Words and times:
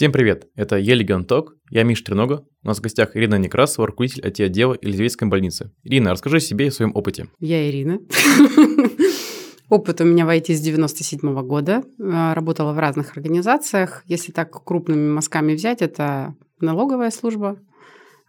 Всем 0.00 0.12
привет, 0.12 0.48
это 0.56 0.76
Елиген 0.76 1.26
Ток, 1.26 1.56
я 1.68 1.82
Миш 1.82 2.00
Тренога, 2.00 2.42
у 2.62 2.66
нас 2.66 2.78
в 2.78 2.80
гостях 2.80 3.14
Ирина 3.18 3.34
Некрасова, 3.34 3.86
руководитель 3.86 4.22
IT-отдела 4.24 4.78
Елизаветской 4.80 5.28
больницы. 5.28 5.72
Ирина, 5.84 6.12
расскажи 6.12 6.38
о 6.38 6.40
себе 6.40 6.64
и 6.64 6.68
о 6.68 6.72
своем 6.72 6.92
опыте. 6.94 7.28
Я 7.38 7.68
Ирина. 7.68 7.98
Опыт 9.68 10.00
у 10.00 10.04
меня 10.04 10.24
в 10.24 10.30
IT 10.30 10.54
с 10.54 10.60
97 10.62 11.42
года. 11.42 11.82
Э, 11.98 12.32
работала 12.32 12.72
в 12.72 12.78
разных 12.78 13.14
организациях. 13.14 14.02
Если 14.06 14.32
так 14.32 14.64
крупными 14.64 15.06
мазками 15.10 15.52
взять, 15.52 15.82
это 15.82 16.34
налоговая 16.62 17.10
служба, 17.10 17.58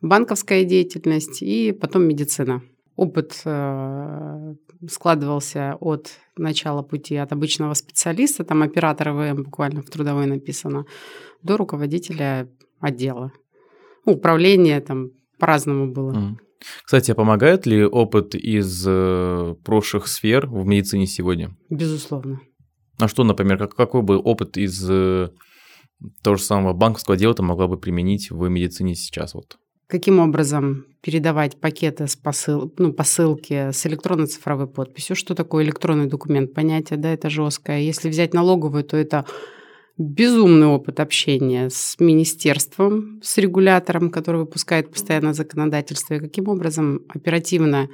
банковская 0.02 0.66
деятельность 0.66 1.42
и 1.42 1.72
потом 1.72 2.04
медицина. 2.04 2.62
Опыт 3.02 3.42
э, 3.46 4.54
складывался 4.88 5.76
от 5.80 6.12
начала 6.38 6.84
пути 6.84 7.16
от 7.16 7.32
обычного 7.32 7.74
специалиста, 7.74 8.44
там 8.44 8.62
оператора 8.62 9.12
ВМ 9.12 9.42
буквально 9.42 9.82
в 9.82 9.90
трудовой 9.90 10.28
написано, 10.28 10.86
до 11.42 11.58
руководителя 11.58 12.48
отдела. 12.80 13.32
Ну, 14.06 14.14
управление 14.14 14.80
там 14.82 15.10
по-разному 15.40 15.92
было. 15.92 16.38
Кстати, 16.84 17.10
а 17.10 17.16
помогает 17.16 17.66
ли 17.66 17.84
опыт 17.84 18.36
из 18.36 18.86
э, 18.88 19.56
прошлых 19.66 20.06
сфер 20.06 20.46
в 20.46 20.64
медицине 20.68 21.08
сегодня? 21.08 21.58
Безусловно. 21.72 22.40
А 23.00 23.08
что, 23.08 23.24
например, 23.24 23.58
как, 23.58 23.74
какой 23.74 24.04
бы 24.04 24.20
опыт 24.20 24.58
из 24.58 24.88
э, 24.88 25.32
того 26.22 26.36
же 26.36 26.44
самого 26.44 26.74
банковского 26.74 27.18
дела 27.18 27.34
ты 27.34 27.42
могла 27.42 27.68
бы 27.68 27.80
применить 27.80 28.30
в 28.30 28.48
медицине 28.48 28.94
сейчас? 28.94 29.34
Вот? 29.34 29.58
Каким 29.92 30.20
образом 30.20 30.86
передавать 31.02 31.60
пакеты 31.60 32.08
с 32.08 32.16
посыл, 32.16 32.74
ну, 32.78 32.94
посылки 32.94 33.72
с 33.72 33.86
электронно-цифровой 33.86 34.68
подписью. 34.68 35.18
Что 35.18 35.36
такое 35.36 35.66
электронный 35.66 36.06
документ? 36.06 36.54
Понятие, 36.54 36.98
да, 36.98 37.12
это 37.14 37.30
жесткое. 37.30 37.82
Если 37.82 38.10
взять 38.10 38.34
налоговую, 38.34 38.86
то 38.86 38.96
это 38.96 39.26
безумный 39.98 40.68
опыт 40.68 41.02
общения 41.02 41.70
с 41.70 42.00
министерством, 42.00 43.20
с 43.22 43.38
регулятором, 43.38 44.10
который 44.10 44.42
выпускает 44.42 44.90
постоянно 44.90 45.34
законодательство, 45.34 46.14
и 46.14 46.20
каким 46.20 46.48
образом 46.48 47.02
оперативно 47.10 47.90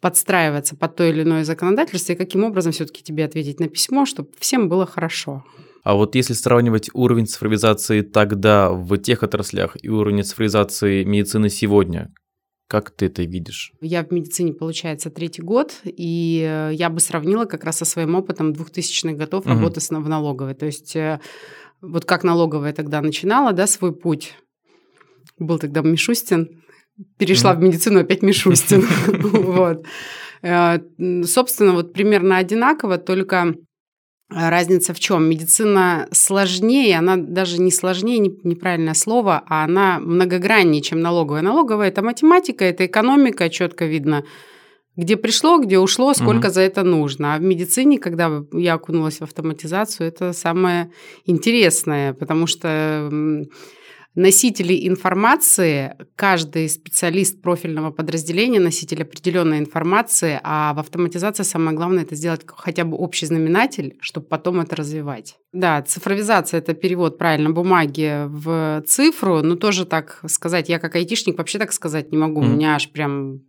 подстраиваться 0.00 0.76
под 0.76 0.96
то 0.96 1.04
или 1.04 1.22
иное 1.22 1.44
законодательство, 1.44 2.12
и 2.12 2.16
каким 2.16 2.42
образом 2.42 2.72
все-таки 2.72 3.04
тебе 3.04 3.24
ответить 3.24 3.60
на 3.60 3.68
письмо, 3.68 4.04
чтобы 4.04 4.30
всем 4.38 4.68
было 4.68 4.84
хорошо. 4.84 5.44
А 5.86 5.94
вот 5.94 6.16
если 6.16 6.32
сравнивать 6.32 6.90
уровень 6.94 7.28
цифровизации 7.28 8.00
тогда 8.00 8.70
в 8.70 8.98
тех 8.98 9.22
отраслях 9.22 9.76
и 9.80 9.88
уровень 9.88 10.24
цифровизации 10.24 11.04
медицины 11.04 11.48
сегодня, 11.48 12.12
как 12.66 12.90
ты 12.90 13.06
это 13.06 13.22
видишь? 13.22 13.70
Я 13.80 14.02
в 14.02 14.10
медицине, 14.10 14.52
получается, 14.52 15.10
третий 15.10 15.42
год, 15.42 15.76
и 15.84 16.44
э, 16.44 16.74
я 16.74 16.90
бы 16.90 16.98
сравнила 16.98 17.44
как 17.44 17.62
раз 17.62 17.76
со 17.76 17.84
своим 17.84 18.16
опытом 18.16 18.50
2000-х 18.50 19.14
годов 19.14 19.46
угу. 19.46 19.50
работы 19.54 19.78
в 19.78 20.08
налоговой. 20.08 20.54
То 20.54 20.66
есть 20.66 20.96
э, 20.96 21.20
вот 21.80 22.04
как 22.04 22.24
налоговая 22.24 22.72
тогда 22.72 23.00
начинала, 23.00 23.52
да, 23.52 23.68
свой 23.68 23.94
путь. 23.94 24.34
Был 25.38 25.60
тогда 25.60 25.82
Мишустин, 25.82 26.64
перешла 27.16 27.54
mm 27.54 27.58
в 27.58 27.60
медицину 27.60 28.00
опять 28.00 28.22
Мишустин. 28.22 28.84
вот. 29.22 29.86
Э, 30.42 30.80
собственно, 31.24 31.74
вот 31.74 31.92
примерно 31.92 32.38
одинаково, 32.38 32.98
только 32.98 33.54
разница 34.28 34.92
в 34.92 35.00
чем? 35.00 35.28
Медицина 35.28 36.08
сложнее, 36.12 36.98
она 36.98 37.16
даже 37.16 37.60
не 37.60 37.70
сложнее, 37.70 38.18
неправильное 38.18 38.94
слово, 38.94 39.42
а 39.46 39.64
она 39.64 39.98
многограннее, 40.00 40.82
чем 40.82 41.00
налоговая. 41.00 41.42
Налоговая– 41.42 41.88
это 41.88 42.02
математика, 42.02 42.64
это 42.64 42.86
экономика, 42.86 43.48
четко 43.48 43.86
видно, 43.86 44.24
где 44.96 45.16
пришло, 45.16 45.58
где 45.58 45.78
ушло, 45.78 46.14
сколько 46.14 46.46
угу. 46.46 46.54
за 46.54 46.62
это 46.62 46.82
нужно. 46.82 47.34
А 47.34 47.38
в 47.38 47.42
медицине, 47.42 47.98
когда 47.98 48.42
я 48.52 48.74
окунулась 48.74 49.18
в 49.18 49.22
автоматизацию, 49.22 50.08
это 50.08 50.32
самое 50.32 50.90
интересное, 51.24 52.14
потому 52.14 52.46
что 52.46 53.10
носители 54.16 54.88
информации, 54.88 55.94
каждый 56.16 56.68
специалист 56.68 57.40
профильного 57.40 57.92
подразделения, 57.92 58.58
носитель 58.58 59.02
определенной 59.02 59.58
информации, 59.58 60.40
а 60.42 60.74
в 60.74 60.80
автоматизации 60.80 61.44
самое 61.44 61.76
главное 61.76 62.02
это 62.02 62.16
сделать 62.16 62.40
хотя 62.46 62.84
бы 62.84 62.96
общий 62.96 63.26
знаменатель, 63.26 63.96
чтобы 64.00 64.26
потом 64.26 64.60
это 64.60 64.74
развивать. 64.74 65.36
Да, 65.52 65.82
цифровизация– 65.82 66.58
это 66.60 66.74
перевод, 66.74 67.18
правильно, 67.18 67.50
бумаги 67.50 68.26
в 68.26 68.82
цифру, 68.86 69.42
но 69.42 69.54
тоже 69.54 69.84
так 69.84 70.20
сказать, 70.26 70.68
я 70.68 70.78
как 70.78 70.96
айтишник 70.96 71.38
вообще 71.38 71.58
так 71.58 71.72
сказать 71.72 72.10
не 72.10 72.18
могу, 72.18 72.42
mm. 72.42 72.46
у 72.46 72.48
меня 72.48 72.74
аж 72.74 72.90
прям 72.90 73.42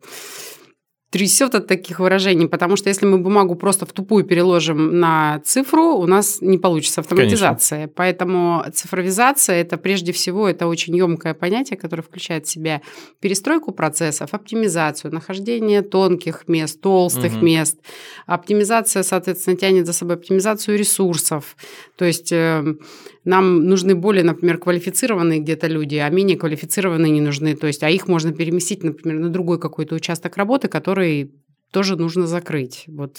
трясет 1.09 1.55
от 1.55 1.67
таких 1.67 1.99
выражений, 1.99 2.47
потому 2.47 2.75
что 2.75 2.89
если 2.89 3.05
мы 3.05 3.17
бумагу 3.17 3.55
просто 3.55 3.85
в 3.85 3.93
тупую 3.93 4.25
переложим 4.25 4.99
на 4.99 5.39
цифру, 5.45 5.95
у 5.95 6.05
нас 6.05 6.39
не 6.41 6.57
получится 6.57 7.01
автоматизация. 7.01 7.77
Конечно. 7.77 7.93
Поэтому 7.95 8.65
цифровизация 8.73 9.55
это 9.55 9.77
прежде 9.77 10.11
всего 10.11 10.49
это 10.49 10.67
очень 10.67 10.95
емкое 10.97 11.33
понятие, 11.33 11.77
которое 11.77 12.03
включает 12.03 12.45
в 12.45 12.49
себя 12.49 12.81
перестройку 13.21 13.71
процессов, 13.71 14.33
оптимизацию, 14.33 15.13
нахождение 15.13 15.81
тонких 15.81 16.47
мест, 16.47 16.81
толстых 16.81 17.33
угу. 17.33 17.45
мест. 17.45 17.79
Оптимизация, 18.25 19.03
соответственно, 19.03 19.55
тянет 19.55 19.85
за 19.85 19.93
собой 19.93 20.15
оптимизацию 20.15 20.77
ресурсов. 20.77 21.55
То 21.95 22.03
есть 22.03 22.33
эм, 22.33 22.79
нам 23.27 23.65
нужны 23.65 23.93
более, 23.93 24.23
например, 24.23 24.57
квалифицированные 24.57 25.41
где-то 25.41 25.67
люди, 25.67 25.95
а 25.95 26.09
менее 26.09 26.37
квалифицированные 26.37 27.11
не 27.11 27.19
нужны. 27.19 27.57
То 27.57 27.67
есть, 27.67 27.83
а 27.83 27.89
их 27.89 28.07
можно 28.07 28.31
переместить, 28.31 28.83
например, 28.83 29.19
на 29.19 29.29
другой 29.29 29.59
какой-то 29.59 29.95
участок 29.95 30.37
работы, 30.37 30.69
который 30.69 31.33
тоже 31.71 31.97
нужно 31.97 32.25
закрыть. 32.25 32.85
Вот 32.87 33.17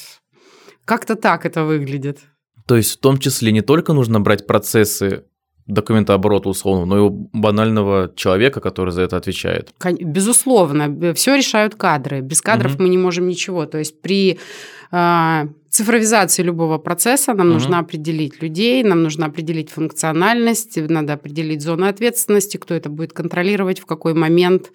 как-то 0.87 1.15
так 1.15 1.45
это 1.45 1.65
выглядит. 1.65 2.21
То 2.67 2.77
есть, 2.77 2.93
в 2.93 3.01
том 3.01 3.19
числе 3.19 3.53
не 3.53 3.61
только 3.61 3.93
нужно 3.93 4.19
брать 4.19 4.47
процессы 4.47 5.25
документооборота 5.69 6.49
условно, 6.49 6.87
но 6.87 6.97
и 6.97 7.01
у 7.01 7.11
банального 7.33 8.11
человека, 8.17 8.61
который 8.61 8.91
за 8.91 9.03
это 9.03 9.17
отвечает. 9.17 9.71
Безусловно, 10.01 11.15
все 11.15 11.37
решают 11.37 11.75
кадры. 11.75 12.21
Без 12.21 12.41
кадров 12.41 12.75
угу. 12.75 12.83
мы 12.83 12.89
не 12.89 12.99
можем 12.99 13.29
ничего. 13.29 13.67
То 13.67 13.79
есть 13.79 14.01
при 14.01 14.39
э, 14.91 15.49
цифровизации 15.69 16.43
любого 16.43 16.79
процесса 16.79 17.35
нам 17.35 17.49
угу. 17.49 17.55
нужно 17.55 17.79
определить 17.81 18.43
людей, 18.43 18.83
нам 18.83 19.03
нужно 19.03 19.27
определить 19.27 19.71
функциональность, 19.71 20.79
надо 20.89 21.13
определить 21.13 21.61
зону 21.61 21.87
ответственности, 21.87 22.57
кто 22.57 22.75
это 22.75 22.89
будет 22.89 23.13
контролировать, 23.13 23.79
в 23.79 23.87
какой 23.87 24.15
момент. 24.15 24.73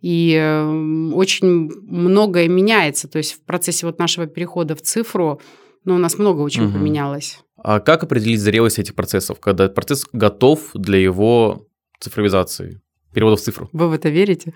И 0.00 0.36
э, 0.36 1.12
очень 1.14 1.70
многое 1.88 2.48
меняется. 2.48 3.06
То 3.06 3.18
есть 3.18 3.34
в 3.34 3.40
процессе 3.42 3.86
вот 3.86 4.00
нашего 4.00 4.26
перехода 4.26 4.74
в 4.74 4.82
цифру 4.82 5.40
ну, 5.84 5.94
у 5.94 5.98
нас 5.98 6.18
много 6.18 6.40
очень 6.40 6.64
угу. 6.64 6.74
поменялось. 6.74 7.38
А 7.62 7.80
как 7.80 8.02
определить 8.02 8.40
зрелость 8.40 8.78
этих 8.78 8.94
процессов, 8.94 9.38
когда 9.40 9.68
процесс 9.68 10.06
готов 10.12 10.70
для 10.74 10.98
его 10.98 11.68
цифровизации, 12.00 12.80
перевода 13.14 13.36
в 13.36 13.40
цифру? 13.40 13.68
Вы 13.72 13.88
в 13.88 13.92
это 13.92 14.08
верите? 14.08 14.52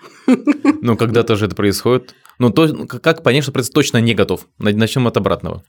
Ну, 0.83 0.97
когда-то 0.97 1.37
же 1.37 1.47
это 1.47 1.55
происходит. 1.55 2.15
Ну, 2.39 2.51
то, 2.51 2.87
как 2.87 3.23
понять, 3.23 3.43
что 3.43 3.53
процесс 3.53 3.71
точно 3.71 3.99
не 3.99 4.15
готов? 4.15 4.47
Начнем 4.59 5.07
от 5.07 5.17
обратного. 5.17 5.63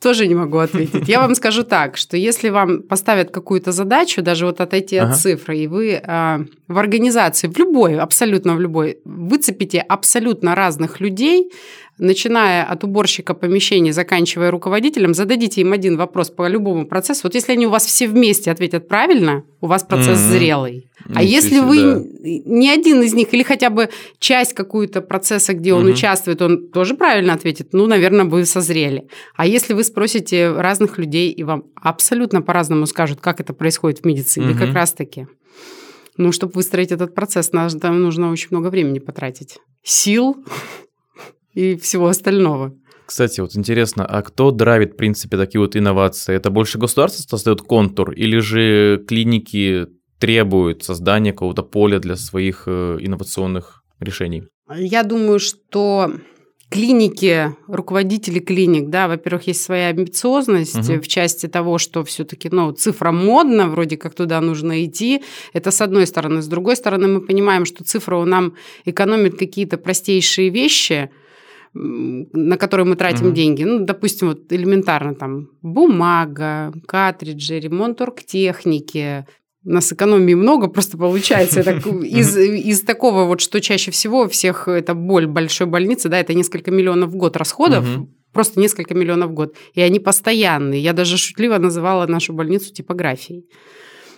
Тоже 0.00 0.26
не 0.26 0.34
могу 0.34 0.58
ответить. 0.58 1.08
Я 1.08 1.20
вам 1.20 1.34
скажу 1.34 1.62
так, 1.62 1.96
что 1.96 2.16
если 2.16 2.50
вам 2.50 2.82
поставят 2.82 3.30
какую-то 3.30 3.72
задачу, 3.72 4.22
даже 4.22 4.46
вот 4.46 4.60
отойти 4.60 4.96
ага. 4.98 5.12
от 5.12 5.18
цифры, 5.18 5.58
и 5.58 5.66
вы 5.66 5.92
э, 5.92 6.38
в 6.68 6.78
организации, 6.78 7.48
в 7.48 7.58
любой, 7.58 7.98
абсолютно 7.98 8.54
в 8.54 8.60
любой, 8.60 8.98
выцепите 9.04 9.80
абсолютно 9.80 10.54
разных 10.54 11.00
людей, 11.00 11.50
начиная 11.98 12.64
от 12.64 12.84
уборщика 12.84 13.34
помещений, 13.34 13.92
заканчивая 13.92 14.50
руководителем, 14.50 15.14
зададите 15.14 15.60
им 15.60 15.72
один 15.72 15.96
вопрос 15.96 16.30
по 16.30 16.48
любому 16.48 16.86
процессу. 16.86 17.22
Вот 17.24 17.34
если 17.34 17.52
они 17.52 17.66
у 17.66 17.70
вас 17.70 17.86
все 17.86 18.08
вместе 18.08 18.50
ответят 18.50 18.88
правильно, 18.88 19.44
у 19.60 19.66
вас 19.66 19.84
процесс 19.84 20.18
mm-hmm. 20.18 20.30
зрелый. 20.30 20.90
А 21.06 21.22
Ничего 21.22 21.34
если 21.36 21.60
вы 21.60 21.76
да. 21.76 22.02
ни 22.24 22.68
один 22.68 23.02
из 23.02 23.14
них 23.14 23.32
или 23.32 23.42
хотя 23.42 23.70
бы 23.70 23.90
часть 24.18 24.54
какую-то 24.54 25.02
процесса, 25.02 25.54
где 25.54 25.74
он 25.74 25.86
mm-hmm. 25.86 25.92
участвует, 25.92 26.42
он 26.42 26.68
тоже 26.68 26.94
правильно 26.94 27.34
ответит, 27.34 27.68
ну, 27.72 27.86
наверное, 27.86 28.24
вы 28.24 28.44
созрели. 28.44 29.06
А 29.36 29.46
если 29.46 29.74
вы 29.74 29.84
спросите 29.84 30.50
разных 30.50 30.98
людей, 30.98 31.30
и 31.30 31.42
вам 31.44 31.64
абсолютно 31.80 32.42
по-разному 32.42 32.86
скажут, 32.86 33.20
как 33.20 33.40
это 33.40 33.52
происходит 33.52 34.00
в 34.00 34.04
медицине, 34.04 34.48
mm-hmm. 34.52 34.58
как 34.58 34.74
раз-таки. 34.74 35.26
Ну, 36.16 36.30
чтобы 36.30 36.52
выстроить 36.54 36.92
этот 36.92 37.14
процесс, 37.14 37.50
там 37.50 38.02
нужно 38.02 38.30
очень 38.30 38.48
много 38.50 38.68
времени 38.68 39.00
потратить. 39.00 39.58
Сил, 39.82 40.36
и 41.54 41.76
всего 41.76 42.08
остального. 42.08 42.74
Кстати, 43.06 43.40
вот 43.40 43.54
интересно, 43.56 44.06
а 44.06 44.22
кто 44.22 44.50
драйвит, 44.50 44.94
в 44.94 44.96
принципе, 44.96 45.36
такие 45.36 45.60
вот 45.60 45.76
инновации? 45.76 46.34
Это 46.34 46.50
больше 46.50 46.78
государство 46.78 47.22
создает 47.22 47.60
контур 47.60 48.12
или 48.12 48.38
же 48.38 49.04
клиники 49.06 49.86
требуют 50.18 50.84
создания 50.84 51.32
какого-то 51.32 51.62
поля 51.62 51.98
для 51.98 52.16
своих 52.16 52.64
э, 52.66 52.98
инновационных 53.00 53.82
решений? 54.00 54.44
Я 54.74 55.02
думаю, 55.02 55.38
что 55.38 56.12
клиники, 56.70 57.54
руководители 57.68 58.38
клиник, 58.38 58.88
да, 58.88 59.06
во-первых, 59.06 59.48
есть 59.48 59.62
своя 59.62 59.88
амбициозность 59.88 60.88
угу. 60.88 61.00
в 61.02 61.08
части 61.08 61.46
того, 61.46 61.76
что 61.76 62.04
все-таки, 62.04 62.48
ну, 62.50 62.72
цифра 62.72 63.12
модна, 63.12 63.68
вроде 63.68 63.98
как 63.98 64.14
туда 64.14 64.40
нужно 64.40 64.84
идти. 64.84 65.22
Это 65.52 65.70
с 65.70 65.82
одной 65.82 66.06
стороны. 66.06 66.40
С 66.40 66.46
другой 66.46 66.76
стороны, 66.76 67.06
мы 67.06 67.20
понимаем, 67.20 67.66
что 67.66 67.84
цифра 67.84 68.24
нам 68.24 68.54
экономит 68.86 69.38
какие-то 69.38 69.76
простейшие 69.76 70.48
вещи– 70.48 71.10
на 71.74 72.56
которые 72.56 72.86
мы 72.86 72.96
тратим 72.96 73.26
угу. 73.26 73.34
деньги. 73.34 73.64
Ну, 73.64 73.84
допустим, 73.84 74.28
вот 74.28 74.52
элементарно 74.52 75.14
там 75.14 75.48
бумага, 75.62 76.72
картриджи, 76.86 77.58
ремонт 77.58 78.00
оргтехники, 78.00 79.26
у 79.66 79.70
нас 79.70 79.92
экономии 79.92 80.34
много, 80.34 80.68
просто 80.68 80.98
получается 80.98 81.60
это 81.60 81.88
из, 82.04 82.36
из 82.36 82.82
такого 82.82 83.24
вот, 83.24 83.40
что 83.40 83.60
чаще 83.60 83.90
всего 83.90 84.28
всех 84.28 84.68
это 84.68 84.94
боль 84.94 85.26
большой 85.26 85.66
больницы, 85.66 86.08
да, 86.08 86.20
это 86.20 86.34
несколько 86.34 86.70
миллионов 86.70 87.10
в 87.10 87.16
год 87.16 87.36
расходов, 87.36 87.86
просто 88.32 88.60
несколько 88.60 88.94
миллионов 88.94 89.30
в 89.30 89.34
год, 89.34 89.56
и 89.72 89.80
они 89.80 90.00
постоянные. 90.00 90.80
Я 90.80 90.92
даже 90.92 91.16
шутливо 91.16 91.58
называла 91.58 92.06
нашу 92.06 92.34
больницу 92.34 92.72
типографией. 92.72 93.48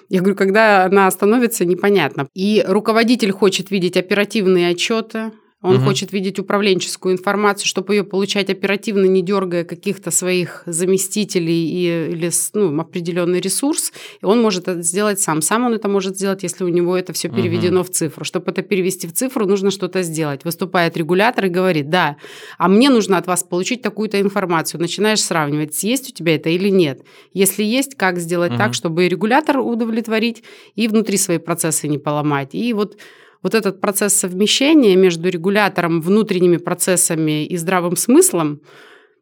Я 0.09 0.21
говорю, 0.21 0.37
когда 0.37 0.85
она 0.85 1.07
остановится, 1.07 1.65
непонятно. 1.65 2.29
И 2.35 2.65
руководитель 2.67 3.33
хочет 3.33 3.71
видеть 3.71 3.97
оперативные 3.97 4.69
отчеты, 4.69 5.33
он 5.63 5.77
угу. 5.77 5.85
хочет 5.87 6.13
видеть 6.13 6.39
управленческую 6.39 7.15
информацию, 7.15 7.67
чтобы 7.67 7.95
ее 7.95 8.05
получать 8.05 8.51
оперативно, 8.51 9.07
не 9.07 9.23
дергая 9.23 9.65
каких-то 9.65 10.11
своих 10.11 10.63
заместителей 10.67 11.69
и, 11.69 12.13
или 12.13 12.31
ну, 12.53 12.79
определенный 12.79 13.41
ресурс. 13.41 13.93
И 14.21 14.27
он 14.27 14.43
может 14.43 14.69
это 14.69 14.83
сделать 14.83 15.19
сам. 15.19 15.41
Сам 15.41 15.65
он 15.65 15.73
это 15.73 15.89
может 15.89 16.17
сделать, 16.17 16.43
если 16.43 16.63
у 16.63 16.69
него 16.69 16.95
это 16.95 17.15
все 17.15 17.31
переведено 17.31 17.81
угу. 17.81 17.89
в 17.89 17.91
цифру. 17.91 18.25
Чтобы 18.25 18.51
это 18.51 18.61
перевести 18.61 19.07
в 19.07 19.15
цифру, 19.15 19.47
нужно 19.47 19.71
что-то 19.71 20.03
сделать. 20.03 20.45
Выступает 20.45 20.95
регулятор 20.99 21.47
и 21.47 21.49
говорит, 21.49 21.89
да, 21.89 22.17
а 22.59 22.69
мне 22.69 22.91
нужно 22.91 23.17
от 23.17 23.27
вас 23.27 23.43
получить 23.43 23.81
такую-то 23.81 24.21
информацию. 24.21 24.79
Начинаешь 24.79 25.23
сравнивать, 25.23 25.83
есть 25.83 26.11
у 26.11 26.13
тебя 26.13 26.35
это 26.35 26.51
или 26.51 26.69
нет. 26.69 27.01
Если 27.33 27.65
есть, 27.65 27.95
как 27.95 28.19
сделать 28.19 28.53
угу. 28.53 28.59
так, 28.59 28.75
чтобы 28.75 29.07
и 29.07 29.09
регулятор 29.09 29.59
удовлетворить, 29.61 30.43
и 30.75 30.87
внутри 30.87 31.17
свои 31.17 31.39
процессы 31.39 31.89
не 31.89 31.97
поломать. 31.97 32.55
И 32.55 32.75
вот 32.75 32.99
вот 33.47 33.55
этот 33.55 33.81
процесс 33.81 34.13
совмещения 34.15 34.97
между 34.97 35.29
регулятором, 35.29 36.01
внутренними 36.01 36.57
процессами 36.57 37.47
и 37.47 37.57
здравым 37.57 37.95
смыслом, 37.95 38.61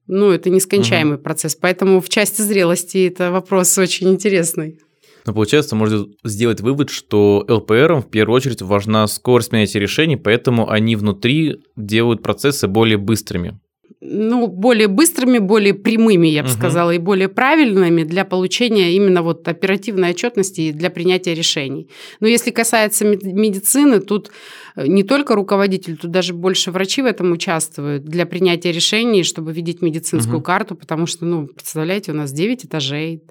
ну, 0.06 0.31
это 0.31 0.49
нескончаемый 0.49 1.17
угу. 1.17 1.25
процесс. 1.25 1.55
Поэтому 1.55 2.00
в 2.00 2.09
части 2.09 2.41
зрелости 2.41 3.06
это 3.06 3.31
вопрос 3.31 3.76
очень 3.76 4.09
интересный. 4.09 4.81
Но 5.26 5.35
получается, 5.35 5.76
можно 5.76 6.06
сделать 6.25 6.62
вывод, 6.62 6.88
что 6.88 7.44
ЛПР 7.47 7.97
в 7.97 8.09
первую 8.09 8.37
очередь 8.37 8.62
важна 8.62 9.06
скорость 9.09 9.50
принятия 9.50 9.79
решений, 9.79 10.17
поэтому 10.17 10.70
они 10.70 10.97
внутри 10.97 11.61
делают 11.77 12.23
процессы 12.23 12.67
более 12.67 12.97
быстрыми 12.97 13.61
ну, 14.06 14.47
более 14.47 14.89
быстрыми, 14.89 15.39
более 15.39 15.73
прямыми, 15.73 16.29
я 16.29 16.43
бы 16.43 16.49
угу. 16.49 16.56
сказала, 16.56 16.91
и 16.91 16.99
более 16.99 17.29
правильными 17.29 18.05
для 18.05 18.25
получения 18.25 18.93
именно 18.93 19.23
вот 19.23 19.49
оперативной 19.49 20.11
отчетности 20.11 20.61
и 20.61 20.73
для 20.73 20.91
принятия 20.91 21.35
решений. 21.35 21.89
Но 22.21 22.29
если 22.29 22.51
касается 22.51 23.05
медицины, 23.06 24.01
тут 24.01 24.31
э, 24.77 24.87
не 24.87 25.03
только 25.03 25.35
руководитель, 25.35 25.97
тут 25.97 26.11
даже 26.11 26.35
больше 26.35 26.71
врачи 26.71 27.01
в 27.03 27.06
этом 27.06 27.33
участвуют 27.33 28.05
для 28.05 28.27
принятия 28.27 28.73
решений, 28.73 29.23
чтобы 29.23 29.53
видеть 29.53 29.81
медицинскую 29.81 30.39
угу. 30.39 30.45
карту, 30.45 30.75
потому 30.75 31.06
что, 31.06 31.25
ну, 31.25 31.47
представляете, 31.47 32.12
у 32.12 32.15
нас 32.15 32.31
9 32.33 32.67
этажей, 32.67 33.23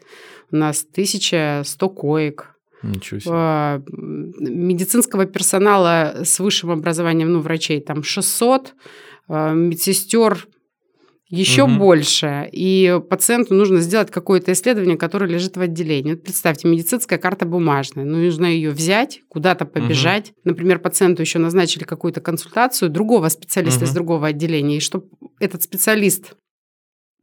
у 0.51 0.55
нас 0.55 0.85
1100 0.91 1.89
коек, 1.89 2.49
Ничего 2.81 3.19
себе. 3.19 3.31
А, 3.33 3.81
медицинского 3.91 5.25
персонала 5.25 6.21
с 6.23 6.39
высшим 6.39 6.71
образованием, 6.71 7.31
ну, 7.31 7.39
врачей 7.39 7.79
там 7.79 8.03
600, 8.03 8.73
а, 9.29 9.53
медсестер 9.53 10.47
еще 11.35 11.63
угу. 11.63 11.77
больше, 11.77 12.47
и 12.51 13.01
пациенту 13.09 13.55
нужно 13.55 13.79
сделать 13.81 14.11
какое-то 14.11 14.51
исследование, 14.51 14.97
которое 14.97 15.25
лежит 15.25 15.57
в 15.57 15.61
отделении. 15.61 16.11
Вот 16.13 16.21
представьте, 16.21 16.67
медицинская 16.67 17.17
карта 17.17 17.47
бумажная, 17.47 18.05
ну, 18.05 18.17
нужно 18.17 18.45
ее 18.45 18.69
взять, 18.69 19.21
куда-то 19.29 19.65
побежать. 19.65 20.29
Угу. 20.29 20.37
Например, 20.43 20.77
пациенту 20.77 21.23
еще 21.23 21.39
назначили 21.39 21.85
какую-то 21.85 22.21
консультацию 22.21 22.91
другого 22.91 23.29
специалиста 23.29 23.79
угу. 23.79 23.85
из 23.85 23.93
другого 23.95 24.27
отделения, 24.27 24.77
и 24.77 24.79
чтобы 24.79 25.07
этот 25.39 25.63
специалист 25.63 26.35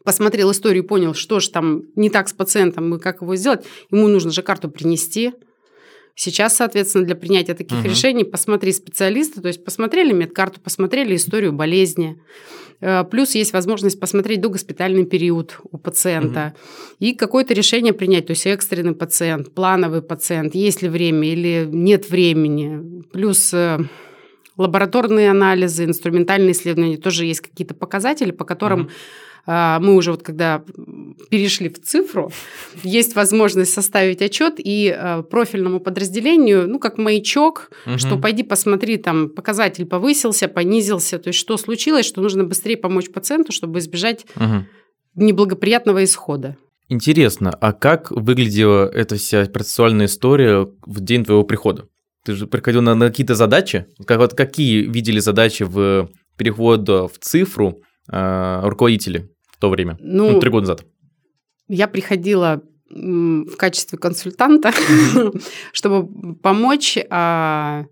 посмотрел 0.04 0.50
историю 0.50 0.82
и 0.82 0.86
понял, 0.86 1.14
что 1.14 1.38
же 1.38 1.50
там 1.50 1.82
не 1.94 2.10
так 2.10 2.28
с 2.28 2.32
пациентом 2.32 2.92
и 2.92 2.98
как 2.98 3.22
его 3.22 3.36
сделать, 3.36 3.64
ему 3.92 4.08
нужно 4.08 4.32
же 4.32 4.42
карту 4.42 4.68
принести, 4.70 5.34
Сейчас, 6.14 6.56
соответственно, 6.56 7.04
для 7.04 7.14
принятия 7.14 7.54
таких 7.54 7.78
угу. 7.78 7.88
решений 7.88 8.24
посмотри 8.24 8.72
специалиста, 8.72 9.40
то 9.40 9.48
есть 9.48 9.64
посмотрели 9.64 10.12
медкарту, 10.12 10.60
посмотрели 10.60 11.16
историю 11.16 11.52
болезни. 11.52 12.20
Э, 12.80 13.04
плюс 13.04 13.34
есть 13.34 13.52
возможность 13.52 13.98
посмотреть 14.00 14.40
догоспитальный 14.40 15.06
период 15.06 15.58
у 15.70 15.78
пациента 15.78 16.54
угу. 16.54 16.96
и 16.98 17.14
какое-то 17.14 17.54
решение 17.54 17.92
принять, 17.92 18.26
то 18.26 18.32
есть 18.32 18.46
экстренный 18.46 18.94
пациент, 18.94 19.54
плановый 19.54 20.02
пациент, 20.02 20.54
есть 20.54 20.82
ли 20.82 20.88
время 20.88 21.28
или 21.28 21.68
нет 21.70 22.10
времени. 22.10 23.02
Плюс 23.12 23.54
э, 23.54 23.78
лабораторные 24.56 25.30
анализы, 25.30 25.84
инструментальные 25.84 26.52
исследования, 26.52 26.96
тоже 26.96 27.24
есть 27.24 27.40
какие-то 27.40 27.74
показатели, 27.74 28.30
по 28.30 28.44
которым 28.44 28.82
угу 28.82 28.90
мы 29.46 29.94
уже 29.94 30.12
вот 30.12 30.22
когда 30.22 30.62
перешли 31.30 31.68
в 31.68 31.80
цифру, 31.80 32.32
есть 32.82 33.14
возможность 33.14 33.72
составить 33.72 34.22
отчет 34.22 34.54
и 34.58 34.94
а, 34.96 35.22
профильному 35.22 35.80
подразделению, 35.80 36.68
ну, 36.68 36.78
как 36.78 36.98
маячок, 36.98 37.70
угу. 37.86 37.98
что 37.98 38.16
пойди 38.16 38.42
посмотри, 38.42 38.96
там 38.96 39.28
показатель 39.28 39.86
повысился, 39.86 40.48
понизился, 40.48 41.18
то 41.18 41.28
есть 41.28 41.38
что 41.38 41.56
случилось, 41.56 42.06
что 42.06 42.20
нужно 42.20 42.44
быстрее 42.44 42.76
помочь 42.76 43.10
пациенту, 43.10 43.52
чтобы 43.52 43.78
избежать 43.78 44.26
угу. 44.36 44.66
неблагоприятного 45.14 46.04
исхода. 46.04 46.56
Интересно, 46.88 47.50
а 47.60 47.72
как 47.72 48.10
выглядела 48.10 48.88
эта 48.88 49.14
вся 49.14 49.46
процессуальная 49.46 50.06
история 50.06 50.68
в 50.84 51.00
день 51.00 51.24
твоего 51.24 51.44
прихода? 51.44 51.86
Ты 52.24 52.32
же 52.32 52.46
приходил 52.46 52.82
на, 52.82 52.94
на 52.94 53.08
какие-то 53.08 53.34
задачи? 53.34 53.86
Как, 54.04 54.18
вот 54.18 54.34
какие 54.34 54.82
видели 54.82 55.20
задачи 55.20 55.62
в 55.62 56.10
перехода 56.36 57.06
в 57.06 57.18
цифру 57.20 57.82
э, 58.10 58.60
руководители 58.64 59.30
в 59.48 59.58
то 59.58 59.70
время? 59.70 59.96
Ну, 60.00 60.32
ну, 60.32 60.40
три 60.40 60.50
года 60.50 60.68
назад. 60.68 60.86
Я 61.68 61.88
приходила 61.88 62.62
в 62.90 63.56
качестве 63.56 63.98
консультанта, 63.98 64.72
чтобы 65.72 66.34
помочь 66.34 66.98
а, 67.08 67.84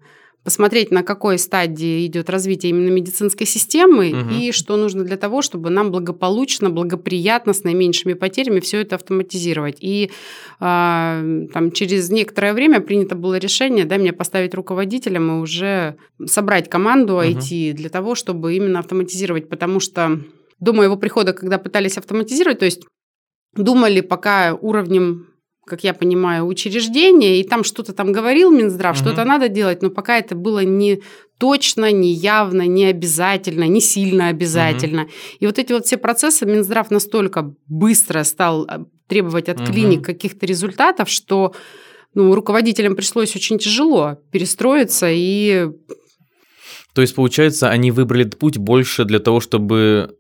посмотреть, 0.45 0.91
на 0.91 1.03
какой 1.03 1.39
стадии 1.39 2.07
идет 2.07 2.31
развитие 2.31 2.71
именно 2.71 2.91
медицинской 2.91 3.47
системы 3.47 4.11
угу. 4.11 4.31
и 4.35 4.53
что 4.53 4.77
нужно 4.77 5.05
для 5.05 5.17
того, 5.17 5.43
чтобы 5.43 5.71
нам 5.71 5.91
благополучно, 5.91 6.71
благоприятно, 6.71 7.53
с 7.53 7.65
наименьшими 7.65 8.15
потерями 8.15 8.61
все 8.61 8.81
это 8.81 8.95
автоматизировать. 8.97 9.77
И 9.81 10.11
а, 10.61 11.23
там, 11.53 11.73
через 11.73 12.11
некоторое 12.11 12.55
время 12.55 12.81
принято 12.81 13.15
было 13.15 13.37
решение 13.37 13.85
да, 13.85 13.99
мне 13.99 14.13
поставить 14.13 14.55
руководителем 14.55 15.31
и 15.31 15.41
уже 15.41 15.97
собрать 16.27 16.71
команду 16.71 17.21
IT 17.21 17.71
угу. 17.71 17.77
для 17.77 17.89
того, 17.89 18.15
чтобы 18.15 18.55
именно 18.55 18.79
автоматизировать, 18.79 19.49
потому 19.49 19.81
что 19.81 20.21
до 20.61 20.73
моего 20.73 20.97
прихода, 20.97 21.33
когда 21.33 21.59
пытались 21.59 21.99
автоматизировать, 21.99 22.59
то 22.59 22.65
есть 22.65 22.85
думали 23.55 24.01
пока 24.01 24.55
уровнем 24.55 25.27
как 25.69 25.85
я 25.85 25.95
понимаю, 25.95 26.47
учреждение, 26.47 27.41
и 27.41 27.45
там 27.45 27.65
что-то 27.65 27.93
там 27.93 28.13
говорил 28.13 28.51
Минздрав, 28.51 28.97
угу. 28.97 29.05
что-то 29.05 29.25
надо 29.25 29.49
делать, 29.49 29.83
но 29.83 29.91
пока 29.91 30.19
это 30.19 30.35
было 30.35 30.65
не 30.65 31.03
точно, 31.39 31.93
не 31.93 32.13
явно, 32.13 32.67
не 32.67 32.87
обязательно, 32.87 33.65
не 33.65 33.81
сильно 33.81 34.29
обязательно. 34.29 35.03
Угу. 35.03 35.11
И 35.41 35.47
вот 35.47 35.59
эти 35.59 35.73
вот 35.73 35.87
все 35.87 35.97
процессы 35.97 36.47
Минздрав 36.47 36.91
настолько 36.91 37.55
быстро 37.67 38.25
стал 38.25 38.67
э, 38.67 38.85
требовать 39.07 39.49
от 39.49 39.61
угу. 39.61 39.73
клиник 39.73 40.05
каких-то 40.05 40.47
результатов, 40.47 41.09
что 41.09 41.55
ну, 42.15 42.35
руководителям 42.35 42.97
пришлось 42.97 43.37
очень 43.37 43.59
тяжело 43.59 44.19
перестроиться 44.33 45.07
и... 45.11 45.69
То 46.95 47.03
есть, 47.03 47.15
получается, 47.15 47.69
они 47.69 47.93
выбрали 47.93 48.25
путь 48.25 48.57
больше 48.57 49.05
для 49.05 49.21
того, 49.21 49.39
чтобы 49.39 50.17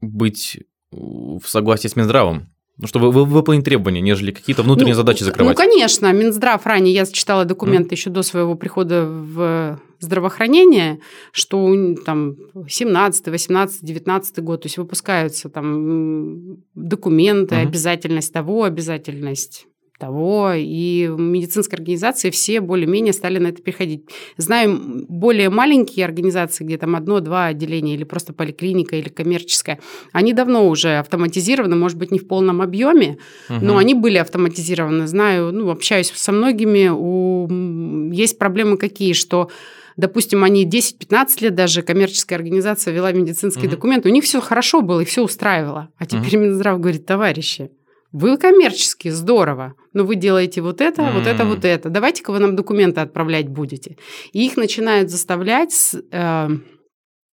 быть 0.00 0.60
в 0.90 1.42
согласии 1.46 1.88
с 1.88 1.96
Минздравом? 1.96 2.51
Ну, 2.78 2.86
чтобы 2.86 3.10
выполнить 3.10 3.64
требования, 3.64 4.00
нежели 4.00 4.32
какие-то 4.32 4.62
внутренние 4.62 4.94
ну, 4.94 5.00
задачи 5.00 5.22
закрывать. 5.22 5.56
Ну, 5.56 5.62
конечно, 5.62 6.10
Минздрав 6.12 6.64
ранее, 6.64 6.94
я 6.94 7.06
читала 7.06 7.44
документы 7.44 7.90
mm. 7.90 7.98
еще 7.98 8.10
до 8.10 8.22
своего 8.22 8.54
прихода 8.54 9.04
в 9.04 9.78
здравоохранение, 10.00 10.98
что 11.32 11.94
там 12.04 12.36
17, 12.68 13.28
18, 13.28 13.84
19 13.84 14.38
год, 14.42 14.62
то 14.62 14.66
есть 14.66 14.78
выпускаются 14.78 15.48
там 15.48 16.56
документы, 16.74 17.54
mm-hmm. 17.54 17.62
обязательность 17.62 18.32
того, 18.32 18.64
обязательность 18.64 19.66
того, 20.02 20.50
и 20.56 21.06
медицинские 21.16 21.76
организации 21.76 22.30
все 22.30 22.60
более-менее 22.60 23.12
стали 23.12 23.38
на 23.38 23.48
это 23.48 23.62
переходить. 23.62 24.02
Знаю 24.36 24.80
более 25.08 25.48
маленькие 25.48 26.04
организации, 26.04 26.64
где 26.64 26.76
там 26.76 26.96
одно-два 26.96 27.46
отделения, 27.46 27.94
или 27.94 28.02
просто 28.02 28.32
поликлиника, 28.32 28.96
или 28.96 29.08
коммерческая, 29.08 29.78
они 30.10 30.32
давно 30.32 30.68
уже 30.68 30.98
автоматизированы, 30.98 31.76
может 31.76 31.98
быть, 31.98 32.10
не 32.10 32.18
в 32.18 32.26
полном 32.26 32.60
объеме, 32.62 33.18
угу. 33.48 33.64
но 33.64 33.76
они 33.78 33.94
были 33.94 34.18
автоматизированы. 34.18 35.06
Знаю, 35.06 35.52
ну, 35.52 35.70
общаюсь 35.70 36.10
со 36.12 36.32
многими, 36.32 36.88
у... 36.92 38.12
есть 38.12 38.38
проблемы 38.38 38.78
какие, 38.78 39.12
что 39.12 39.50
допустим, 39.96 40.42
они 40.42 40.66
10-15 40.66 41.44
лет 41.44 41.54
даже 41.54 41.82
коммерческая 41.82 42.38
организация 42.38 42.92
вела 42.92 43.12
медицинские 43.12 43.66
угу. 43.66 43.76
документы, 43.76 44.08
у 44.08 44.12
них 44.12 44.24
все 44.24 44.40
хорошо 44.40 44.80
было 44.80 45.02
и 45.02 45.04
все 45.04 45.22
устраивало. 45.22 45.90
А 45.96 46.06
теперь 46.06 46.38
угу. 46.38 46.46
Минздрав 46.46 46.80
говорит, 46.80 47.06
товарищи, 47.06 47.70
вы 48.12 48.36
коммерческие, 48.36 49.12
здорово, 49.12 49.74
но 49.92 50.04
вы 50.04 50.16
делаете 50.16 50.60
вот 50.60 50.80
это, 50.80 51.02
mm. 51.02 51.12
вот 51.14 51.26
это, 51.26 51.44
вот 51.44 51.64
это. 51.64 51.88
Давайте-ка 51.88 52.30
вы 52.30 52.38
нам 52.38 52.56
документы 52.56 53.00
отправлять 53.00 53.48
будете. 53.48 53.96
И 54.32 54.44
их 54.44 54.56
начинают 54.56 55.10
заставлять, 55.10 55.94
э, 56.12 56.48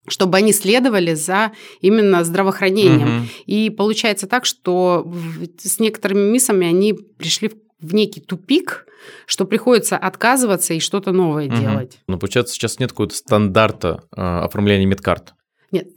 чтобы 0.07 0.37
они 0.37 0.53
следовали 0.53 1.15
за 1.15 1.51
именно 1.81 2.23
здравоохранением. 2.23 3.07
Mm-hmm. 3.07 3.43
И 3.47 3.69
получается 3.71 4.27
так, 4.27 4.45
что 4.45 5.11
с 5.57 5.79
некоторыми 5.79 6.31
миссами 6.31 6.67
они 6.67 6.93
пришли 6.93 7.51
в 7.79 7.93
некий 7.93 8.21
тупик, 8.21 8.85
что 9.25 9.45
приходится 9.45 9.97
отказываться 9.97 10.73
и 10.73 10.79
что-то 10.79 11.11
новое 11.11 11.47
угу. 11.47 11.55
делать. 11.55 11.99
Но 12.07 12.17
получается, 12.17 12.53
сейчас 12.53 12.79
нет 12.79 12.91
какого-то 12.91 13.15
стандарта 13.15 14.03
э, 14.15 14.21
оформления 14.21 14.85
медкарт. 14.85 15.33
Нет, 15.71 15.87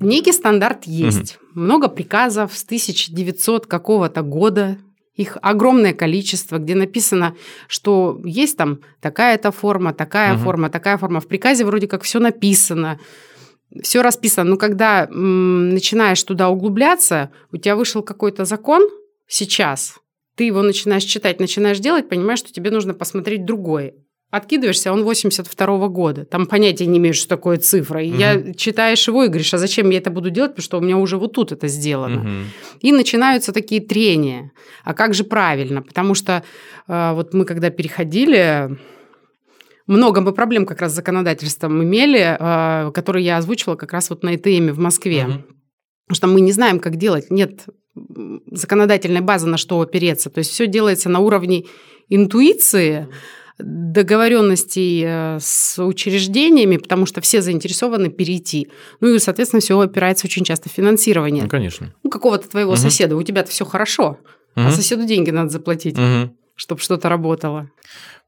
некий 0.00 0.32
стандарт 0.32 0.84
есть. 0.84 1.38
Угу. 1.52 1.60
Много 1.60 1.88
приказов 1.88 2.56
с 2.56 2.64
1900 2.64 3.66
какого-то 3.66 4.22
года, 4.22 4.78
их 5.14 5.36
огромное 5.42 5.92
количество, 5.92 6.58
где 6.58 6.74
написано, 6.76 7.34
что 7.66 8.20
есть 8.24 8.56
там 8.56 8.80
такая-то 9.00 9.50
форма, 9.50 9.92
такая 9.92 10.34
угу. 10.34 10.42
форма, 10.44 10.70
такая 10.70 10.96
форма. 10.96 11.20
В 11.20 11.26
приказе 11.26 11.64
вроде 11.64 11.88
как 11.88 12.04
все 12.04 12.20
написано, 12.20 13.00
все 13.82 14.02
расписано. 14.02 14.50
Но 14.50 14.56
когда 14.56 15.06
м, 15.06 15.70
начинаешь 15.70 16.22
туда 16.22 16.48
углубляться, 16.48 17.30
у 17.52 17.56
тебя 17.56 17.74
вышел 17.74 18.02
какой-то 18.02 18.44
закон 18.44 18.88
сейчас, 19.26 19.96
ты 20.36 20.44
его 20.44 20.62
начинаешь 20.62 21.02
читать, 21.02 21.40
начинаешь 21.40 21.80
делать, 21.80 22.08
понимаешь, 22.08 22.38
что 22.38 22.52
тебе 22.52 22.70
нужно 22.70 22.94
посмотреть 22.94 23.44
другое. 23.44 23.94
Откидываешься, 24.30 24.92
он 24.92 25.04
82 25.04 25.66
-го 25.66 25.88
года. 25.88 26.26
Там 26.26 26.46
понятия 26.46 26.86
не 26.86 26.98
имеешь, 26.98 27.16
что 27.16 27.28
такое 27.28 27.56
цифра. 27.56 28.02
И 28.02 28.10
угу. 28.10 28.18
я 28.18 28.54
читаешь 28.54 29.08
его 29.08 29.24
и 29.24 29.28
говоришь, 29.28 29.54
а 29.54 29.58
зачем 29.58 29.88
я 29.88 29.98
это 29.98 30.10
буду 30.10 30.28
делать, 30.28 30.50
потому 30.50 30.64
что 30.64 30.78
у 30.78 30.80
меня 30.82 30.98
уже 30.98 31.16
вот 31.16 31.32
тут 31.32 31.52
это 31.52 31.66
сделано. 31.68 32.20
Угу. 32.20 32.30
И 32.82 32.92
начинаются 32.92 33.52
такие 33.52 33.80
трения. 33.80 34.52
А 34.84 34.92
как 34.92 35.14
же 35.14 35.24
правильно? 35.24 35.80
Потому 35.80 36.14
что 36.14 36.42
э, 36.88 37.12
вот 37.14 37.32
мы 37.32 37.46
когда 37.46 37.70
переходили, 37.70 38.76
много 39.86 40.20
мы 40.20 40.32
проблем 40.32 40.66
как 40.66 40.82
раз 40.82 40.92
с 40.92 40.96
законодательством 40.96 41.82
имели, 41.82 42.36
э, 42.38 42.92
которые 42.92 43.24
я 43.24 43.38
озвучивала 43.38 43.76
как 43.76 43.94
раз 43.94 44.10
вот 44.10 44.22
на 44.22 44.34
ЭТМе 44.34 44.74
в 44.74 44.78
Москве. 44.78 45.24
Угу. 45.24 45.32
Потому 46.06 46.16
что 46.16 46.26
мы 46.26 46.42
не 46.42 46.52
знаем, 46.52 46.80
как 46.80 46.96
делать. 46.96 47.30
Нет 47.30 47.64
законодательной 48.50 49.22
базы, 49.22 49.46
на 49.46 49.56
что 49.56 49.80
опереться. 49.80 50.28
То 50.30 50.38
есть 50.38 50.50
все 50.50 50.66
делается 50.66 51.08
на 51.08 51.18
уровне 51.18 51.64
интуиции, 52.08 53.08
договоренностей 53.58 55.02
э, 55.04 55.38
с 55.40 55.82
учреждениями, 55.82 56.76
потому 56.76 57.06
что 57.06 57.20
все 57.20 57.42
заинтересованы 57.42 58.08
перейти. 58.08 58.68
Ну 59.00 59.14
и, 59.14 59.18
соответственно, 59.18 59.60
все 59.60 59.78
опирается 59.78 60.26
очень 60.26 60.44
часто 60.44 60.68
в 60.68 60.72
финансирование. 60.72 61.44
Ну, 61.44 61.48
конечно. 61.48 61.94
Ну, 62.02 62.10
какого-то 62.10 62.48
твоего 62.48 62.72
угу. 62.72 62.78
соседа. 62.78 63.16
У 63.16 63.22
тебя-то 63.22 63.50
все 63.50 63.64
хорошо, 63.64 64.18
угу. 64.56 64.66
а 64.66 64.70
соседу 64.70 65.04
деньги 65.04 65.30
надо 65.30 65.50
заплатить, 65.50 65.98
угу. 65.98 66.36
чтобы 66.54 66.80
что-то 66.80 67.08
работало. 67.08 67.70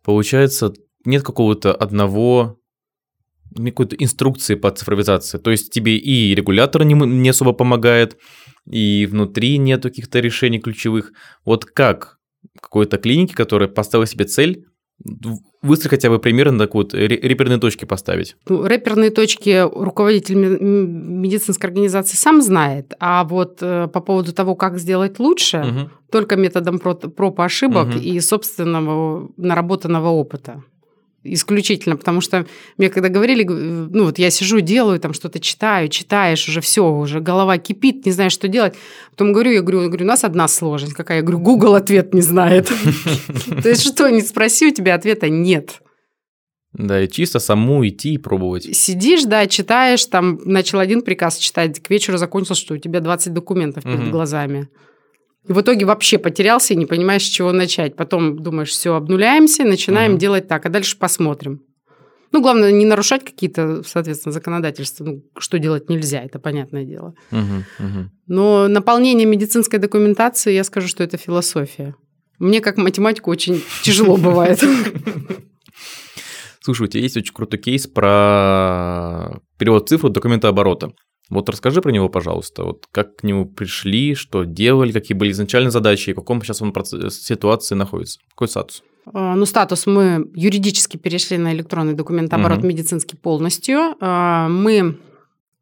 Получается, 0.03 0.73
нет 1.05 1.23
какого-то 1.23 1.73
одного 1.75 2.57
какой-то 3.57 3.97
инструкции 3.97 4.55
по 4.55 4.71
цифровизации. 4.71 5.39
То 5.39 5.51
есть 5.51 5.73
тебе 5.73 5.97
и 5.97 6.35
регулятор 6.35 6.85
не, 6.85 6.95
не 6.95 7.31
особо 7.31 7.53
помогает, 7.53 8.17
и 8.65 9.07
внутри 9.11 9.59
нет 9.59 9.83
каких-то 9.83 10.21
решений 10.21 10.61
ключевых. 10.61 11.13
Вот 11.45 11.65
как 11.65 12.19
какой-то 12.61 12.97
клинике, 12.97 13.35
которая 13.35 13.69
поставила 13.69 14.07
себе 14.07 14.25
цель 14.25 14.67
выстроить 15.63 15.91
хотя 15.91 16.11
бы 16.11 16.19
примерно 16.19 16.59
так 16.59 16.75
вот 16.75 16.95
реперные 16.95 17.59
точки 17.59 17.85
поставить? 17.85 18.37
Ну, 18.49 18.67
реперные 18.67 19.11
точки 19.11 19.63
руководитель 19.63 20.37
медицинской 20.37 21.69
организации 21.69 22.17
сам 22.17 22.43
знает, 22.43 22.95
а 23.01 23.25
вот 23.25 23.59
э, 23.61 23.89
по 23.89 24.01
поводу 24.01 24.33
того, 24.33 24.55
как 24.55 24.79
сделать 24.79 25.19
лучше, 25.19 25.59
угу. 25.59 25.91
только 26.11 26.37
методом 26.37 26.79
проб 26.79 27.41
и 27.41 27.43
ошибок 27.43 27.89
угу. 27.89 27.99
и 27.99 28.21
собственного 28.21 29.31
наработанного 29.37 30.09
опыта 30.09 30.63
исключительно, 31.23 31.97
потому 31.97 32.21
что 32.21 32.47
мне 32.79 32.89
когда 32.89 33.09
говорили, 33.09 33.45
ну 33.45 34.05
вот 34.05 34.19
я 34.19 34.31
сижу, 34.31 34.61
делаю, 34.61 34.99
там 35.01 35.13
что-то 35.13 35.39
читаю, 35.39 35.89
читаешь, 35.89 36.49
уже 36.49 36.61
все, 36.61 36.91
уже 36.91 37.21
голова 37.21 37.59
кипит, 37.59 38.07
не 38.07 38.13
знаешь, 38.13 38.33
что 38.33 38.49
делать. 38.49 38.75
Потом 39.11 39.33
говорю, 39.33 39.53
я 39.53 39.61
говорю, 39.61 39.83
я 39.83 39.89
говорю, 39.89 40.05
у 40.05 40.09
нас 40.09 40.25
одна 40.25 40.49
сложность 40.49 40.95
какая. 40.95 41.19
Я 41.19 41.23
говорю, 41.23 41.41
Google 41.41 41.75
ответ 41.75 42.15
не 42.15 42.23
знает. 42.23 42.71
То 43.63 43.69
есть 43.69 43.87
что, 43.87 44.09
не 44.09 44.23
спроси, 44.23 44.69
у 44.69 44.75
тебя 44.75 44.95
ответа 44.95 45.29
нет. 45.29 45.81
Да, 46.73 47.03
и 47.03 47.09
чисто 47.09 47.41
саму 47.41 47.87
идти 47.87 48.15
и 48.15 48.19
пробовать. 48.19 48.77
Сидишь, 48.77 49.25
да, 49.25 49.47
читаешь, 49.47 50.07
там 50.07 50.39
начал 50.45 50.79
один 50.79 51.03
приказ 51.03 51.37
читать, 51.37 51.81
к 51.81 51.91
вечеру 51.91 52.17
закончил, 52.17 52.55
что 52.55 52.75
у 52.75 52.79
тебя 52.79 53.01
20 53.01 53.33
документов 53.33 53.83
перед 53.83 54.11
глазами. 54.11 54.69
И 55.49 55.53
в 55.53 55.61
итоге 55.61 55.87
вообще 55.87 56.19
потерялся 56.19 56.75
и 56.75 56.77
не 56.77 56.87
понимаешь, 56.87 57.25
с 57.25 57.29
чего 57.29 57.53
начать. 57.53 57.97
Потом 57.97 58.39
думаешь, 58.39 58.71
все, 58.71 58.95
обнуляемся, 58.95 59.65
начинаем 59.65 60.13
угу. 60.13 60.21
делать 60.21 60.49
так, 60.49 60.67
а 60.67 60.69
дальше 60.69 60.99
посмотрим. 60.99 61.63
Ну, 62.33 62.43
главное, 62.43 62.71
не 62.71 62.85
нарушать 62.85 63.25
какие-то, 63.25 63.83
соответственно, 63.85 64.33
законодательства. 64.33 65.05
Ну, 65.05 65.23
что 65.37 65.59
делать 65.59 65.89
нельзя, 65.89 66.23
это 66.23 66.39
понятное 66.39 66.85
дело. 66.85 67.15
Угу, 67.33 67.87
угу. 67.87 68.11
Но 68.29 68.69
наполнение 68.69 69.27
медицинской 69.27 69.81
документации, 69.81 70.53
я 70.53 70.63
скажу, 70.63 70.87
что 70.87 71.03
это 71.03 71.17
философия. 71.17 71.97
Мне, 72.39 72.61
как 72.61 72.77
математику, 72.77 73.31
очень 73.31 73.63
тяжело 73.83 74.17
бывает. 74.17 74.63
Слушай, 76.61 76.83
у 76.83 76.87
тебя 76.87 77.03
есть 77.03 77.17
очень 77.17 77.35
крутой 77.35 77.59
кейс 77.59 77.87
про 77.87 79.41
перевод 79.59 79.89
цифр 79.89 80.11
документа 80.11 80.49
оборота. 80.49 80.93
Вот 81.31 81.49
расскажи 81.49 81.81
про 81.81 81.93
него, 81.93 82.09
пожалуйста. 82.09 82.65
Вот 82.65 82.87
как 82.91 83.17
к 83.17 83.23
нему 83.23 83.47
пришли, 83.47 84.15
что 84.15 84.45
делали, 84.45 84.93
какие 84.93 85.17
были 85.17 85.31
изначальные 85.31 85.71
задачи 85.71 86.11
и 86.11 86.13
в 86.13 86.17
каком 86.17 86.43
сейчас 86.43 86.61
он 86.61 86.73
процесс, 86.73 87.23
ситуации 87.23 87.77
находится? 87.77 88.19
Какой 88.31 88.49
статус? 88.49 88.83
А, 89.13 89.35
ну, 89.35 89.47
статус 89.47 89.87
мы 89.87 90.29
юридически 90.35 90.97
перешли 90.97 91.39
на 91.39 91.53
электронный 91.53 91.95
документооборот 91.95 92.59
угу. 92.59 92.67
медицинский 92.67 93.17
полностью. 93.17 93.95
А, 94.01 94.49
мы 94.49 94.99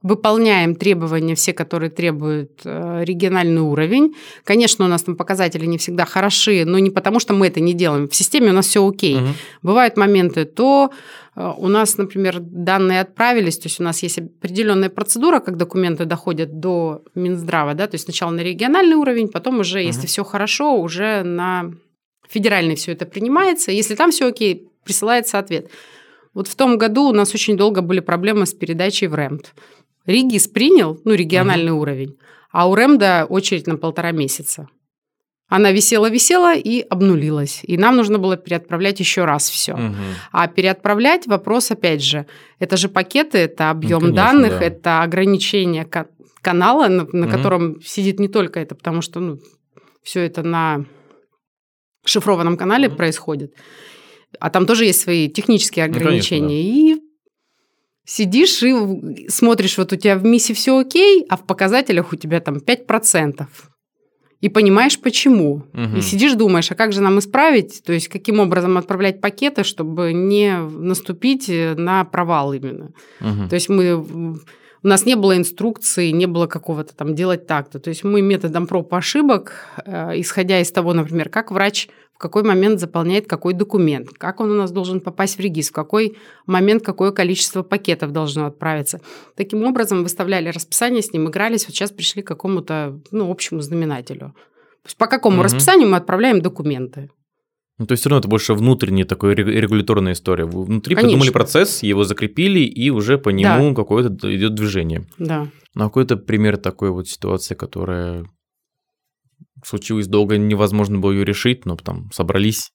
выполняем 0.09 0.75
требования 0.75 1.35
все, 1.35 1.53
которые 1.53 1.91
требуют 1.91 2.63
э, 2.65 3.05
региональный 3.05 3.61
уровень. 3.61 4.15
Конечно, 4.45 4.85
у 4.85 4.89
нас 4.89 5.03
там 5.03 5.17
показатели 5.17 5.67
не 5.67 5.77
всегда 5.77 6.05
хороши, 6.07 6.65
но 6.65 6.79
не 6.79 6.91
потому, 6.91 7.21
что 7.21 7.35
мы 7.35 7.47
это 7.49 7.61
не 7.61 7.75
делаем. 7.75 8.09
В 8.09 8.15
системе 8.15 8.51
у 8.51 8.55
нас 8.55 8.67
все 8.67 8.87
окей. 8.87 9.17
Угу. 9.17 9.29
Бывают 9.63 9.97
моменты, 9.97 10.47
то 10.47 10.91
э, 11.37 11.53
у 11.59 11.69
нас, 11.69 11.99
например, 11.99 12.39
данные 12.41 13.03
отправились, 13.03 13.59
то 13.59 13.67
есть 13.67 13.81
у 13.81 13.85
нас 13.85 14.03
есть 14.03 14.19
определенная 14.19 14.89
процедура, 14.89 15.41
как 15.41 15.57
документы 15.57 16.07
доходят 16.07 16.59
до 16.59 17.03
Минздрава, 17.15 17.75
да, 17.75 17.87
то 17.87 17.97
есть 17.97 18.05
сначала 18.05 18.31
на 18.31 18.41
региональный 18.41 18.97
уровень, 18.97 19.29
потом 19.29 19.61
уже, 19.61 19.81
угу. 19.81 19.87
если 19.87 20.07
все 20.07 20.25
хорошо, 20.25 20.81
уже 20.81 21.23
на 21.23 21.73
федеральный 22.29 22.77
все 22.77 22.93
это 22.93 23.05
принимается. 23.05 23.73
Если 23.73 23.95
там 23.95 24.11
все 24.11 24.29
окей, 24.29 24.69
присылается 24.85 25.39
ответ. 25.39 25.71
Вот 26.35 26.47
в 26.47 26.55
том 26.55 26.79
году 26.79 27.09
у 27.09 27.13
нас 27.13 27.35
очень 27.35 27.57
долго 27.57 27.83
были 27.83 28.01
проблемы 28.01 28.47
с 28.47 28.55
передачей 28.55 29.07
в 29.07 29.15
РЭМТ. 29.15 29.55
Ригис 30.09 30.49
принял, 30.49 30.99
ну, 31.05 31.13
региональный 31.13 31.71
угу. 31.71 31.83
уровень, 31.83 32.17
а 32.51 32.69
у 32.69 32.75
Ремда 32.75 33.27
очередь 33.29 33.67
на 33.67 33.77
полтора 33.77 34.11
месяца. 34.11 34.69
Она 35.49 35.71
висела-висела 35.71 36.55
и 36.57 36.81
обнулилась. 36.81 37.61
И 37.63 37.77
нам 37.77 37.97
нужно 37.97 38.19
было 38.19 38.39
переотправлять 38.39 39.01
еще 39.01 39.27
раз 39.27 39.49
все. 39.51 39.75
Угу. 39.75 39.95
А 40.33 40.49
переотправлять 40.49 41.27
вопрос, 41.27 41.71
опять 41.71 42.03
же, 42.03 42.27
это 42.59 42.79
же 42.79 42.89
пакеты, 42.89 43.39
это 43.39 43.69
объем 43.69 44.01
ну, 44.01 44.13
данных, 44.15 44.59
да. 44.59 44.65
это 44.65 45.03
ограничение 45.03 45.87
канала, 46.41 46.89
на, 46.89 47.07
на 47.13 47.27
угу. 47.27 47.37
котором 47.37 47.83
сидит 47.83 48.19
не 48.19 48.29
только 48.29 48.61
это, 48.61 48.75
потому 48.75 49.03
что 49.03 49.21
ну, 49.21 49.39
все 50.03 50.21
это 50.21 50.43
на 50.43 50.87
шифрованном 52.07 52.57
канале 52.57 52.89
угу. 52.89 52.97
происходит. 52.97 53.55
А 54.41 54.49
там 54.49 54.65
тоже 54.65 54.87
есть 54.87 55.03
свои 55.03 55.29
технические 55.29 55.85
ограничения. 55.85 56.41
Ну, 56.41 56.49
конечно, 56.49 56.97
да. 56.97 57.05
И 57.05 57.08
сидишь 58.09 58.63
и 58.63 59.29
смотришь, 59.29 59.77
вот 59.77 59.93
у 59.93 59.97
тебя 59.97 60.17
в 60.17 60.25
миссии 60.25 60.55
все 60.55 60.79
окей, 60.79 61.27
а 61.29 61.37
в 61.37 61.45
показателях 61.45 62.13
у 62.13 62.17
тебя 62.17 62.41
там 62.41 62.57
5%. 62.57 63.47
И 64.41 64.49
понимаешь, 64.49 64.99
почему. 64.99 65.65
Угу. 65.75 65.99
И 65.99 66.01
сидишь, 66.01 66.33
думаешь, 66.35 66.71
а 66.71 66.75
как 66.75 66.93
же 66.93 67.03
нам 67.03 67.19
исправить, 67.19 67.83
то 67.85 67.93
есть 67.93 68.09
каким 68.09 68.41
образом 68.41 68.79
отправлять 68.79 69.21
пакеты, 69.21 69.63
чтобы 69.63 70.13
не 70.15 70.57
наступить 70.59 71.49
на 71.49 72.05
провал 72.05 72.55
именно. 72.55 72.93
Угу. 73.21 73.49
То 73.51 73.55
есть 73.55 73.69
мы 73.69 74.39
у 74.83 74.89
нас 74.89 75.07
не 75.07 75.17
было 75.17 75.37
инструкции, 75.37 76.11
не 76.11 76.27
было 76.27 76.47
какого-то 76.47 76.95
там 76.95 77.15
делать 77.15 77.47
так-то. 77.47 77.79
То 77.79 77.89
есть 77.89 78.05
мы 78.05 78.23
методом 78.23 78.67
проб 78.67 78.93
ошибок, 78.95 79.53
э, 79.85 80.21
исходя 80.21 80.61
из 80.61 80.71
того, 80.71 80.93
например, 80.93 81.29
как 81.29 81.51
врач 81.51 81.89
в 82.19 82.21
какой 82.21 82.43
момент 82.43 82.81
заполняет 82.81 83.29
какой 83.29 83.55
документ, 83.55 84.09
как 84.19 84.41
он 84.41 84.51
у 84.51 84.55
нас 84.55 84.73
должен 84.73 85.01
попасть 85.01 85.39
в 85.39 85.41
регистр, 85.41 85.71
в 85.71 85.77
какой 85.77 86.19
момент 86.47 86.83
какое 86.85 87.13
количество 87.13 87.63
пакетов 87.63 88.11
должно 88.11 88.47
отправиться. 88.47 89.01
Таким 89.37 89.63
образом 89.63 90.03
выставляли 90.03 90.49
расписание 90.49 91.01
с 91.01 91.13
ним, 91.13 91.29
игрались, 91.29 91.67
вот 91.67 91.77
сейчас 91.77 91.93
пришли 91.93 92.23
к 92.23 92.27
какому-то 92.27 93.01
ну, 93.13 93.31
общему 93.31 93.61
знаменателю. 93.61 94.35
То 94.83 94.87
есть 94.87 94.97
по 94.97 95.07
какому 95.07 95.37
угу. 95.37 95.45
расписанию 95.45 95.89
мы 95.89 95.97
отправляем 95.97 96.43
документы. 96.43 97.09
Ну, 97.79 97.87
то 97.87 97.93
есть 97.93 98.03
все 98.03 98.11
равно 98.11 98.21
это 98.21 98.29
больше 98.29 98.55
внутренняя 98.55 99.07
такая 99.07 99.35
регуляторная 99.37 100.13
история. 100.13 100.45
Вы 100.45 100.65
внутри 100.65 100.97
Конечно. 100.97 101.11
придумали 101.11 101.33
процесс, 101.33 101.83
его 101.85 102.03
закрепили, 102.03 102.61
и 102.61 102.91
уже 102.91 103.19
по 103.19 103.29
нему 103.29 103.71
да. 103.71 103.75
какое-то 103.75 104.35
идет 104.35 104.55
движение. 104.55 105.07
Да. 105.19 105.49
Ну, 105.75 105.85
а 105.85 105.87
какой-то 105.87 106.17
пример 106.17 106.57
такой 106.57 106.91
вот 106.91 107.09
ситуации, 107.09 107.55
которая 107.55 108.27
случилась 109.65 110.09
долго, 110.09 110.39
невозможно 110.39 110.99
было 110.99 111.13
ее 111.13 111.25
решить, 111.25 111.67
но 111.67 111.77
там 111.77 112.11
собрались, 112.13 112.73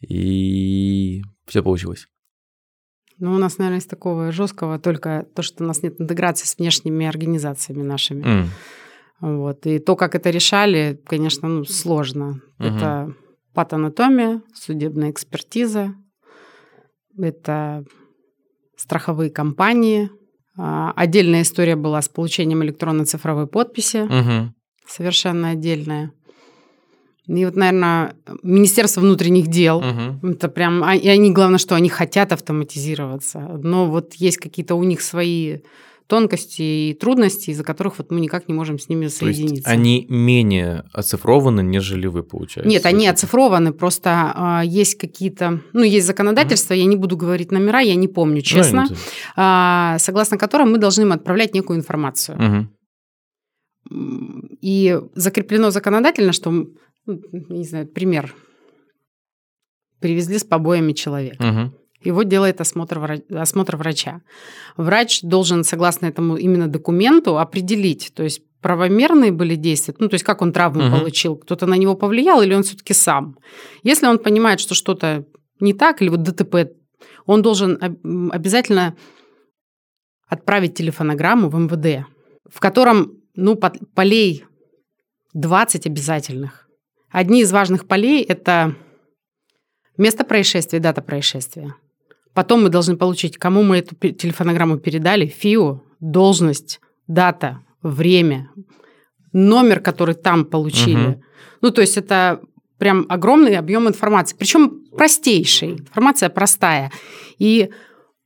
и 0.00 1.22
все 1.46 1.62
получилось. 1.62 2.06
Ну, 3.18 3.34
у 3.34 3.38
нас, 3.38 3.58
наверное, 3.58 3.80
из 3.80 3.86
такого 3.86 4.32
жесткого 4.32 4.78
только 4.78 5.26
то, 5.34 5.42
что 5.42 5.64
у 5.64 5.66
нас 5.66 5.82
нет 5.82 6.00
интеграции 6.00 6.46
с 6.46 6.58
внешними 6.58 7.06
организациями 7.06 7.82
нашими. 7.82 8.22
Mm. 8.22 8.46
Вот. 9.20 9.66
И 9.66 9.78
то, 9.78 9.94
как 9.94 10.16
это 10.16 10.30
решали, 10.30 11.00
конечно, 11.06 11.48
ну, 11.48 11.64
сложно. 11.64 12.40
Угу. 12.58 12.68
Это 12.68 13.14
патанатомия, 13.54 14.42
судебная 14.54 15.10
экспертиза, 15.10 15.94
это 17.18 17.84
страховые 18.76 19.30
компании. 19.30 20.10
А, 20.56 20.92
отдельная 20.96 21.42
история 21.42 21.76
была 21.76 22.02
с 22.02 22.08
получением 22.08 22.62
электронной 22.62 23.04
цифровой 23.04 23.46
подписи, 23.46 24.02
угу. 24.02 24.52
совершенно 24.86 25.50
отдельная. 25.50 26.12
И 27.26 27.44
вот, 27.44 27.54
наверное, 27.54 28.16
Министерство 28.42 29.00
внутренних 29.00 29.46
дел, 29.46 29.78
угу. 29.78 30.28
это 30.28 30.48
прям, 30.48 30.82
а, 30.82 30.94
и 30.94 31.08
они, 31.08 31.30
главное, 31.32 31.58
что 31.58 31.74
они 31.74 31.88
хотят 31.88 32.32
автоматизироваться, 32.32 33.38
но 33.62 33.86
вот 33.86 34.14
есть 34.14 34.38
какие-то 34.38 34.74
у 34.74 34.82
них 34.82 35.00
свои 35.00 35.58
тонкости 36.06 36.62
и 36.62 36.94
трудности, 36.94 37.50
из-за 37.50 37.64
которых 37.64 37.98
вот 37.98 38.10
мы 38.10 38.20
никак 38.20 38.48
не 38.48 38.54
можем 38.54 38.78
с 38.78 38.88
ними 38.88 39.08
соединиться. 39.08 39.64
То 39.64 39.70
есть 39.70 39.80
они 39.80 40.06
менее 40.08 40.84
оцифрованы, 40.92 41.62
нежели 41.62 42.06
вы, 42.06 42.22
получается? 42.22 42.68
Нет, 42.68 42.86
они 42.86 43.06
оцифрованы, 43.06 43.72
просто 43.72 44.32
а, 44.34 44.62
есть 44.64 44.96
какие-то, 44.96 45.60
ну, 45.72 45.82
есть 45.82 46.06
законодательство, 46.06 46.74
mm 46.74 46.82
я 46.82 46.84
не 46.86 46.96
буду 46.96 47.16
говорить 47.16 47.52
номера, 47.52 47.80
я 47.80 47.94
не 47.94 48.08
помню, 48.08 48.36
ну, 48.36 48.42
честно, 48.42 48.86
а, 49.36 49.98
согласно 49.98 50.38
которым 50.38 50.72
мы 50.72 50.78
должны 50.78 51.02
им 51.02 51.12
отправлять 51.12 51.54
некую 51.54 51.78
информацию. 51.78 52.38
mm 52.38 52.66
И 54.60 55.00
закреплено 55.14 55.70
законодательно, 55.70 56.32
что, 56.32 56.50
не 57.06 57.64
знаю, 57.64 57.86
пример, 57.86 58.34
привезли 60.00 60.38
с 60.38 60.44
побоями 60.44 60.92
человека. 60.92 61.42
mm 61.42 61.81
его 62.04 62.22
делает 62.22 62.60
осмотр, 62.60 63.22
осмотр 63.30 63.76
врача. 63.76 64.20
Врач 64.76 65.22
должен, 65.22 65.64
согласно 65.64 66.06
этому 66.06 66.36
именно 66.36 66.68
документу, 66.68 67.38
определить, 67.38 68.12
то 68.14 68.22
есть 68.22 68.42
правомерные 68.60 69.32
были 69.32 69.56
действия, 69.56 69.94
ну, 69.98 70.08
то 70.08 70.14
есть 70.14 70.24
как 70.24 70.40
он 70.40 70.52
травму 70.52 70.86
угу. 70.86 70.98
получил, 70.98 71.36
кто-то 71.36 71.66
на 71.66 71.74
него 71.74 71.96
повлиял 71.96 72.42
или 72.42 72.54
он 72.54 72.62
все-таки 72.62 72.94
сам. 72.94 73.36
Если 73.82 74.06
он 74.06 74.18
понимает, 74.18 74.60
что 74.60 74.74
что-то 74.74 75.24
не 75.60 75.74
так, 75.74 76.00
или 76.00 76.08
вот 76.08 76.22
ДТП, 76.22 76.72
он 77.26 77.42
должен 77.42 77.78
обязательно 78.32 78.96
отправить 80.28 80.74
телефонограмму 80.74 81.48
в 81.48 81.58
МВД, 81.58 82.06
в 82.48 82.60
котором, 82.60 83.12
ну, 83.34 83.56
полей 83.94 84.44
20 85.34 85.86
обязательных. 85.86 86.68
Одни 87.10 87.42
из 87.42 87.52
важных 87.52 87.86
полей– 87.86 88.22
это 88.28 88.74
место 89.96 90.24
происшествия, 90.24 90.78
дата 90.78 91.02
происшествия. 91.02 91.74
Потом 92.34 92.62
мы 92.62 92.68
должны 92.68 92.96
получить, 92.96 93.36
кому 93.36 93.62
мы 93.62 93.78
эту 93.78 93.94
телефонограмму 93.94 94.78
передали, 94.78 95.26
ФИО, 95.26 95.82
должность, 96.00 96.80
дата, 97.06 97.60
время, 97.82 98.50
номер, 99.32 99.80
который 99.80 100.14
там 100.14 100.44
получили. 100.44 101.08
Угу. 101.08 101.22
Ну, 101.62 101.70
то 101.70 101.80
есть 101.80 101.96
это 101.96 102.40
прям 102.78 103.06
огромный 103.08 103.56
объем 103.56 103.88
информации. 103.88 104.36
Причем 104.38 104.82
простейший. 104.96 105.72
Информация 105.72 106.28
простая. 106.28 106.90
И 107.38 107.70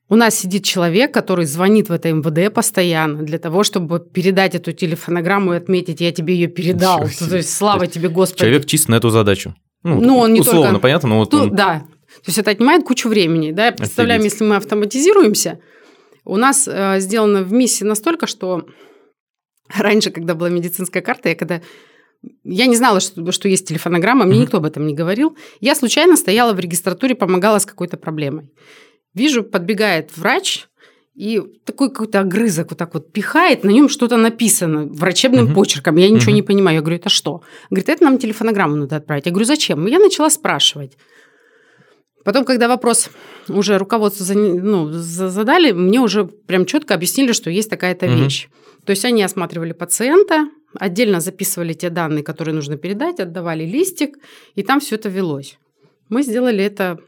у 0.09 0.15
нас 0.15 0.37
сидит 0.37 0.65
человек, 0.65 1.13
который 1.13 1.45
звонит 1.47 1.89
в 1.89 1.93
это 1.93 2.13
МВД 2.13 2.55
постоянно 2.55 3.23
для 3.23 3.39
того, 3.39 3.65
чтобы 3.65 3.99
передать 4.01 4.55
эту 4.55 4.73
телефонограмму 4.73 5.55
и 5.55 5.57
отметить, 5.57 6.01
я 6.01 6.13
тебе 6.13 6.35
ее 6.35 6.47
передал. 6.49 7.01
То 7.19 7.37
есть 7.37 7.55
слава 7.55 7.87
тебе, 7.87 8.09
Господи. 8.09 8.41
Человек 8.41 8.67
чист 8.67 8.89
на 8.89 8.95
эту 8.95 9.11
задачу. 9.11 9.55
Ну, 9.83 10.01
ну 10.01 10.19
он 10.19 10.33
не 10.33 10.41
условно, 10.41 10.71
только... 10.71 10.81
понятно, 10.81 11.09
но 11.11 11.19
вот 11.19 11.31
Тут, 11.31 11.41
он... 11.43 11.55
Да, 11.55 11.85
то 12.27 12.31
есть 12.31 12.39
это 12.39 12.51
отнимает 12.51 12.83
кучу 12.83 13.09
времени. 13.09 13.53
Да? 13.53 13.71
Представляем, 13.71 14.21
Офигеть. 14.21 14.33
если 14.33 14.45
мы 14.45 14.57
автоматизируемся, 14.57 15.61
у 16.25 16.37
нас 16.37 16.67
э, 16.67 16.97
сделано 16.99 17.45
в 17.45 17.53
миссии 17.53 17.85
настолько, 17.85 18.27
что 18.27 18.67
раньше, 19.69 20.11
когда 20.11 20.35
была 20.35 20.49
медицинская 20.49 21.03
карта, 21.03 21.29
я 21.29 21.37
когда 21.37 21.63
я 22.43 22.67
не 22.67 22.75
знала, 22.75 22.99
что, 22.99 23.31
что 23.31 23.49
есть 23.49 23.69
телефонограмма, 23.69 24.25
мне 24.25 24.39
mm-hmm. 24.39 24.43
никто 24.43 24.57
об 24.57 24.65
этом 24.65 24.89
не 24.89 24.95
говорил. 24.95 25.37
Я 25.61 25.77
случайно 25.77 26.17
стояла 26.17 26.53
в 26.53 26.59
регистратуре, 26.59 27.15
помогала 27.15 27.61
с 27.61 27.67
какой-то 27.67 27.97
проблемой. 27.97 28.51
Вижу, 29.15 29.45
подбегает 29.45 30.11
врач, 30.17 30.67
и 31.15 31.41
такой 31.65 31.91
какой-то 31.91 32.21
огрызок 32.21 32.71
вот 32.71 32.79
так 32.79 32.93
вот 32.93 33.13
пихает, 33.13 33.63
на 33.63 33.71
нем 33.71 33.89
что-то 33.89 34.17
написано 34.17 34.87
врачебным 34.87 35.47
uh-huh. 35.47 35.55
почерком. 35.55 35.97
Я 35.97 36.11
ничего 36.11 36.33
uh-huh. 36.33 36.35
не 36.35 36.43
понимаю. 36.43 36.75
Я 36.75 36.81
говорю, 36.81 36.97
это 36.97 37.09
что? 37.09 37.43
Говорит, 37.71 37.89
это 37.89 38.03
нам 38.03 38.19
телефонограмму 38.19 38.75
надо 38.75 38.97
отправить. 38.97 39.27
Я 39.27 39.33
говорю, 39.33 39.47
зачем? 39.47 39.87
Я 39.87 40.01
начала 40.01 40.29
спрашивать. 40.29 40.99
Потом, 42.27 42.45
когда 42.45 42.67
вопрос 42.67 43.09
уже 43.47 43.79
руководство 43.79 44.35
ну, 44.35 44.91
задали, 44.91 45.71
мне 45.71 46.01
уже 46.01 46.25
прям 46.25 46.67
четко 46.67 46.95
объяснили, 46.95 47.31
что 47.31 47.51
есть 47.51 47.71
такая-то 47.71 48.07
угу. 48.07 48.17
вещь. 48.17 48.49
То 48.85 48.91
есть 48.91 49.05
они 49.05 49.23
осматривали 49.23 49.73
пациента, 49.73 50.49
отдельно 50.77 51.21
записывали 51.21 51.73
те 51.73 51.89
данные, 51.89 52.25
которые 52.25 52.53
нужно 52.53 52.77
передать, 52.77 53.21
отдавали 53.21 53.65
листик, 53.65 54.19
и 54.57 54.65
там 54.65 54.81
все 54.81 54.97
это 54.97 55.09
велось. 55.09 55.57
Мы 56.09 56.25
сделали 56.25 56.65
это 56.65 56.99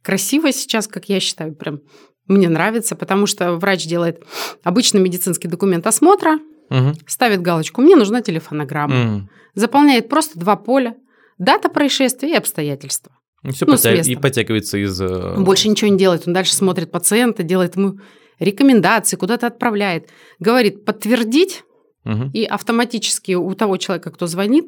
красиво 0.00 0.50
сейчас, 0.52 0.88
как 0.88 1.10
я 1.10 1.20
считаю, 1.20 1.54
прям 1.54 1.80
мне 2.26 2.48
нравится, 2.48 2.96
потому 2.96 3.26
что 3.26 3.56
врач 3.56 3.84
делает 3.84 4.24
обычный 4.62 5.02
медицинский 5.02 5.48
документ 5.48 5.86
осмотра, 5.86 6.38
угу. 6.70 6.94
ставит 7.06 7.42
галочку 7.42 7.82
«Мне 7.82 7.94
нужна 7.94 8.22
телефонограмма», 8.22 9.16
угу. 9.16 9.28
заполняет 9.54 10.08
просто 10.08 10.38
два 10.38 10.56
поля, 10.56 10.96
дата 11.36 11.68
происшествия 11.68 12.30
и 12.30 12.36
обстоятельства. 12.36 13.12
Все 13.50 13.66
ну, 13.66 13.72
потя... 13.72 13.92
и 13.92 14.14
подтягивается 14.14 14.78
из... 14.78 15.00
Э, 15.00 15.34
больше 15.38 15.68
ничего 15.68 15.90
не 15.90 15.98
делает. 15.98 16.24
Он 16.26 16.32
дальше 16.32 16.54
смотрит 16.54 16.90
пациента, 16.92 17.42
делает 17.42 17.76
ему 17.76 17.98
рекомендации, 18.38 19.16
куда-то 19.16 19.48
отправляет. 19.48 20.08
Говорит 20.38 20.84
подтвердить, 20.84 21.64
угу. 22.04 22.30
и 22.32 22.44
автоматически 22.44 23.32
у 23.32 23.52
того 23.54 23.78
человека, 23.78 24.10
кто 24.10 24.26
звонит, 24.26 24.66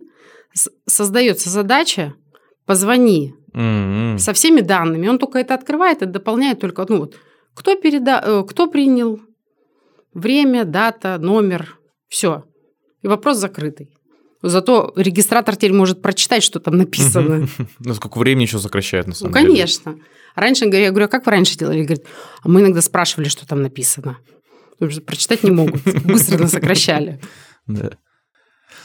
создается 0.87 1.51
задача 1.51 2.15
позвони 2.67 3.35
угу. 3.53 4.19
со 4.19 4.33
всеми 4.33 4.61
данными. 4.61 5.07
Он 5.07 5.19
только 5.19 5.39
это 5.39 5.55
открывает 5.55 6.03
и 6.03 6.07
дополняет 6.07 6.61
только, 6.61 6.85
ну 6.89 6.99
вот, 6.99 7.17
кто, 7.55 7.77
переда... 7.77 8.23
Э, 8.25 8.45
кто 8.49 8.69
принял, 8.69 9.21
время, 10.13 10.65
дата, 10.65 11.19
номер, 11.19 11.79
все. 12.09 12.45
И 13.03 13.09
вопрос 13.09 13.37
закрытый. 13.37 13.91
Зато 14.47 14.93
регистратор 14.97 15.57
теперь 15.57 15.73
может 15.73 16.03
прочитать, 16.03 16.43
что 16.43 16.61
там 16.61 16.77
написано. 16.77 17.49
Ну, 17.79 17.95
сколько 17.95 18.19
времени 18.19 18.43
еще 18.43 18.59
сокращает, 18.59 19.07
на 19.07 19.15
самом 19.15 19.33
ну, 19.33 19.39
деле. 19.39 19.49
конечно. 19.49 19.97
Раньше, 20.35 20.67
я 20.67 20.91
говорю, 20.91 21.07
а 21.07 21.09
как 21.09 21.27
вы 21.27 21.33
раньше 21.33 21.57
делали? 21.57 21.83
Говорит, 21.83 22.07
а 22.43 22.49
мы 22.49 22.61
иногда 22.61 22.83
спрашивали, 22.83 23.29
что 23.29 23.47
там 23.47 23.63
написано. 23.63 24.19
Потому 24.73 24.91
что 24.91 25.01
прочитать 25.01 25.45
не 25.45 25.51
могут. 25.51 25.83
Быстро 26.05 26.47
сокращали. 26.47 27.21
Да. 27.67 27.93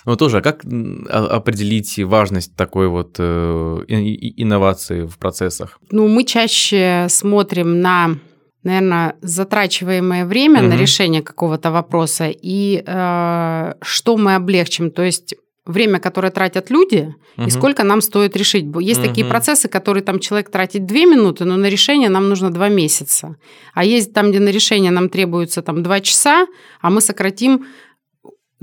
Ну, 0.05 0.15
тоже, 0.15 0.37
а 0.37 0.41
как 0.41 0.63
определить 1.09 1.99
важность 1.99 2.55
такой 2.55 2.87
вот 2.87 3.15
э, 3.19 3.23
инновации 3.87 5.05
в 5.05 5.17
процессах? 5.17 5.79
Ну, 5.91 6.07
мы 6.07 6.23
чаще 6.23 7.07
смотрим 7.09 7.81
на 7.81 8.17
наверное, 8.63 9.15
затрачиваемое 9.21 10.25
время 10.25 10.59
угу. 10.59 10.69
на 10.69 10.77
решение 10.77 11.21
какого-то 11.21 11.71
вопроса 11.71 12.29
и 12.29 12.83
э, 12.85 13.73
что 13.81 14.17
мы 14.17 14.35
облегчим. 14.35 14.91
То 14.91 15.03
есть 15.03 15.35
время, 15.69 15.99
которое 15.99 16.31
тратят 16.31 16.69
люди, 16.69 17.15
угу. 17.37 17.47
и 17.47 17.49
сколько 17.51 17.83
нам 17.83 18.01
стоит 18.01 18.35
решить. 18.35 18.65
Есть 18.79 18.99
угу. 18.99 19.07
такие 19.07 19.25
процессы, 19.25 19.67
которые 19.67 20.03
там 20.03 20.19
человек 20.19 20.49
тратит 20.49 20.85
две 20.85 21.05
минуты, 21.05 21.45
но 21.45 21.57
на 21.57 21.67
решение 21.67 22.09
нам 22.09 22.29
нужно 22.29 22.49
два 22.49 22.69
месяца. 22.69 23.35
А 23.73 23.83
есть 23.83 24.13
там, 24.13 24.29
где 24.29 24.39
на 24.39 24.49
решение 24.49 24.91
нам 24.91 25.09
требуется 25.09 25.61
там 25.61 25.83
два 25.83 26.01
часа, 26.01 26.47
а 26.81 26.89
мы 26.89 27.01
сократим 27.01 27.65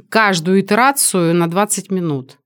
каждую 0.08 0.60
итерацию 0.60 1.34
на 1.34 1.48
20 1.48 1.90
минут. 1.90 2.38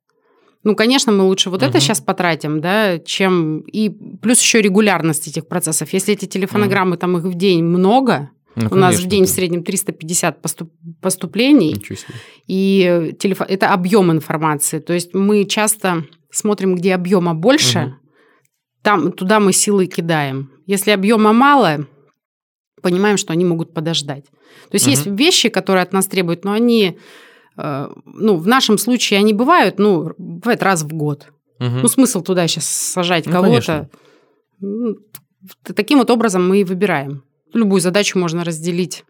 Ну, 0.62 0.76
конечно, 0.76 1.10
мы 1.10 1.24
лучше 1.24 1.48
вот 1.48 1.62
угу. 1.62 1.70
это 1.70 1.80
сейчас 1.80 2.00
потратим, 2.00 2.60
да, 2.60 2.98
чем... 2.98 3.60
И 3.60 3.88
плюс 4.20 4.40
еще 4.40 4.60
регулярность 4.60 5.26
этих 5.26 5.48
процессов. 5.48 5.92
Если 5.92 6.12
эти 6.12 6.26
телефонограммы, 6.26 6.92
угу. 6.92 7.00
там 7.00 7.16
их 7.16 7.24
в 7.24 7.34
день 7.34 7.64
много, 7.64 8.30
ну, 8.56 8.68
У 8.70 8.74
нас 8.74 8.98
в 8.98 9.06
день 9.06 9.24
да. 9.24 9.26
в 9.26 9.30
среднем 9.30 9.62
350 9.62 10.42
поступ- 10.42 10.72
поступлений. 11.00 11.82
И 12.46 13.14
телефон... 13.18 13.46
это 13.48 13.72
объем 13.72 14.10
информации. 14.10 14.80
То 14.80 14.92
есть 14.92 15.14
мы 15.14 15.44
часто 15.44 16.04
смотрим, 16.30 16.74
где 16.74 16.94
объема 16.94 17.34
больше, 17.34 17.78
угу. 17.78 17.94
там, 18.82 19.12
туда 19.12 19.40
мы 19.40 19.52
силы 19.52 19.86
кидаем. 19.86 20.50
Если 20.66 20.90
объема 20.90 21.32
мало, 21.32 21.86
понимаем, 22.82 23.16
что 23.16 23.32
они 23.32 23.44
могут 23.44 23.72
подождать. 23.72 24.24
То 24.24 24.74
есть 24.74 24.86
угу. 24.86 24.90
есть 24.90 25.06
вещи, 25.06 25.48
которые 25.48 25.82
от 25.82 25.92
нас 25.92 26.06
требуют, 26.06 26.44
но 26.44 26.52
они, 26.52 26.98
э, 27.56 27.88
ну, 28.04 28.36
в 28.36 28.46
нашем 28.46 28.78
случае 28.78 29.20
они 29.20 29.32
бывают, 29.32 29.78
ну, 29.78 30.12
бывает 30.18 30.62
раз 30.62 30.82
в 30.82 30.88
год. 30.88 31.28
Угу. 31.60 31.70
Ну, 31.82 31.88
смысл 31.88 32.22
туда 32.22 32.48
сейчас 32.48 32.66
сажать 32.66 33.26
ну, 33.26 33.32
кого-то. 33.32 33.88
Конечно. 34.60 34.94
Таким 35.62 35.98
вот 35.98 36.10
образом 36.10 36.48
мы 36.48 36.60
и 36.60 36.64
выбираем 36.64 37.22
любую 37.52 37.80
задачу 37.80 38.18
можно 38.18 38.44
разделить 38.44 39.04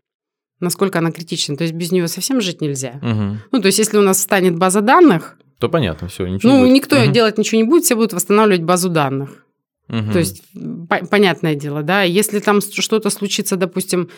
насколько 0.60 0.98
она 0.98 1.10
критична. 1.10 1.56
То 1.56 1.64
есть 1.64 1.74
без 1.74 1.90
нее 1.90 2.06
совсем 2.06 2.40
жить 2.40 2.60
нельзя. 2.60 3.00
Угу. 3.02 3.38
Ну, 3.50 3.60
то 3.60 3.66
есть 3.66 3.78
если 3.78 3.96
у 3.96 4.02
нас 4.02 4.20
станет 4.20 4.56
база 4.56 4.82
данных... 4.82 5.38
То 5.58 5.68
понятно, 5.68 6.08
все, 6.08 6.26
ничего 6.26 6.52
Ну, 6.52 6.64
не 6.64 6.72
никто 6.72 6.96
угу. 7.00 7.10
делать 7.10 7.38
ничего 7.38 7.60
не 7.60 7.66
будет, 7.66 7.84
все 7.84 7.94
будут 7.94 8.12
восстанавливать 8.12 8.62
базу 8.62 8.88
данных. 8.88 9.44
Угу. 9.88 10.12
То 10.12 10.18
есть 10.18 10.42
по- 10.88 11.04
понятное 11.06 11.54
дело, 11.54 11.82
да, 11.82 12.02
если 12.02 12.38
там 12.38 12.60
что-то 12.60 13.10
случится, 13.10 13.56
допустим, 13.56 14.10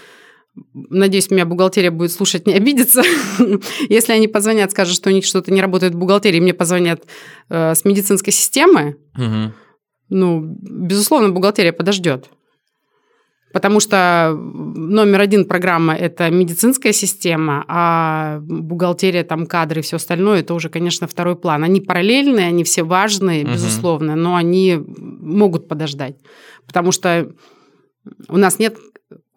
Надеюсь, 0.75 1.31
меня 1.31 1.47
бухгалтерия 1.47 1.91
будет 1.91 2.13
слушать, 2.13 2.47
не 2.47 2.53
обидится. 2.53 3.03
Если 3.89 4.13
они 4.13 4.29
позвонят, 4.29 4.71
скажут, 4.71 4.95
что 4.95 5.09
у 5.09 5.13
них 5.13 5.25
что-то 5.25 5.51
не 5.51 5.63
работает 5.63 5.95
в 5.95 5.99
бухгалтерии, 5.99 6.41
мне 6.41 6.53
позвонят 6.53 7.03
э, 7.49 7.75
с 7.75 7.87
медицинской 7.87 8.35
системы, 8.35 8.99
угу. 9.17 9.55
ну, 10.11 10.43
безусловно, 10.43 11.31
бухгалтерия 11.31 11.73
подождет. 11.73 12.29
Потому 13.53 13.81
что 13.81 14.35
номер 14.35 15.21
один 15.21 15.45
программа– 15.45 15.95
это 15.97 16.31
медицинская 16.31 16.93
система, 16.93 17.65
а 17.69 18.41
бухгалтерия, 18.41 19.25
там, 19.25 19.47
кадры 19.47 19.81
и 19.81 19.83
все 19.83 19.97
остальное– 19.97 20.41
это 20.41 20.55
уже, 20.55 20.69
конечно, 20.69 21.07
второй 21.07 21.37
план. 21.37 21.63
Они 21.63 21.81
параллельные, 21.81 22.47
они 22.47 22.65
все 22.65 22.83
важные, 22.83 23.45
угу. 23.45 23.53
безусловно, 23.53 24.17
но 24.17 24.37
они 24.37 24.81
могут 24.87 25.69
подождать. 25.69 26.17
Потому 26.67 26.93
что 26.93 27.33
у 28.29 28.37
нас 28.37 28.59
нет 28.59 28.77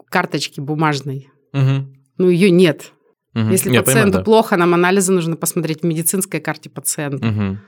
карточки 0.08 0.60
бумажной. 0.60 1.28
Угу. 1.52 1.86
Ну, 2.18 2.28
ее 2.28 2.50
нет. 2.50 2.92
Угу. 3.34 3.50
Если 3.50 3.70
Я 3.70 3.80
пациенту 3.80 4.04
понимаю, 4.04 4.12
да. 4.12 4.24
плохо, 4.24 4.56
нам 4.56 4.72
анализы 4.74 5.12
нужно 5.12 5.36
посмотреть 5.36 5.82
в 5.82 5.84
медицинской 5.84 6.40
карте 6.40 6.70
пациента. 6.70 7.28
Угу. 7.28 7.58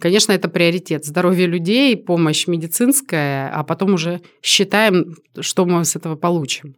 Конечно, 0.00 0.32
это 0.32 0.48
приоритет. 0.48 1.04
Здоровье 1.04 1.46
людей, 1.46 1.96
помощь 1.96 2.46
медицинская, 2.46 3.50
а 3.54 3.62
потом 3.64 3.94
уже 3.94 4.20
считаем, 4.42 5.14
что 5.40 5.66
мы 5.66 5.84
с 5.84 5.94
этого 5.94 6.16
получим. 6.16 6.76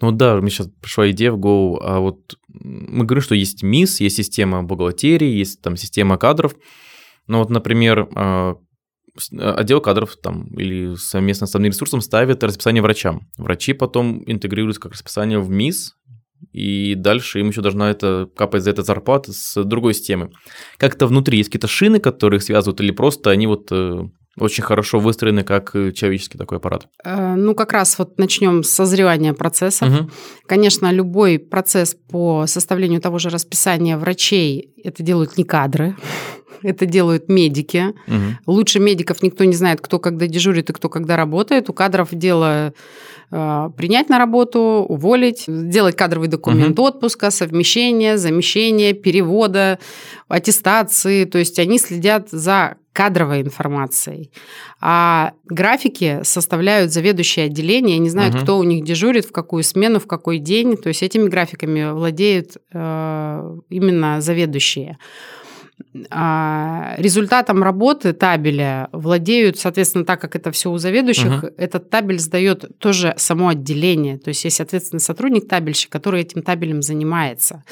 Ну 0.00 0.12
да, 0.12 0.36
мне 0.36 0.50
сейчас 0.50 0.68
пришла 0.80 1.10
идея 1.10 1.32
в 1.32 1.38
голову, 1.38 1.80
а 1.82 1.98
вот 2.00 2.38
мы 2.48 3.04
говорим, 3.04 3.22
что 3.22 3.34
есть 3.34 3.62
МИС, 3.62 4.00
есть 4.00 4.16
система 4.16 4.62
бухгалтерии, 4.62 5.28
есть 5.28 5.60
там 5.60 5.76
система 5.76 6.18
кадров, 6.18 6.54
но 7.26 7.40
вот, 7.40 7.50
например, 7.50 8.08
а, 8.14 8.56
отдел 9.32 9.80
кадров 9.80 10.16
там 10.16 10.46
или 10.56 10.94
совместно 10.94 11.46
с 11.46 11.54
одним 11.54 11.72
ресурсом 11.72 12.00
ставит 12.00 12.44
расписание 12.44 12.82
врачам. 12.82 13.28
Врачи 13.36 13.72
потом 13.72 14.22
интегрируют 14.26 14.78
как 14.78 14.92
расписание 14.92 15.40
в 15.40 15.50
МИС, 15.50 15.96
и 16.52 16.94
дальше 16.94 17.40
им 17.40 17.48
еще 17.48 17.60
должна 17.60 17.90
это 17.90 18.28
капать 18.34 18.62
за 18.62 18.70
это 18.70 18.82
зарплата 18.82 19.32
с 19.32 19.62
другой 19.64 19.94
системы. 19.94 20.30
Как-то 20.78 21.06
внутри 21.06 21.38
есть 21.38 21.50
какие-то 21.50 21.68
шины, 21.68 22.00
которые 22.00 22.38
их 22.38 22.42
связывают, 22.42 22.80
или 22.80 22.90
просто 22.90 23.30
они 23.30 23.46
вот 23.46 23.68
э, 23.70 24.08
очень 24.38 24.62
хорошо 24.62 24.98
выстроены 24.98 25.44
как 25.44 25.72
человеческий 25.72 26.38
такой 26.38 26.58
аппарат? 26.58 26.88
Э, 27.04 27.34
ну, 27.34 27.54
как 27.54 27.72
раз 27.72 27.98
вот 27.98 28.18
начнем 28.18 28.62
с 28.62 28.70
созревания 28.70 29.32
процессов. 29.32 29.88
Угу. 29.88 30.10
Конечно, 30.46 30.92
любой 30.92 31.38
процесс 31.38 31.96
по 32.10 32.46
составлению 32.46 33.00
того 33.00 33.18
же 33.18 33.30
расписания 33.30 33.96
врачей, 33.96 34.74
это 34.84 35.02
делают 35.02 35.38
не 35.38 35.44
кадры, 35.44 35.96
это 36.62 36.84
делают 36.84 37.28
медики. 37.28 37.94
Угу. 38.06 38.52
Лучше 38.52 38.78
медиков 38.78 39.22
никто 39.22 39.44
не 39.44 39.54
знает, 39.54 39.80
кто 39.80 39.98
когда 39.98 40.26
дежурит 40.26 40.68
и 40.68 40.72
кто 40.72 40.88
когда 40.88 41.16
работает. 41.16 41.70
У 41.70 41.72
кадров 41.72 42.10
дело 42.12 42.74
э, 43.30 43.70
принять 43.76 44.10
на 44.10 44.18
работу, 44.18 44.60
уволить, 44.86 45.44
сделать 45.46 45.96
кадровый 45.96 46.28
документ 46.28 46.78
угу. 46.78 46.88
отпуска, 46.88 47.30
совмещения, 47.30 48.18
замещения, 48.18 48.92
перевода, 48.92 49.78
аттестации. 50.28 51.24
То 51.24 51.38
есть 51.38 51.58
они 51.58 51.78
следят 51.78 52.28
за 52.30 52.76
кадровой 52.96 53.42
информацией. 53.42 54.30
А 54.80 55.32
графики 55.44 56.20
составляют 56.22 56.92
заведующие 56.92 57.44
отделения, 57.44 57.98
не 57.98 58.08
знают, 58.08 58.34
угу. 58.34 58.42
кто 58.42 58.58
у 58.58 58.62
них 58.62 58.84
дежурит, 58.84 59.26
в 59.26 59.32
какую 59.32 59.64
смену, 59.64 60.00
в 60.00 60.06
какой 60.06 60.38
день. 60.38 60.78
То 60.78 60.88
есть 60.88 61.02
этими 61.02 61.28
графиками 61.28 61.92
владеют 61.92 62.56
э, 62.72 63.58
именно 63.68 64.22
заведующие. 64.22 64.96
А, 66.10 66.94
результатом 66.96 67.62
работы 67.62 68.14
табеля 68.14 68.88
владеют, 68.92 69.58
соответственно, 69.58 70.06
так 70.06 70.18
как 70.20 70.34
это 70.34 70.50
все 70.50 70.70
у 70.70 70.78
заведующих, 70.78 71.44
угу. 71.44 71.52
этот 71.58 71.90
табель 71.90 72.18
сдает 72.18 72.78
тоже 72.78 73.12
само 73.18 73.48
отделение. 73.48 74.18
То 74.18 74.28
есть 74.28 74.42
есть 74.44 74.60
ответственный 74.60 75.00
сотрудник 75.00 75.48
табельщик, 75.48 75.90
который 75.90 76.22
этим 76.22 76.42
табелем 76.42 76.80
занимается. 76.80 77.62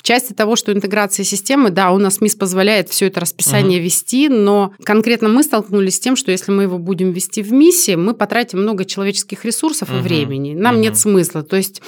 В 0.00 0.02
части 0.02 0.32
того, 0.32 0.56
что 0.56 0.72
интеграция 0.72 1.24
системы, 1.24 1.68
да, 1.68 1.92
у 1.92 1.98
нас 1.98 2.22
МИС 2.22 2.34
позволяет 2.34 2.88
все 2.88 3.08
это 3.08 3.20
расписание 3.20 3.80
угу. 3.80 3.84
вести, 3.84 4.30
но 4.30 4.72
конкретно 4.82 5.28
мы 5.28 5.42
столкнулись 5.42 5.96
с 5.96 6.00
тем, 6.00 6.16
что 6.16 6.30
если 6.30 6.52
мы 6.52 6.62
его 6.62 6.78
будем 6.78 7.12
вести 7.12 7.42
в 7.42 7.52
МИСе, 7.52 7.98
мы 7.98 8.14
потратим 8.14 8.62
много 8.62 8.86
человеческих 8.86 9.44
ресурсов 9.44 9.90
угу. 9.90 9.98
и 9.98 10.00
времени. 10.00 10.54
Нам 10.54 10.76
угу. 10.76 10.84
нет 10.84 10.96
смысла. 10.96 11.42
То 11.42 11.56
есть 11.56 11.82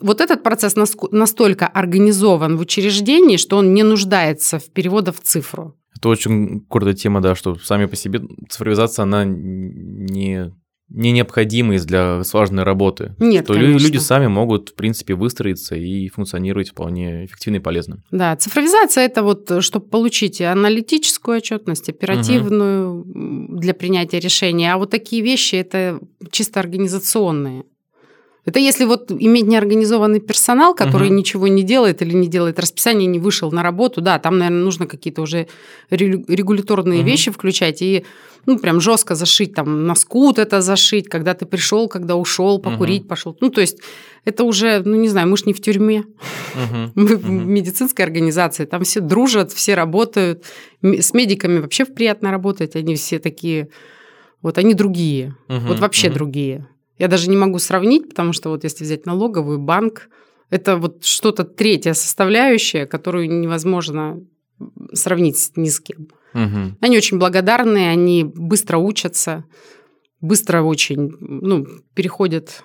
вот 0.00 0.22
этот 0.22 0.42
процесс 0.42 0.76
настолько 1.10 1.66
организован 1.66 2.56
в 2.56 2.62
учреждении, 2.62 3.36
что 3.36 3.58
он 3.58 3.74
не 3.74 3.82
нуждается 3.82 4.58
в 4.58 4.70
переводах 4.70 5.16
в 5.16 5.20
цифру. 5.20 5.76
Это 5.94 6.08
очень 6.08 6.64
крутая 6.70 6.94
тема, 6.94 7.20
да, 7.20 7.34
что 7.34 7.56
сами 7.56 7.84
по 7.84 7.96
себе 7.96 8.22
цифровизация, 8.48 9.02
она 9.02 9.26
не 9.26 10.54
не 10.90 11.12
необходимость 11.12 11.86
для 11.86 12.22
сложной 12.24 12.64
работы. 12.64 13.14
Нет, 13.18 13.46
то 13.46 13.54
конечно. 13.54 13.84
люди 13.84 13.98
сами 13.98 14.26
могут, 14.26 14.70
в 14.70 14.74
принципе, 14.74 15.14
выстроиться 15.14 15.76
и 15.76 16.08
функционировать 16.08 16.70
вполне 16.70 17.26
эффективно 17.26 17.56
и 17.56 17.60
полезно. 17.60 18.02
Да, 18.10 18.34
цифровизация– 18.36 19.04
это 19.06 19.22
вот, 19.22 19.62
чтобы 19.62 19.86
получить 19.86 20.40
аналитическую 20.40 21.38
отчетность, 21.38 21.88
оперативную 21.88 23.00
угу. 23.00 23.58
для 23.58 23.74
принятия 23.74 24.20
решений, 24.20 24.66
а 24.66 24.78
вот 24.78 24.90
такие 24.90 25.22
вещи– 25.22 25.54
это 25.56 26.00
чисто 26.30 26.60
организационные. 26.60 27.64
Это 28.48 28.60
если 28.60 28.86
вот 28.86 29.12
иметь 29.12 29.46
неорганизованный 29.46 30.20
персонал, 30.20 30.74
который 30.74 31.08
угу. 31.08 31.16
ничего 31.16 31.48
не 31.48 31.62
делает 31.62 32.00
или 32.00 32.14
не 32.14 32.28
делает 32.28 32.58
расписание, 32.58 33.06
не 33.06 33.18
вышел 33.18 33.52
на 33.52 33.62
работу, 33.62 34.00
да, 34.00 34.18
там, 34.18 34.38
наверное, 34.38 34.64
нужно 34.64 34.86
какие-то 34.86 35.20
уже 35.20 35.48
регуляторные 35.90 37.00
угу. 37.00 37.08
вещи 37.08 37.30
включать 37.30 37.82
и 37.82 38.06
ну, 38.46 38.58
прям 38.58 38.80
жестко 38.80 39.14
зашить, 39.14 39.52
там, 39.52 39.86
на 39.86 39.94
скут 39.94 40.38
это 40.38 40.62
зашить, 40.62 41.10
когда 41.10 41.34
ты 41.34 41.44
пришел, 41.44 41.88
когда 41.88 42.16
ушел, 42.16 42.58
покурить 42.58 43.02
угу. 43.02 43.08
пошел. 43.08 43.36
Ну, 43.40 43.50
то 43.50 43.60
есть 43.60 43.80
это 44.24 44.44
уже, 44.44 44.80
ну, 44.82 44.94
не 44.94 45.08
знаю, 45.08 45.28
мы 45.28 45.36
же 45.36 45.42
не 45.44 45.52
в 45.52 45.60
тюрьме. 45.60 46.04
Угу. 46.54 46.92
Мы 46.94 47.16
угу. 47.16 47.20
в 47.20 47.46
медицинской 47.46 48.06
организации, 48.06 48.64
там 48.64 48.82
все 48.84 49.00
дружат, 49.00 49.52
все 49.52 49.74
работают. 49.74 50.46
С 50.82 51.12
медиками 51.12 51.58
вообще 51.58 51.84
приятно 51.84 52.30
работать, 52.30 52.76
они 52.76 52.94
все 52.94 53.18
такие, 53.18 53.68
вот 54.40 54.56
они 54.56 54.72
другие, 54.72 55.36
угу. 55.48 55.66
вот 55.66 55.80
вообще 55.80 56.08
угу. 56.08 56.14
другие. 56.14 56.66
Я 56.98 57.08
даже 57.08 57.30
не 57.30 57.36
могу 57.36 57.58
сравнить, 57.58 58.08
потому 58.08 58.32
что 58.32 58.50
вот 58.50 58.64
если 58.64 58.84
взять 58.84 59.06
налоговый 59.06 59.58
банк, 59.58 60.08
это 60.50 60.76
вот 60.76 61.04
что-то 61.04 61.44
третья 61.44 61.92
составляющая, 61.92 62.86
которую 62.86 63.30
невозможно 63.40 64.20
сравнить 64.92 65.52
ни 65.56 65.68
с 65.68 65.80
кем. 65.80 66.08
Угу. 66.34 66.76
Они 66.80 66.96
очень 66.96 67.18
благодарные, 67.18 67.90
они 67.90 68.24
быстро 68.24 68.78
учатся, 68.78 69.44
быстро 70.20 70.62
очень 70.62 71.12
ну, 71.20 71.66
переходят 71.94 72.64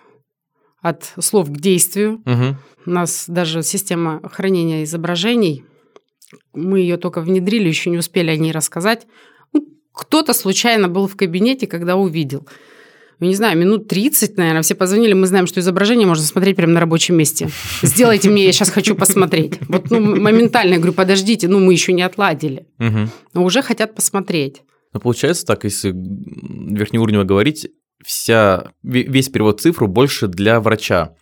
от 0.82 1.14
слов 1.20 1.50
к 1.50 1.58
действию. 1.58 2.22
Угу. 2.26 2.58
У 2.88 2.90
нас 2.90 3.26
даже 3.28 3.62
система 3.62 4.28
хранения 4.30 4.84
изображений, 4.84 5.64
мы 6.54 6.80
ее 6.80 6.98
только 6.98 7.22
внедрили, 7.22 7.68
еще 7.68 7.92
не 7.92 8.00
успели 8.00 8.32
о 8.32 8.38
ней 8.38 8.52
рассказать. 8.52 9.06
Ну, 9.54 9.68
кто-то 9.94 10.34
случайно 10.34 10.88
был 10.88 11.08
в 11.08 11.16
кабинете, 11.16 11.68
когда 11.68 11.96
увидел– 11.96 12.48
ну, 13.20 13.28
не 13.28 13.36
знаю, 13.36 13.58
минут 13.58 13.88
30, 13.88 14.38
наверное, 14.38 14.62
все 14.62 14.76
позвонили, 14.76 15.14
мы 15.14 15.28
знаем, 15.28 15.48
что 15.48 15.60
изображение 15.60 16.08
можно 16.08 16.24
смотреть 16.24 16.56
прямо 16.56 16.74
на 16.74 16.80
рабочем 16.80 17.16
месте. 17.16 17.50
Сделайте 17.82 18.30
мне, 18.30 18.46
я 18.46 18.52
сейчас 18.52 18.70
хочу 18.70 18.96
посмотреть. 18.96 19.60
Вот 19.68 19.90
ну, 19.92 20.00
моментально 20.00 20.74
я 20.74 20.78
говорю, 20.78 20.94
подождите, 20.94 21.48
ну, 21.48 21.60
мы 21.60 21.74
еще 21.74 21.94
не 21.94 22.02
отладили. 22.02 22.68
Угу. 22.80 23.10
Но 23.34 23.44
уже 23.44 23.62
хотят 23.62 23.96
посмотреть. 23.96 24.62
Ну, 24.94 25.00
получается 25.00 25.46
так, 25.46 25.64
если 25.64 25.92
верхнеуровнево 25.94 27.24
говорить, 27.24 27.68
вся, 28.04 28.72
весь 28.84 29.30
перевод 29.30 29.62
цифру 29.62 29.88
больше 29.88 30.28
для 30.28 30.60
врача. 30.60 31.16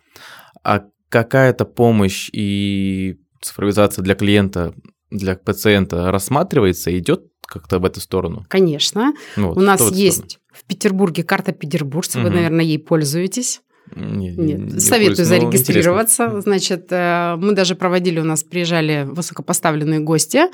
А 0.64 0.84
какая-то 1.08 1.64
помощь 1.64 2.28
и 2.32 3.18
цифровизация 3.40 4.02
для 4.02 4.14
клиента, 4.14 4.74
для 5.10 5.36
пациента 5.36 6.10
рассматривается, 6.10 6.96
идет 6.98 7.24
как-то 7.46 7.78
в 7.78 7.84
эту 7.84 8.00
сторону? 8.00 8.44
Конечно. 8.48 9.12
Ну 9.36 9.48
вот, 9.48 9.58
У 9.58 9.60
нас 9.60 9.90
есть 9.92 10.16
сторону? 10.16 10.41
В 10.64 10.68
Петербурге 10.68 11.22
карта 11.22 11.52
петербуржца, 11.52 12.18
угу. 12.18 12.28
вы, 12.28 12.34
наверное, 12.34 12.64
ей 12.64 12.78
пользуетесь. 12.78 13.60
Не, 13.94 14.30
Нет, 14.30 14.58
не 14.74 14.80
советую 14.80 15.16
пользуюсь, 15.16 15.28
зарегистрироваться. 15.28 16.24
Интересно. 16.24 16.40
Значит, 16.40 16.86
э, 16.90 17.36
мы 17.36 17.52
даже 17.52 17.74
проводили, 17.74 18.20
у 18.20 18.24
нас 18.24 18.42
приезжали 18.42 19.06
высокопоставленные 19.10 20.00
гости, 20.00 20.44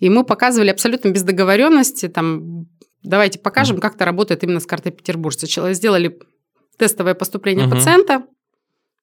и 0.00 0.10
мы 0.10 0.24
показывали 0.24 0.70
абсолютно 0.70 1.10
без 1.10 1.22
договоренности, 1.22 2.08
там, 2.08 2.66
давайте 3.02 3.38
покажем, 3.38 3.78
как 3.78 3.94
это 3.94 4.04
работает 4.04 4.42
именно 4.42 4.58
с 4.58 4.66
картой 4.66 4.90
петербуржца. 4.90 5.46
Сделали 5.74 6.18
тестовое 6.76 7.14
поступление 7.14 7.66
uh 7.66 7.70
пациента, 7.70 8.24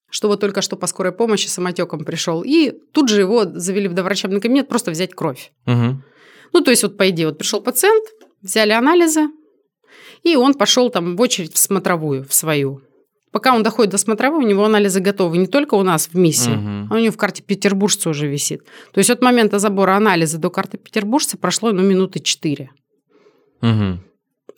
что 0.10 0.28
вот 0.28 0.40
только 0.40 0.62
что 0.62 0.76
по 0.76 0.88
скорой 0.88 1.12
помощи 1.12 1.48
самотеком 1.48 2.04
пришел, 2.04 2.44
и 2.44 2.72
тут 2.92 3.10
же 3.10 3.22
его 3.22 3.46
завели 3.46 3.88
в 3.88 3.94
доврачебный 3.94 4.42
кабинет 4.42 4.68
просто 4.68 4.92
взять 4.92 5.14
кровь. 5.14 5.52
uh 5.68 5.94
ну, 6.54 6.62
то 6.62 6.72
есть 6.72 6.84
вот 6.84 6.98
по 6.98 7.10
идее, 7.10 7.28
вот 7.28 7.38
пришел 7.38 7.62
пациент, 7.62 8.06
взяли 8.42 8.72
анализы, 8.72 9.28
и 10.26 10.36
он 10.36 10.56
пошел 10.56 10.90
там 10.90 11.16
в 11.16 11.22
очередь 11.22 11.54
в 11.54 11.58
смотровую, 11.58 12.26
в 12.28 12.34
свою. 12.34 12.82
Пока 13.32 13.54
он 13.54 13.64
доходит 13.64 13.92
до 13.92 13.98
смотровой, 13.98 14.44
у 14.44 14.48
него 14.48 14.66
анализы 14.66 15.00
готовы 15.00 15.38
не 15.38 15.48
только 15.48 15.76
у 15.76 15.84
нас 15.84 16.08
в 16.08 16.18
МИСе, 16.18 16.52
угу. 16.52 16.88
а 16.90 16.96
у 16.96 16.98
него 16.98 17.12
в 17.12 17.18
карте 17.18 17.44
петербуржца 17.44 18.10
уже 18.10 18.28
висит. 18.28 18.64
То 18.92 19.00
есть 19.00 19.10
от 19.10 19.22
момента 19.22 19.60
забора 19.60 19.96
анализа 19.96 20.38
до 20.38 20.50
карты 20.50 20.78
петербуржца 20.78 21.38
прошло 21.38 21.72
ну, 21.72 21.84
минуты 21.84 22.20
четыре. 22.20 22.72
Угу. 23.62 24.00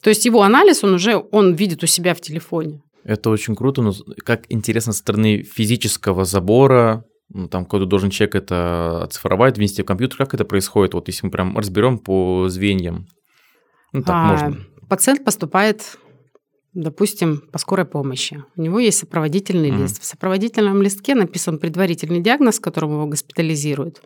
То 0.02 0.10
есть 0.10 0.26
его 0.26 0.42
анализ, 0.42 0.84
он 0.84 0.94
уже 0.94 1.18
он 1.32 1.56
видит 1.56 1.84
у 1.84 1.88
себя 1.88 2.14
в 2.14 2.22
телефоне. 2.22 2.82
Это 3.04 3.30
очень 3.30 3.56
круто, 3.56 3.82
но 3.82 3.94
как 4.24 4.44
интересно 4.50 4.94
со 4.94 5.00
стороны 5.00 5.42
физического 5.42 6.24
забора, 6.24 7.04
ну, 7.30 7.48
там 7.48 7.66
кто-то 7.66 7.86
должен 7.86 8.10
человек 8.10 8.36
это 8.36 9.04
оцифровать, 9.04 9.58
внести 9.58 9.82
в 9.82 9.86
компьютер, 9.86 10.18
как 10.18 10.34
это 10.34 10.46
происходит, 10.46 10.94
вот 10.94 11.08
если 11.08 11.26
мы 11.26 11.32
прям 11.32 11.58
разберем 11.58 11.98
по 11.98 12.48
звеньям. 12.48 13.08
Ну, 13.92 14.04
так 14.04 14.16
а, 14.16 14.32
можно. 14.32 14.58
Пациент 14.90 15.26
поступает, 15.26 15.98
допустим, 16.74 17.44
по 17.52 17.58
скорой 17.58 17.86
помощи. 17.86 18.44
У 18.56 18.62
него 18.62 18.80
есть 18.80 19.00
сопроводительный 19.00 19.70
mm 19.70 19.82
лист. 19.82 20.02
В 20.02 20.06
сопроводительном 20.06 20.82
листке 20.82 21.16
написан 21.16 21.58
предварительный 21.58 22.22
диагноз, 22.22 22.60
которым 22.60 22.92
его 22.92 23.06
госпитализируют. 23.06 24.02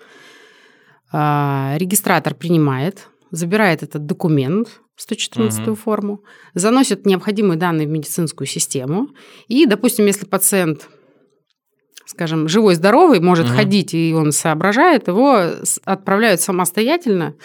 А, 1.12 1.76
регистратор 1.78 2.34
принимает, 2.34 3.10
забирает 3.32 3.84
этот 3.84 4.06
документ, 4.06 4.82
114 4.96 5.68
угу. 5.68 5.76
форму, 5.76 6.24
заносит 6.54 7.06
необходимые 7.06 7.58
данные 7.58 7.88
в 7.88 7.92
медицинскую 7.92 8.48
систему. 8.48 9.10
И, 9.48 9.66
допустим, 9.66 10.06
если 10.06 10.26
пациент, 10.26 10.90
скажем, 12.06 12.48
живой, 12.48 12.76
здоровый, 12.76 13.20
может 13.20 13.48
угу. 13.48 13.56
ходить 13.56 13.94
и 13.94 14.14
он 14.14 14.32
соображает, 14.32 15.08
его 15.08 15.42
отправляют 15.86 16.42
самостоятельно 16.42 17.36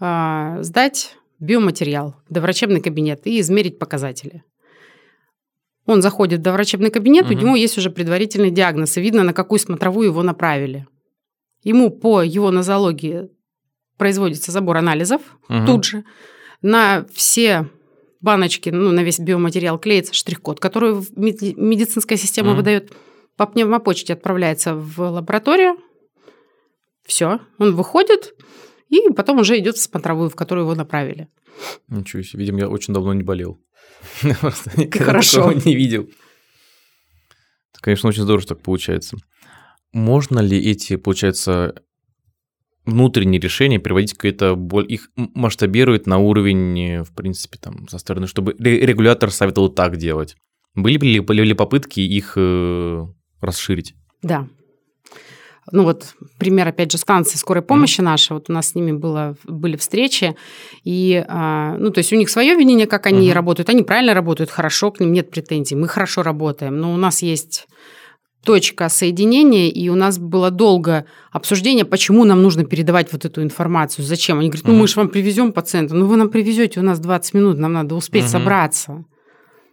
э, 0.00 0.58
сдать 0.62 1.16
биоматериал 1.40 2.14
доврачебный 2.28 2.80
кабинет 2.80 3.26
и 3.26 3.40
измерить 3.40 3.78
показатели. 3.78 4.44
Он 5.86 6.02
заходит 6.02 6.40
в 6.40 6.42
доврачебный 6.42 6.90
кабинет, 6.90 7.24
угу. 7.24 7.34
у 7.34 7.36
него 7.36 7.56
есть 7.56 7.76
уже 7.78 7.90
предварительный 7.90 8.50
диагноз, 8.50 8.96
и 8.96 9.00
видно, 9.00 9.24
на 9.24 9.32
какую 9.32 9.58
смотровую 9.58 10.08
его 10.08 10.22
направили. 10.22 10.86
Ему 11.64 11.90
по 11.90 12.22
его 12.22 12.50
нозологии 12.50 13.28
производится 13.96 14.52
забор 14.52 14.76
анализов 14.76 15.20
угу. 15.48 15.66
тут 15.66 15.84
же. 15.84 16.04
На 16.62 17.06
все 17.12 17.68
баночки, 18.20 18.68
ну, 18.70 18.92
на 18.92 19.00
весь 19.02 19.18
биоматериал 19.18 19.78
клеится 19.78 20.14
штрих-код, 20.14 20.60
который 20.60 20.94
медицинская 21.16 22.18
система 22.18 22.50
угу. 22.50 22.58
выдает. 22.58 22.92
По 23.36 23.46
пневмопочте 23.46 24.12
отправляется 24.12 24.74
в 24.74 25.00
лабораторию. 25.00 25.76
Все, 27.06 27.40
он 27.58 27.74
выходит, 27.74 28.34
и 28.90 29.12
потом 29.12 29.38
уже 29.38 29.58
идет 29.58 29.76
в 29.76 29.82
смотровую, 29.82 30.30
в 30.30 30.34
которую 30.34 30.64
его 30.64 30.74
направили. 30.74 31.28
Ничего 31.88 32.22
себе, 32.22 32.40
видимо, 32.40 32.60
я 32.60 32.68
очень 32.68 32.92
давно 32.92 33.14
не 33.14 33.22
болел. 33.22 33.60
Просто 34.40 34.70
Хорошо. 34.98 35.52
не 35.52 35.74
видел. 35.74 36.02
Это, 37.72 37.80
конечно, 37.80 38.08
очень 38.08 38.22
здорово, 38.22 38.42
что 38.42 38.54
так 38.54 38.62
получается. 38.62 39.16
Можно 39.92 40.40
ли 40.40 40.58
эти, 40.58 40.96
получается, 40.96 41.82
внутренние 42.84 43.40
решения 43.40 43.78
приводить 43.78 44.14
какие-то 44.14 44.54
боль, 44.54 44.86
их 44.88 45.10
масштабирует 45.16 46.06
на 46.06 46.18
уровень, 46.18 47.02
в 47.04 47.14
принципе, 47.14 47.58
там, 47.58 47.88
со 47.88 47.98
стороны, 47.98 48.26
чтобы 48.26 48.54
регулятор 48.58 49.30
советовал 49.30 49.68
так 49.68 49.96
делать. 49.96 50.36
Были 50.74 50.98
ли, 50.98 51.20
были 51.20 51.42
ли 51.42 51.54
попытки 51.54 52.00
их 52.00 52.34
э, 52.36 53.06
расширить? 53.40 53.94
Да, 54.22 54.48
ну 55.72 55.84
вот 55.84 56.14
пример, 56.38 56.68
опять 56.68 56.92
же, 56.92 56.98
станции 56.98 57.38
скорой 57.38 57.62
помощи 57.62 58.00
mm-hmm. 58.00 58.04
нашей, 58.04 58.32
вот 58.32 58.50
у 58.50 58.52
нас 58.52 58.68
с 58.68 58.74
ними 58.74 58.92
было, 58.92 59.36
были 59.44 59.76
встречи, 59.76 60.36
и, 60.84 61.24
а, 61.28 61.76
ну, 61.78 61.90
то 61.90 61.98
есть 61.98 62.12
у 62.12 62.16
них 62.16 62.30
свое 62.30 62.54
видение, 62.54 62.86
как 62.86 63.06
они 63.06 63.28
mm-hmm. 63.28 63.34
работают, 63.34 63.68
они 63.68 63.82
правильно 63.82 64.14
работают, 64.14 64.50
хорошо, 64.50 64.90
к 64.90 65.00
ним 65.00 65.12
нет 65.12 65.30
претензий, 65.30 65.76
мы 65.76 65.88
хорошо 65.88 66.22
работаем, 66.22 66.78
но 66.78 66.92
у 66.92 66.96
нас 66.96 67.22
есть 67.22 67.66
точка 68.44 68.88
соединения, 68.88 69.68
и 69.68 69.88
у 69.88 69.94
нас 69.94 70.18
было 70.18 70.50
долго 70.50 71.04
обсуждение, 71.30 71.84
почему 71.84 72.24
нам 72.24 72.42
нужно 72.42 72.64
передавать 72.64 73.12
вот 73.12 73.24
эту 73.24 73.42
информацию, 73.42 74.04
зачем. 74.04 74.38
Они 74.38 74.48
говорят, 74.48 74.66
ну 74.66 74.74
мы 74.74 74.88
же 74.88 74.96
вам 74.96 75.08
привезем 75.08 75.52
пациента, 75.52 75.94
ну 75.94 76.06
вы 76.06 76.16
нам 76.16 76.30
привезете, 76.30 76.80
у 76.80 76.82
нас 76.82 76.98
20 77.00 77.34
минут, 77.34 77.58
нам 77.58 77.72
надо 77.72 77.94
успеть 77.94 78.24
угу. 78.24 78.30
собраться. 78.30 79.04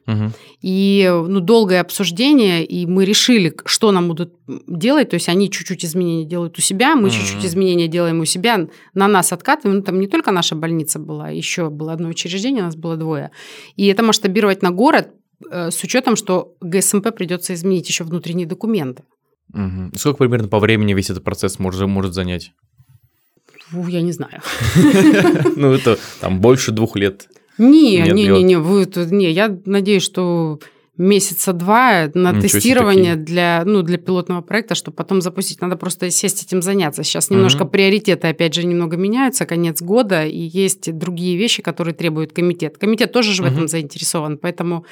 Угу. 0.08 0.32
И 0.62 1.10
ну, 1.28 1.39
долгое 1.41 1.82
обсуждение, 1.82 2.65
и 2.65 2.86
мы 2.86 3.04
решили, 3.06 3.54
что 3.65 3.91
нам 3.91 4.08
будут 4.08 4.34
делать. 4.67 5.10
То 5.10 5.15
есть 5.15 5.28
они 5.30 5.52
чуть-чуть 5.52 5.84
изменения 5.84 6.26
делают 6.26 6.58
у 6.58 6.62
себя, 6.62 6.96
мы 6.96 7.10
угу. 7.10 7.12
чуть-чуть 7.12 7.46
изменения 7.46 7.88
делаем 7.88 8.22
у 8.22 8.26
себя, 8.26 8.67
на 8.93 9.08
нас 9.08 9.34
откатываем. 9.34 9.80
Ну, 9.80 9.84
там 9.84 10.00
не 10.00 10.08
только 10.08 10.32
наша 10.32 10.56
больница 10.56 10.98
была, 11.00 11.30
еще 11.30 11.70
было 11.70 11.93
одно 11.93 12.08
учреждение, 12.08 12.63
у 12.63 12.65
нас 12.65 12.76
было 12.76 12.96
двое. 12.96 13.32
И 13.76 13.86
это 13.88 14.02
масштабировать 14.02 14.62
на 14.62 14.72
город 14.72 15.10
э, 15.52 15.72
с 15.72 15.84
учетом, 15.84 16.15
что 16.15 16.56
ГСМП 16.62 17.13
придется 17.13 17.54
изменить 17.54 17.89
еще 17.89 18.06
внутренние 18.06 18.48
документы. 18.48 19.04
Угу. 19.54 19.98
Сколько 19.98 20.20
примерно 20.20 20.48
по 20.48 20.60
времени 20.60 20.93
весь 20.93 21.10
этот 21.10 21.24
процесс 21.24 21.60
может, 21.60 21.82
может 21.88 22.13
занять? 22.13 22.54
Я 23.74 24.02
не 24.02 24.13
знаю. 24.13 24.41
Ну, 25.58 25.74
это 25.74 26.00
там 26.22 26.39
больше 26.39 26.72
двух 26.72 26.96
лет. 26.96 27.28
Не, 27.58 27.98
Нет, 27.98 28.13
не, 28.13 28.28
не, 28.28 28.43
не, 28.43 28.56
вы, 28.58 28.88
не, 29.12 29.32
я 29.32 29.58
надеюсь, 29.65 30.04
что 30.04 30.60
месяца 30.98 31.54
два 31.54 32.10
на 32.13 32.32
Ничего 32.32 32.41
тестирование 32.41 33.15
для, 33.15 33.63
ну, 33.65 33.84
для 33.84 33.98
пилотного 33.98 34.41
проекта, 34.41 34.76
чтобы 34.76 34.96
потом 34.96 35.22
запустить. 35.22 35.62
Надо 35.62 35.76
просто 35.76 36.10
сесть 36.10 36.43
этим 36.43 36.62
заняться. 36.62 37.04
Сейчас 37.04 37.30
немножко 37.30 37.63
угу. 37.63 37.72
приоритеты, 37.72 38.28
опять 38.28 38.54
же, 38.54 38.65
немного 38.65 38.98
меняются, 38.98 39.46
конец 39.46 39.82
года, 39.82 40.26
и 40.26 40.39
есть 40.39 40.91
другие 40.98 41.38
вещи, 41.38 41.62
которые 41.62 41.93
требует 41.93 42.34
комитет. 42.34 42.78
Комитет 42.78 43.12
тоже 43.12 43.34
же 43.34 43.43
угу. 43.43 43.50
в 43.50 43.54
этом 43.54 43.67
заинтересован, 43.67 44.38
поэтому 44.38 44.86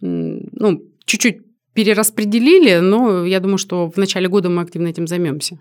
ну, 0.00 0.82
чуть-чуть 1.04 1.38
перераспределили, 1.72 2.78
но 2.78 3.24
я 3.24 3.40
думаю, 3.40 3.58
что 3.58 3.90
в 3.90 3.96
начале 3.96 4.28
года 4.28 4.48
мы 4.48 4.62
активно 4.62 4.88
этим 4.88 5.06
займемся. 5.06 5.60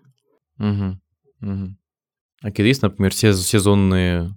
Угу. 0.60 1.00
Угу. 1.42 1.76
А 2.42 2.62
есть, 2.62 2.82
например, 2.82 3.14
сезонные 3.14 4.32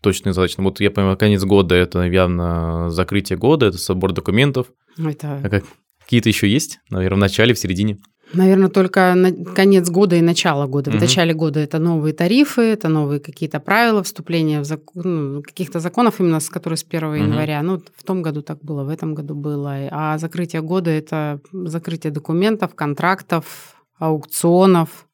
точные 0.00 0.32
задачи. 0.32 0.54
Ну, 0.58 0.64
вот 0.64 0.80
я 0.80 0.90
понимаю, 0.90 1.16
конец 1.16 1.44
года 1.44 1.74
это 1.74 2.02
явно 2.02 2.90
закрытие 2.90 3.38
года, 3.38 3.66
это 3.66 3.78
собор 3.78 4.12
документов. 4.12 4.68
Это... 4.98 5.40
А 5.42 5.48
как, 5.48 5.64
какие-то 6.02 6.28
еще 6.28 6.48
есть, 6.48 6.80
наверное, 6.90 7.16
в 7.16 7.20
начале, 7.20 7.54
в 7.54 7.58
середине? 7.58 7.98
Наверное, 8.32 8.68
только 8.68 9.12
на 9.14 9.32
конец 9.32 9.90
года 9.90 10.16
и 10.16 10.20
начало 10.20 10.66
года. 10.66 10.90
В 10.90 10.94
угу. 10.94 11.00
начале 11.00 11.34
года 11.34 11.58
это 11.58 11.78
новые 11.78 12.14
тарифы, 12.14 12.62
это 12.62 12.88
новые 12.88 13.18
какие-то 13.18 13.58
правила 13.58 14.02
вступления 14.02 14.60
в 14.60 14.64
закон, 14.64 15.34
ну, 15.34 15.42
каких-то 15.42 15.80
законов 15.80 16.20
именно, 16.20 16.38
с 16.38 16.48
которые 16.48 16.76
с 16.76 16.84
1 16.88 17.04
угу. 17.04 17.14
января. 17.14 17.62
Ну, 17.62 17.82
в 17.96 18.04
том 18.04 18.22
году 18.22 18.42
так 18.42 18.62
было, 18.62 18.84
в 18.84 18.88
этом 18.88 19.14
году 19.14 19.34
было. 19.34 19.88
А 19.90 20.18
закрытие 20.18 20.62
года 20.62 20.90
это 20.90 21.40
закрытие 21.52 22.12
документов, 22.12 22.74
контрактов, 22.74 23.74
аукционов, 23.98 25.08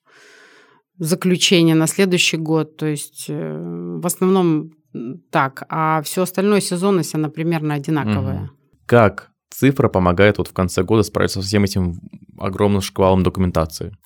заключение 0.99 1.75
на 1.75 1.87
следующий 1.87 2.37
год. 2.37 2.77
То 2.77 2.87
есть 2.87 3.27
э, 3.29 3.99
в 4.03 4.07
основном 4.07 4.73
так, 5.31 5.65
а 5.69 6.03
все 6.03 6.23
остальное 6.23 6.61
сезонность, 6.61 7.15
она 7.15 7.29
примерно 7.29 7.75
одинаковая. 7.75 8.51
Как 8.87 9.31
цифра 9.51 9.89
помогает 9.89 10.39
вот 10.39 10.49
в 10.49 10.53
конце 10.53 10.83
года 10.83 11.03
справиться 11.03 11.41
со 11.41 11.47
всем 11.47 11.65
этим 11.65 12.01
огромным 12.39 12.81
шквалом 12.81 13.23
документации? 13.23 13.97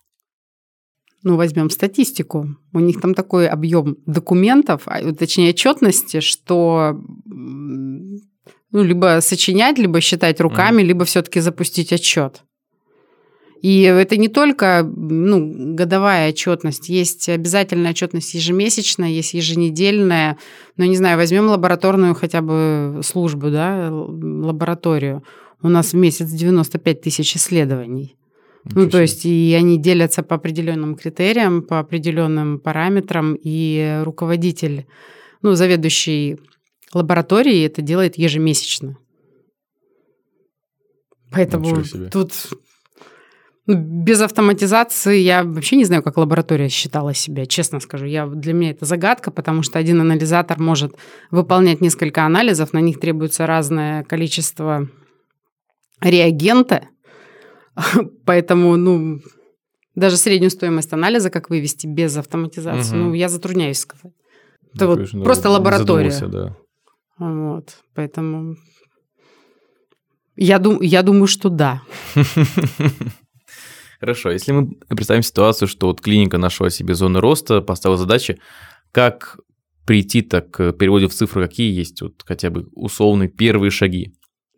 Ну, 1.23 1.35
возьмем 1.35 1.69
статистику. 1.69 2.47
У 2.73 2.79
них 2.79 2.99
там 2.99 3.13
такой 3.13 3.47
объем 3.47 3.97
документов, 4.07 4.83
а, 4.85 5.13
точнее 5.13 5.49
отчетности, 5.49 6.19
что 6.19 6.99
ну, 7.25 8.83
либо 8.83 9.19
сочинять, 9.21 9.77
либо 9.77 10.01
считать 10.01 10.41
руками, 10.41 10.81
mm. 10.81 10.85
либо 10.85 11.05
все-таки 11.05 11.39
запустить 11.41 11.93
отчет. 11.93 12.43
И 13.61 13.81
это 13.81 14.17
не 14.17 14.27
только 14.27 14.83
ну, 14.83 15.75
годовая 15.75 16.29
отчетность, 16.29 16.89
есть 16.89 17.29
обязательная 17.29 17.91
отчетность 17.91 18.33
ежемесячная, 18.33 19.09
есть 19.09 19.35
еженедельная. 19.35 20.37
Ну, 20.77 20.85
не 20.85 20.97
знаю, 20.97 21.17
возьмем 21.17 21.47
лабораторную 21.47 22.15
хотя 22.15 22.41
бы 22.41 23.01
службу, 23.03 23.51
да, 23.51 23.89
лабораторию. 23.91 25.23
У 25.61 25.69
нас 25.69 25.93
в 25.93 25.95
месяц 25.95 26.29
95 26.29 27.01
тысяч 27.01 27.35
исследований. 27.35 28.15
ну, 28.65 28.89
то 28.89 28.99
есть, 28.99 29.25
и 29.25 29.53
они 29.53 29.79
делятся 29.79 30.23
по 30.23 30.35
определенным 30.35 30.95
критериям, 30.95 31.61
по 31.61 31.79
определенным 31.79 32.59
параметрам, 32.59 33.35
и 33.35 34.01
руководитель, 34.03 34.87
ну, 35.43 35.53
заведующий 35.53 36.39
лабораторией 36.93 37.67
это 37.67 37.83
делает 37.83 38.17
ежемесячно. 38.17 38.97
Поэтому 41.31 41.83
тут 42.11 42.33
без 43.67 44.21
автоматизации 44.21 45.19
я 45.19 45.43
вообще 45.43 45.75
не 45.75 45.85
знаю, 45.85 46.01
как 46.01 46.17
лаборатория 46.17 46.67
считала 46.69 47.13
себя, 47.13 47.45
честно 47.45 47.79
скажу. 47.79 48.05
Я, 48.05 48.25
для 48.25 48.53
меня 48.53 48.71
это 48.71 48.85
загадка, 48.85 49.29
потому 49.29 49.61
что 49.61 49.77
один 49.77 50.01
анализатор 50.01 50.59
может 50.59 50.95
выполнять 51.29 51.79
несколько 51.79 52.25
анализов, 52.25 52.73
на 52.73 52.81
них 52.81 52.99
требуется 52.99 53.45
разное 53.45 54.03
количество 54.03 54.87
реагента, 56.01 56.87
поэтому, 58.25 58.75
ну, 58.77 59.19
даже 59.93 60.17
среднюю 60.17 60.49
стоимость 60.49 60.93
анализа, 60.93 61.29
как 61.29 61.49
вывести 61.49 61.85
без 61.85 62.17
автоматизации, 62.17 62.95
угу. 62.95 63.09
ну, 63.09 63.13
я 63.13 63.29
затрудняюсь 63.29 63.79
сказать. 63.79 64.13
Это 64.73 64.85
ну, 64.85 64.87
вот 64.87 64.95
конечно, 64.95 65.23
просто 65.23 65.49
лаборатория. 65.49 66.27
Да. 66.27 66.57
Вот, 67.19 67.77
поэтому 67.93 68.55
я, 70.35 70.57
дум, 70.57 70.81
я 70.81 71.03
думаю, 71.03 71.27
что 71.27 71.49
да. 71.49 71.83
Хорошо, 74.01 74.31
если 74.31 74.51
мы 74.51 74.71
представим 74.89 75.21
ситуацию, 75.21 75.67
что 75.67 75.85
вот 75.85 76.01
клиника 76.01 76.39
нашла 76.39 76.71
себе 76.71 76.95
зоны 76.95 77.19
роста, 77.19 77.61
поставила 77.61 77.99
задачи, 77.99 78.39
как 78.91 79.37
прийти 79.85 80.23
так 80.23 80.49
к 80.49 80.71
переводе 80.71 81.07
в 81.07 81.13
цифры, 81.13 81.47
какие 81.47 81.71
есть 81.71 82.01
вот 82.01 82.23
хотя 82.25 82.49
бы 82.49 82.67
условные 82.73 83.29
первые 83.29 83.69
шаги? 83.69 84.11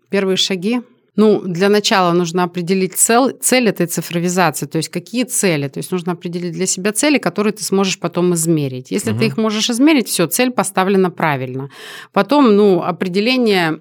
Первые 0.09 0.37
шаги 0.37 0.81
Ну, 1.17 1.41
для 1.41 1.67
начала 1.67 2.13
нужно 2.13 2.43
определить 2.43 2.93
цель, 2.93 3.33
цель 3.41 3.67
этой 3.67 3.87
цифровизации, 3.87 4.65
то 4.65 4.77
есть 4.77 4.87
какие 4.87 5.25
цели. 5.25 5.67
То 5.67 5.79
есть 5.79 5.91
нужно 5.91 6.13
определить 6.13 6.53
для 6.53 6.65
себя 6.65 6.93
цели, 6.93 7.17
которые 7.17 7.51
ты 7.51 7.65
сможешь 7.65 7.99
потом 7.99 8.33
измерить. 8.35 8.91
Если 8.91 9.11
угу. 9.11 9.19
ты 9.19 9.25
их 9.25 9.35
можешь 9.35 9.69
измерить, 9.69 10.07
все, 10.07 10.25
цель 10.27 10.51
поставлена 10.51 11.11
правильно. 11.11 11.69
Потом, 12.13 12.55
ну, 12.55 12.81
определение 12.81 13.79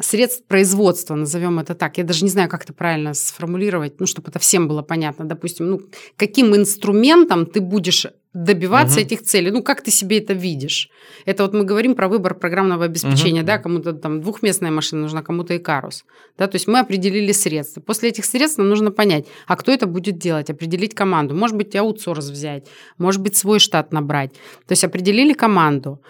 средств 0.00 0.46
производства, 0.46 1.14
назовем 1.14 1.58
это 1.58 1.74
так. 1.74 1.98
Я 1.98 2.04
даже 2.04 2.24
не 2.24 2.30
знаю, 2.30 2.48
как 2.48 2.64
это 2.64 2.72
правильно 2.72 3.14
сформулировать, 3.14 4.00
ну, 4.00 4.06
чтобы 4.06 4.28
это 4.30 4.38
всем 4.38 4.66
было 4.66 4.82
понятно. 4.82 5.24
Допустим, 5.24 5.70
ну, 5.70 5.80
каким 6.16 6.54
инструментом 6.56 7.46
ты 7.46 7.60
будешь 7.60 8.06
добиваться 8.32 8.98
угу. 8.98 9.06
этих 9.06 9.22
целей. 9.22 9.50
Ну, 9.50 9.62
как 9.62 9.82
ты 9.82 9.90
себе 9.90 10.18
это 10.18 10.34
видишь? 10.34 10.88
Это 11.24 11.42
вот 11.42 11.52
мы 11.52 11.64
говорим 11.64 11.94
про 11.94 12.08
выбор 12.08 12.34
программного 12.34 12.84
обеспечения, 12.84 13.40
угу. 13.40 13.46
да, 13.46 13.58
кому-то 13.58 13.92
там 13.92 14.20
двухместная 14.20 14.70
машина 14.70 15.02
нужна, 15.02 15.22
кому-то 15.22 15.56
Икарус. 15.56 16.04
Да, 16.38 16.46
то 16.46 16.56
есть 16.56 16.68
мы 16.68 16.78
определили 16.78 17.32
средства. 17.32 17.80
После 17.80 18.10
этих 18.10 18.24
средств 18.24 18.58
нам 18.58 18.68
нужно 18.68 18.92
понять, 18.92 19.26
а 19.46 19.56
кто 19.56 19.72
это 19.72 19.86
будет 19.86 20.18
делать, 20.18 20.50
определить 20.50 20.94
команду. 20.94 21.34
Может 21.34 21.56
быть, 21.56 21.74
аутсорс 21.74 22.28
взять, 22.28 22.68
может 22.98 23.20
быть, 23.20 23.36
свой 23.36 23.58
штат 23.58 23.92
набрать. 23.92 24.32
То 24.66 24.72
есть 24.72 24.84
определили 24.84 25.32
команду. 25.32 26.00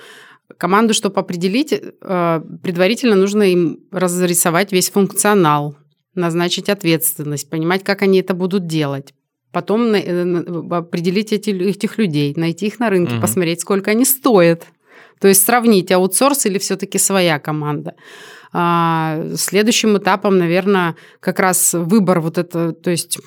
Команду, 0.60 0.92
чтобы 0.92 1.18
определить, 1.18 1.72
э, 1.72 2.40
предварительно 2.62 3.16
нужно 3.16 3.44
им 3.44 3.78
разрисовать 3.90 4.72
весь 4.72 4.90
функционал, 4.90 5.74
назначить 6.14 6.68
ответственность, 6.68 7.48
понимать, 7.48 7.82
как 7.82 8.02
они 8.02 8.20
это 8.20 8.34
будут 8.34 8.66
делать. 8.66 9.14
Потом 9.52 9.94
э, 9.94 10.76
определить 10.76 11.32
эти, 11.32 11.48
этих 11.48 11.96
людей, 11.96 12.34
найти 12.36 12.66
их 12.66 12.78
на 12.78 12.90
рынке, 12.90 13.14
угу. 13.14 13.22
посмотреть, 13.22 13.62
сколько 13.62 13.92
они 13.92 14.04
стоят. 14.04 14.66
То 15.18 15.28
есть 15.28 15.42
сравнить 15.46 15.90
аутсорс 15.92 16.44
или 16.44 16.58
все-таки 16.58 16.98
своя 16.98 17.38
команда. 17.38 17.94
А, 18.52 19.28
следующим 19.36 19.96
этапом, 19.96 20.36
наверное, 20.36 20.94
как 21.20 21.40
раз 21.40 21.72
выбор 21.72 22.20
вот 22.20 22.36
это, 22.36 22.72
то 22.72 22.90
есть 22.90 23.18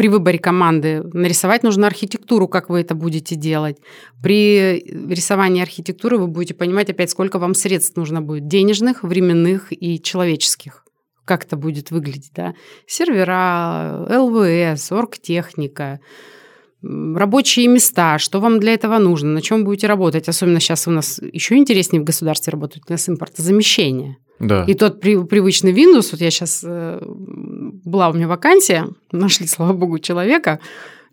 при 0.00 0.08
выборе 0.08 0.38
команды 0.38 1.02
нарисовать 1.12 1.62
нужно 1.62 1.86
архитектуру, 1.86 2.48
как 2.48 2.70
вы 2.70 2.80
это 2.80 2.94
будете 2.94 3.36
делать. 3.36 3.76
При 4.22 4.80
рисовании 4.80 5.62
архитектуры 5.62 6.16
вы 6.16 6.26
будете 6.26 6.54
понимать 6.54 6.88
опять, 6.88 7.10
сколько 7.10 7.38
вам 7.38 7.52
средств 7.52 7.98
нужно 7.98 8.22
будет, 8.22 8.48
денежных, 8.48 9.02
временных 9.04 9.66
и 9.70 10.00
человеческих. 10.00 10.86
Как 11.26 11.44
это 11.44 11.56
будет 11.56 11.90
выглядеть, 11.90 12.30
да? 12.34 12.54
Сервера, 12.86 14.06
ЛВС, 14.08 14.90
оргтехника, 14.90 16.00
рабочие 16.82 17.68
места, 17.68 18.18
что 18.18 18.40
вам 18.40 18.58
для 18.58 18.72
этого 18.72 18.96
нужно, 18.96 19.28
на 19.28 19.42
чем 19.42 19.64
будете 19.64 19.86
работать. 19.86 20.30
Особенно 20.30 20.60
сейчас 20.60 20.88
у 20.88 20.92
нас 20.92 21.20
еще 21.30 21.56
интереснее 21.56 22.00
в 22.00 22.06
государстве 22.06 22.52
работают, 22.52 22.86
у 22.88 22.92
нас 22.92 23.06
импортозамещение. 23.06 24.16
Да. 24.40 24.64
И 24.66 24.72
тот 24.72 25.00
при, 25.00 25.22
привычный 25.22 25.72
Windows, 25.72 26.08
вот 26.12 26.22
я 26.22 26.30
сейчас, 26.30 26.64
э, 26.66 26.98
была 27.90 28.08
у 28.08 28.12
меня 28.12 28.28
вакансия, 28.28 28.88
нашли, 29.12 29.46
слава 29.46 29.72
богу, 29.72 29.98
человека, 29.98 30.60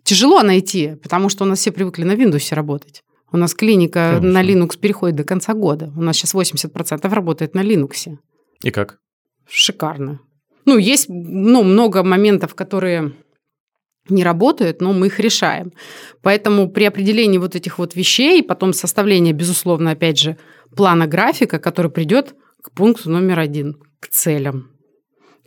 тяжело 0.02 0.42
найти, 0.42 0.96
потому 1.02 1.28
что 1.28 1.44
у 1.44 1.46
нас 1.46 1.58
все 1.58 1.72
привыкли 1.72 2.04
на 2.04 2.12
Windows 2.12 2.54
работать. 2.54 3.02
У 3.30 3.36
нас 3.36 3.54
клиника 3.54 4.14
Конечно. 4.20 4.40
на 4.40 4.42
Linux 4.42 4.78
переходит 4.78 5.16
до 5.16 5.24
конца 5.24 5.52
года. 5.52 5.92
У 5.96 6.00
нас 6.00 6.16
сейчас 6.16 6.34
80% 6.34 7.12
работает 7.12 7.54
на 7.54 7.60
Linux. 7.60 8.16
И 8.62 8.70
как? 8.70 8.98
Шикарно. 9.46 10.20
Ну, 10.64 10.78
есть 10.78 11.06
ну, 11.08 11.62
много 11.62 12.02
моментов, 12.02 12.54
которые 12.54 13.12
не 14.08 14.24
работают, 14.24 14.80
но 14.80 14.92
мы 14.92 15.06
их 15.06 15.20
решаем. 15.20 15.72
Поэтому 16.22 16.70
при 16.70 16.84
определении 16.84 17.38
вот 17.38 17.54
этих 17.54 17.78
вот 17.78 17.94
вещей, 17.94 18.42
потом 18.42 18.72
составление, 18.72 19.34
безусловно, 19.34 19.90
опять 19.90 20.18
же, 20.18 20.38
плана 20.74 21.06
графика, 21.06 21.58
который 21.58 21.90
придет 21.90 22.34
к 22.62 22.70
пункту 22.72 23.10
номер 23.10 23.38
один, 23.38 23.76
к 24.00 24.08
целям. 24.08 24.70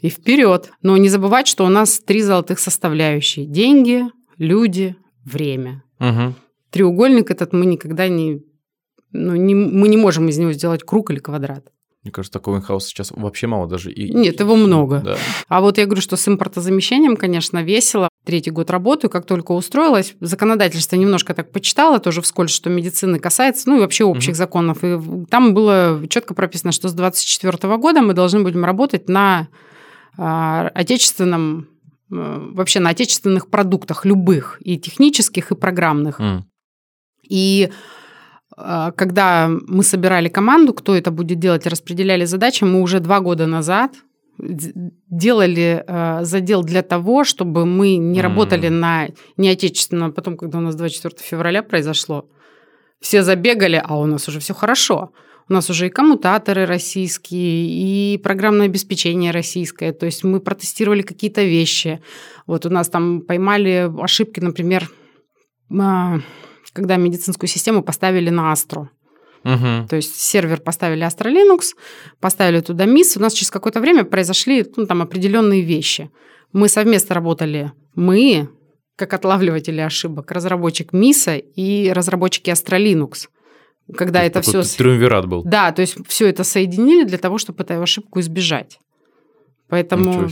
И 0.02 0.10
вперед. 0.10 0.72
Но 0.82 0.98
не 0.98 1.10
забывать, 1.10 1.48
что 1.48 1.66
у 1.66 1.70
нас 1.70 2.00
три 2.00 2.22
золотых 2.22 2.60
составляющие. 2.60 3.46
Деньги, 3.46 4.04
люди, 4.38 4.96
время. 5.24 5.84
Угу. 6.00 6.34
Треугольник 6.72 7.32
этот 7.32 7.54
мы 7.54 7.66
никогда 7.66 8.08
не... 8.08 8.42
Ну, 9.12 9.36
не, 9.36 9.54
мы 9.54 9.88
не 9.88 9.98
можем 9.98 10.30
из 10.30 10.38
него 10.38 10.54
сделать 10.54 10.84
круг 10.84 11.12
или 11.12 11.20
квадрат. 11.20 11.66
Мне 12.04 12.12
кажется, 12.12 12.34
такого 12.34 12.58
инхауса 12.58 12.88
сейчас 12.88 13.12
вообще 13.12 13.46
мало 13.46 13.68
даже. 13.68 13.92
И... 13.92 14.12
Нет, 14.12 14.40
его 14.40 14.56
много. 14.56 15.02
Да. 15.06 15.18
А 15.48 15.62
вот 15.62 15.78
я 15.78 15.86
говорю, 15.86 16.02
что 16.02 16.16
с 16.16 16.28
импортозамещением, 16.28 17.16
конечно, 17.16 17.62
весело. 17.62 18.10
Третий 18.26 18.50
год 18.50 18.72
работаю, 18.72 19.12
как 19.12 19.26
только 19.26 19.52
устроилась, 19.52 20.16
законодательство 20.20 20.96
немножко 20.96 21.34
так 21.34 21.52
почитала, 21.52 22.00
тоже 22.00 22.22
вскользь, 22.22 22.52
что 22.52 22.70
медицины 22.70 23.20
касается, 23.20 23.70
ну 23.70 23.78
и 23.78 23.80
вообще 23.80 24.04
общих 24.04 24.34
mm-hmm. 24.34 24.38
законов. 24.38 24.84
И 24.84 24.98
там 25.30 25.54
было 25.54 26.02
четко 26.08 26.34
прописано, 26.34 26.72
что 26.72 26.88
с 26.88 26.94
2024 26.94 27.78
года 27.78 28.02
мы 28.02 28.14
должны 28.14 28.42
будем 28.42 28.66
работать 28.66 29.08
на 29.08 29.48
отечественном, 30.18 31.68
а, 32.12 32.40
вообще 32.54 32.80
на 32.80 32.90
отечественных 32.90 33.50
продуктах 33.50 34.06
любых, 34.06 34.58
и 34.62 34.78
технических, 34.78 35.52
и 35.52 35.56
программных. 35.56 36.20
Mm. 36.20 36.42
И 37.28 37.70
а, 38.58 38.92
когда 38.92 39.50
мы 39.50 39.84
собирали 39.84 40.30
команду, 40.30 40.74
кто 40.74 40.96
это 40.96 41.12
будет 41.12 41.40
делать, 41.40 41.68
распределяли 41.68 42.26
задачи, 42.26 42.64
мы 42.64 42.82
уже 42.82 43.00
два 43.00 43.20
года 43.20 43.48
назад 43.48 43.92
делали 44.38 45.84
э, 45.86 46.24
задел 46.24 46.64
для 46.64 46.82
того, 46.82 47.24
чтобы 47.24 47.66
мы 47.66 47.98
не 47.98 48.20
mm. 48.20 48.24
работали 48.24 48.70
на 48.70 49.10
неотечественном. 49.38 50.14
Потом, 50.14 50.36
когда 50.36 50.58
у 50.58 50.62
нас 50.62 50.76
24 50.76 51.16
февраля 51.22 51.62
произошло, 51.62 52.26
все 53.02 53.24
забегали, 53.24 53.82
а 53.84 54.00
у 54.00 54.06
нас 54.06 54.28
уже 54.28 54.40
все 54.40 54.54
хорошо. 54.54 55.12
У 55.52 55.54
нас 55.54 55.70
уже 55.70 55.88
и 55.88 55.90
коммутаторы 55.90 56.66
российские, 56.66 57.68
и 57.68 58.18
программное 58.20 58.68
обеспечение 58.68 59.32
российское. 59.32 59.92
То 59.92 60.06
есть 60.06 60.24
мы 60.24 60.40
протестировали 60.40 61.02
какие-то 61.02 61.44
вещи. 61.44 62.00
Вот 62.48 62.66
у 62.66 62.70
нас 62.70 62.88
там 62.88 63.20
поймали 63.20 63.92
ошибки, 64.02 64.40
например, 64.40 64.90
когда 65.68 66.96
медицинскую 66.96 67.50
систему 67.50 67.84
поставили 67.84 68.30
на 68.30 68.54
Астро. 68.54 68.92
Угу. 69.44 69.88
То 69.90 69.98
есть 69.98 70.22
сервер 70.22 70.62
поставили 70.62 71.06
Astra 71.06 71.30
Linux, 71.30 71.76
поставили 72.22 72.62
туда 72.62 72.86
MIS. 72.86 73.18
У 73.18 73.20
нас 73.20 73.34
через 73.34 73.52
какое-то 73.52 73.82
время 73.82 74.06
произошли 74.06 74.66
ну, 74.78 74.86
там 74.86 75.02
определенные 75.02 75.64
вещи. 75.64 76.10
Мы 76.54 76.70
совместно 76.70 77.14
работали, 77.14 77.74
мы, 77.94 78.48
как 78.96 79.14
отлавливатели 79.14 79.82
ошибок, 79.82 80.32
разработчик 80.32 80.94
МИСа 80.94 81.36
и 81.36 81.92
разработчики 81.92 82.52
Astra 82.52 82.80
Linux. 82.82 83.28
Когда 83.96 84.24
это 84.24 84.42
все... 84.42 84.64
Триумвират 84.64 85.28
был. 85.28 85.44
Да, 85.44 85.72
то 85.72 85.82
есть 85.82 85.98
все 86.08 86.28
это 86.28 86.44
соединили 86.44 87.04
для 87.04 87.18
того, 87.18 87.38
чтобы 87.38 87.64
эту 87.64 87.82
ошибку 87.82 88.20
избежать. 88.20 88.80
Поэтому, 89.70 90.30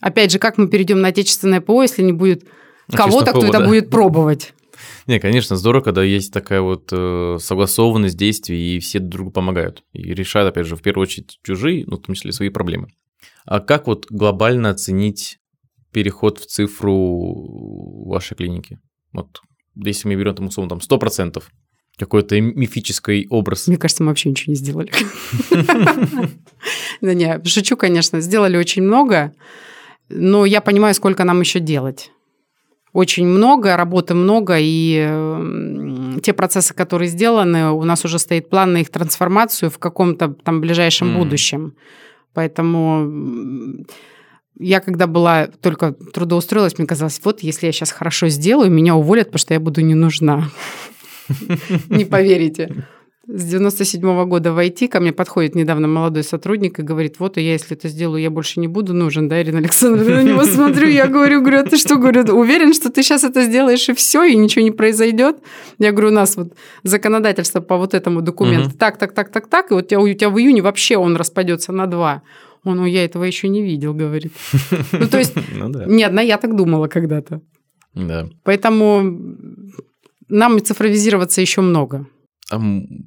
опять 0.00 0.32
же, 0.32 0.38
как 0.38 0.58
мы 0.58 0.68
перейдем 0.68 1.00
на 1.00 1.08
отечественное 1.08 1.60
ПО, 1.60 1.82
если 1.82 2.02
не 2.02 2.12
будет 2.12 2.44
кого-то, 2.90 3.32
кто 3.32 3.44
это 3.44 3.58
да. 3.58 3.66
будет 3.66 3.90
пробовать? 3.90 4.54
Не, 5.06 5.18
конечно, 5.18 5.56
здорово, 5.56 5.82
когда 5.82 6.02
есть 6.02 6.32
такая 6.32 6.60
вот 6.60 6.90
э, 6.92 7.38
согласованность 7.40 8.16
действий, 8.16 8.76
и 8.76 8.78
все 8.78 9.00
друг 9.00 9.10
другу 9.10 9.30
помогают. 9.32 9.82
И 9.92 10.14
решают, 10.14 10.50
опять 10.50 10.66
же, 10.66 10.76
в 10.76 10.82
первую 10.82 11.04
очередь 11.04 11.38
чужие, 11.42 11.84
ну, 11.86 11.96
в 11.96 12.02
том 12.02 12.14
числе 12.14 12.30
свои 12.32 12.48
проблемы. 12.50 12.88
А 13.44 13.60
как 13.60 13.86
вот 13.86 14.06
глобально 14.10 14.70
оценить 14.70 15.38
переход 15.92 16.38
в 16.38 16.46
цифру 16.46 18.04
вашей 18.06 18.36
клиники? 18.36 18.78
Вот 19.12 19.40
если 19.74 20.08
мы 20.08 20.14
берем 20.16 20.34
там, 20.34 20.46
условно, 20.46 20.78
там 20.78 20.98
100%, 20.98 21.42
какой-то 21.98 22.40
мифический 22.40 23.26
образ. 23.28 23.66
Мне 23.66 23.76
кажется, 23.76 24.02
мы 24.02 24.10
вообще 24.10 24.30
ничего 24.30 24.52
не 24.52 24.56
сделали. 24.56 24.92
Да 27.00 27.14
не, 27.14 27.40
шучу, 27.44 27.76
конечно, 27.76 28.20
сделали 28.20 28.56
очень 28.56 28.82
много, 28.82 29.32
но 30.08 30.44
я 30.44 30.60
понимаю, 30.60 30.94
сколько 30.94 31.24
нам 31.24 31.40
еще 31.40 31.60
делать 31.60 32.10
очень 32.94 33.26
много, 33.26 33.76
работы 33.76 34.14
много, 34.14 34.56
и 34.58 36.20
те 36.22 36.32
процессы, 36.32 36.74
которые 36.74 37.08
сделаны, 37.08 37.70
у 37.70 37.84
нас 37.84 38.04
уже 38.04 38.18
стоит 38.18 38.48
план 38.48 38.72
на 38.72 38.78
их 38.78 38.90
трансформацию 38.90 39.70
в 39.70 39.78
каком-то 39.78 40.34
там 40.42 40.60
ближайшем 40.60 41.16
будущем. 41.16 41.74
Поэтому 42.32 43.84
я 44.58 44.80
когда 44.80 45.06
была 45.06 45.46
только 45.46 45.92
трудоустроилась, 45.92 46.78
мне 46.78 46.86
казалось, 46.86 47.20
вот 47.22 47.40
если 47.40 47.66
я 47.66 47.72
сейчас 47.72 47.92
хорошо 47.92 48.28
сделаю, 48.28 48.70
меня 48.70 48.96
уволят, 48.96 49.28
потому 49.28 49.38
что 49.38 49.54
я 49.54 49.60
буду 49.60 49.80
не 49.82 49.94
нужна. 49.94 50.50
Не 51.88 52.04
поверите 52.04 52.86
с 53.28 53.44
97 53.44 54.00
-го 54.00 54.24
года 54.24 54.52
в 54.52 54.58
IT 54.58 54.88
ко 54.88 55.00
мне 55.00 55.12
подходит 55.12 55.54
недавно 55.54 55.86
молодой 55.86 56.22
сотрудник 56.22 56.78
и 56.78 56.82
говорит, 56.82 57.16
вот, 57.18 57.36
я 57.36 57.52
если 57.52 57.76
это 57.76 57.88
сделаю, 57.88 58.22
я 58.22 58.30
больше 58.30 58.58
не 58.58 58.68
буду 58.68 58.94
нужен, 58.94 59.28
да, 59.28 59.42
Ирина 59.42 59.58
Александровна, 59.58 60.14
на 60.14 60.22
него 60.22 60.44
смотрю, 60.44 60.88
я 60.88 61.06
говорю, 61.06 61.40
говорю, 61.40 61.60
а 61.60 61.64
ты 61.64 61.76
что, 61.76 61.96
говорю, 61.96 62.22
уверен, 62.34 62.72
что 62.72 62.90
ты 62.90 63.02
сейчас 63.02 63.24
это 63.24 63.42
сделаешь 63.42 63.88
и 63.88 63.92
все, 63.92 64.24
и 64.24 64.34
ничего 64.34 64.64
не 64.64 64.70
произойдет? 64.70 65.36
Я 65.78 65.92
говорю, 65.92 66.08
у 66.08 66.14
нас 66.14 66.36
вот 66.36 66.54
законодательство 66.84 67.60
по 67.60 67.76
вот 67.76 67.92
этому 67.92 68.22
документу, 68.22 68.70
так, 68.78 68.96
так, 68.96 69.12
так, 69.12 69.30
так, 69.30 69.46
так, 69.46 69.70
и 69.70 69.74
вот 69.74 69.84
у 69.84 69.88
тебя, 69.88 70.00
у 70.00 70.08
тебя 70.08 70.30
в 70.30 70.38
июне 70.38 70.62
вообще 70.62 70.96
он 70.96 71.16
распадется 71.16 71.72
на 71.72 71.86
два. 71.86 72.22
Он, 72.64 72.78
ну, 72.78 72.86
я 72.86 73.04
этого 73.04 73.24
еще 73.24 73.48
не 73.48 73.62
видел, 73.62 73.94
говорит. 73.94 74.32
Ну, 74.92 75.06
то 75.06 75.18
есть, 75.18 75.34
ну, 75.54 75.68
не 75.86 76.02
одна 76.02 76.22
я 76.22 76.38
так 76.38 76.56
думала 76.56 76.88
когда-то. 76.88 77.40
Да. 77.94 78.28
Поэтому 78.42 79.18
нам 80.28 80.60
цифровизироваться 80.62 81.40
еще 81.40 81.60
много. 81.60 82.06
А 82.50 82.60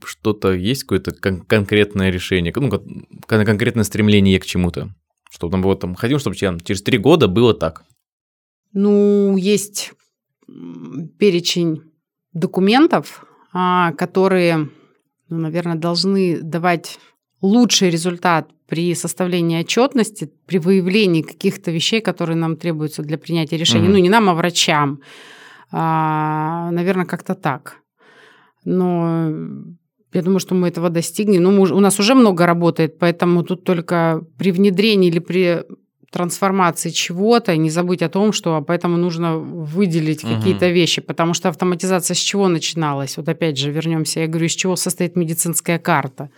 что-то 0.06 0.54
есть 0.54 0.84
какое-то 0.84 1.12
кон- 1.12 1.42
конкретное 1.42 2.12
решение, 2.12 2.54
ну, 2.56 2.70
кон- 2.70 3.46
конкретное 3.46 3.84
стремление 3.84 4.40
к 4.40 4.46
чему-то? 4.46 4.94
Чтобы 5.32 5.52
там 5.52 5.62
было 5.62 5.76
там, 5.76 5.96
хотим, 5.96 6.20
чтобы 6.20 6.36
через 6.36 6.82
три 6.84 6.98
года 6.98 7.28
было 7.28 7.54
так. 7.54 7.84
Ну, 8.74 9.38
есть 9.38 9.94
перечень 11.18 11.82
документов, 12.34 13.26
а, 13.54 13.94
которые, 13.94 14.70
ну, 15.30 15.38
наверное, 15.38 15.76
должны 15.76 16.42
давать 16.42 17.00
лучший 17.42 17.90
результат 17.90 18.50
при 18.68 18.96
составлении 18.96 19.60
отчетности, 19.60 20.32
при 20.46 20.60
выявлении 20.60 21.24
каких-то 21.24 21.72
вещей, 21.72 22.02
которые 22.02 22.38
нам 22.38 22.56
требуются 22.56 23.02
для 23.02 23.18
принятия 23.18 23.58
решений. 23.58 23.88
Mm-hmm. 23.88 23.92
Ну, 23.92 23.98
не 23.98 24.10
нам, 24.10 24.30
а 24.30 24.34
врачам. 24.34 25.02
А, 25.72 26.70
наверное, 26.72 27.06
как-то 27.06 27.36
так. 27.36 27.78
Но 28.66 29.32
я 30.14 30.22
думаю, 30.22 30.40
что 30.40 30.56
мы 30.56 30.68
этого 30.68 30.90
достигнем. 30.90 31.44
Ну, 31.44 31.62
у 31.62 31.80
нас 31.80 32.00
уже 32.00 32.16
много 32.16 32.46
работает, 32.46 33.00
поэтому 33.00 33.44
тут 33.44 33.64
только 33.64 34.22
при 34.38 34.52
внедрении 34.52 35.10
или 35.10 35.20
при 35.20 35.64
трансформации 36.12 36.90
чего-то, 36.90 37.56
не 37.56 37.70
забыть 37.70 38.02
о 38.02 38.10
том, 38.10 38.34
что 38.34 38.62
поэтому 38.62 38.98
нужно 38.98 39.38
выделить 39.38 40.24
угу. 40.24 40.36
какие-то 40.36 40.70
вещи, 40.70 41.02
потому 41.02 41.34
что 41.34 41.50
автоматизация 41.50 42.16
с 42.16 42.18
чего 42.18 42.50
начиналась? 42.50 43.18
Вот 43.18 43.30
опять 43.30 43.58
же 43.58 43.72
вернемся, 43.72 44.20
я 44.20 44.28
говорю, 44.28 44.48
из 44.48 44.52
чего 44.52 44.76
состоит 44.76 45.16
медицинская 45.16 45.80
карта. 45.80 46.30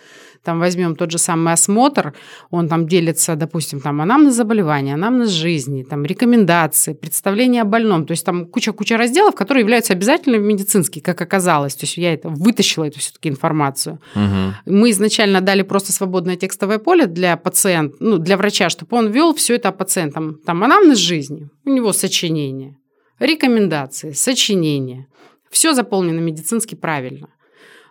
Там 0.43 0.59
возьмем 0.59 0.95
тот 0.95 1.09
же 1.11 1.17
самый 1.17 1.53
осмотр, 1.53 2.13
он 2.51 2.67
там 2.67 2.85
делится, 2.85 3.35
допустим, 3.35 3.79
там 3.79 4.01
анамнез 4.01 4.33
заболевания, 4.33 4.95
анамнез 4.95 5.29
жизни, 5.29 5.83
там 5.83 6.03
рекомендации, 6.05 6.93
представление 6.93 7.61
о 7.61 7.65
больном. 7.65 8.05
То 8.05 8.11
есть 8.11 8.25
там 8.25 8.45
куча-куча 8.45 8.97
разделов, 8.97 9.35
которые 9.35 9.61
являются 9.61 9.93
обязательными 9.93 10.43
медицинские, 10.43 11.01
как 11.01 11.21
оказалось. 11.21 11.75
То 11.75 11.85
есть 11.85 11.97
я 11.97 12.13
это 12.13 12.27
вытащила 12.27 12.83
эту 12.83 12.99
все-таки 12.99 13.29
информацию. 13.29 13.99
Угу. 14.15 14.73
Мы 14.73 14.91
изначально 14.91 15.39
дали 15.39 15.61
просто 15.61 15.93
свободное 15.93 16.35
текстовое 16.35 16.77
поле 16.77 17.05
для 17.05 17.37
пациента, 17.37 17.95
ну, 18.01 18.17
для 18.17 18.35
врача, 18.35 18.69
чтобы 18.69 18.97
он 18.97 19.11
вел 19.11 19.33
все 19.33 19.55
это 19.55 19.69
о 19.69 19.71
пациентам. 19.71 20.39
Там 20.45 20.61
анамнез 20.63 20.97
жизни, 20.97 21.49
у 21.63 21.69
него 21.69 21.93
сочинение, 21.93 22.77
рекомендации, 23.19 24.11
сочинение. 24.11 25.07
Все 25.49 25.73
заполнено 25.73 26.19
медицински 26.19 26.75
правильно. 26.75 27.29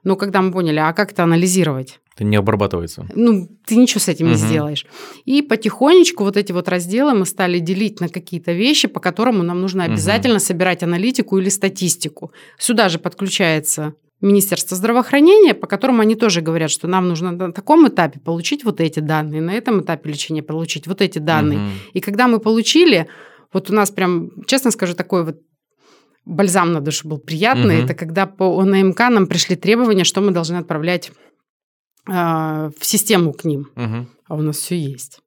Но 0.05 0.17
когда 0.17 0.43
мы 0.43 0.53
поняли, 0.53 0.79
а 0.79 0.93
как 0.93 1.13
это 1.13 1.23
анализировать? 1.23 2.01
Это 2.15 2.25
не 2.25 2.37
обрабатывается. 2.37 3.07
Ну, 3.15 3.49
ты 3.67 3.77
ничего 3.77 4.01
с 4.01 4.09
этим 4.09 4.27
угу. 4.27 4.35
не 4.35 4.39
сделаешь. 4.39 4.87
И 5.25 5.41
потихонечку 5.41 6.25
вот 6.25 6.37
эти 6.37 6.53
вот 6.53 6.69
разделы 6.69 7.15
мы 7.15 7.25
стали 7.25 7.59
делить 7.59 8.01
на 8.01 8.09
какие-то 8.09 8.53
вещи, 8.53 8.89
по 8.89 9.01
которым 9.01 9.45
нам 9.47 9.61
нужно 9.61 9.85
обязательно 9.85 10.37
угу. 10.37 10.45
собирать 10.45 10.83
аналитику 10.83 11.39
или 11.39 11.49
статистику. 11.49 12.33
Сюда 12.59 12.89
же 12.89 12.99
подключается 12.99 13.95
Министерство 14.21 14.77
здравоохранения, 14.77 15.55
по 15.55 15.67
которому 15.67 16.03
они 16.03 16.15
тоже 16.15 16.43
говорят, 16.43 16.71
что 16.71 16.87
нам 16.87 17.09
нужно 17.09 17.33
на 17.33 17.53
таком 17.53 17.89
этапе 17.89 18.21
получить 18.21 18.65
вот 18.65 18.81
эти 18.81 19.01
данные, 19.01 19.41
на 19.41 19.53
этом 19.53 19.81
этапе 19.81 20.11
лечения 20.11 20.43
получить 20.43 20.87
вот 20.87 21.01
эти 21.01 21.19
данные. 21.19 21.59
Угу. 21.59 21.69
И 21.95 22.01
когда 22.01 22.29
мы 22.29 22.39
получили, 22.39 23.09
вот 23.53 23.71
у 23.71 23.75
нас 23.75 23.91
прям, 23.91 24.31
честно 24.47 24.71
скажу, 24.71 24.95
такой 24.95 25.25
вот 25.25 25.39
бальзам 26.25 26.73
на 26.73 26.81
душу 26.81 27.09
был 27.09 27.19
приятный. 27.19 27.79
Угу. 27.79 27.85
Это 27.85 27.95
когда 27.95 28.27
по 28.27 28.59
ОНМК 28.61 28.99
нам 29.11 29.27
пришли 29.27 29.57
требования, 29.57 30.05
что 30.05 30.21
мы 30.21 30.31
должны 30.31 30.57
отправлять 30.57 31.11
э, 32.09 32.13
в 32.13 32.85
систему 32.85 33.33
к 33.33 33.45
ним. 33.45 33.71
Угу. 33.77 34.07
А 34.29 34.35
у 34.35 34.43
нас 34.43 34.57
все 34.59 34.79
есть. 34.79 35.21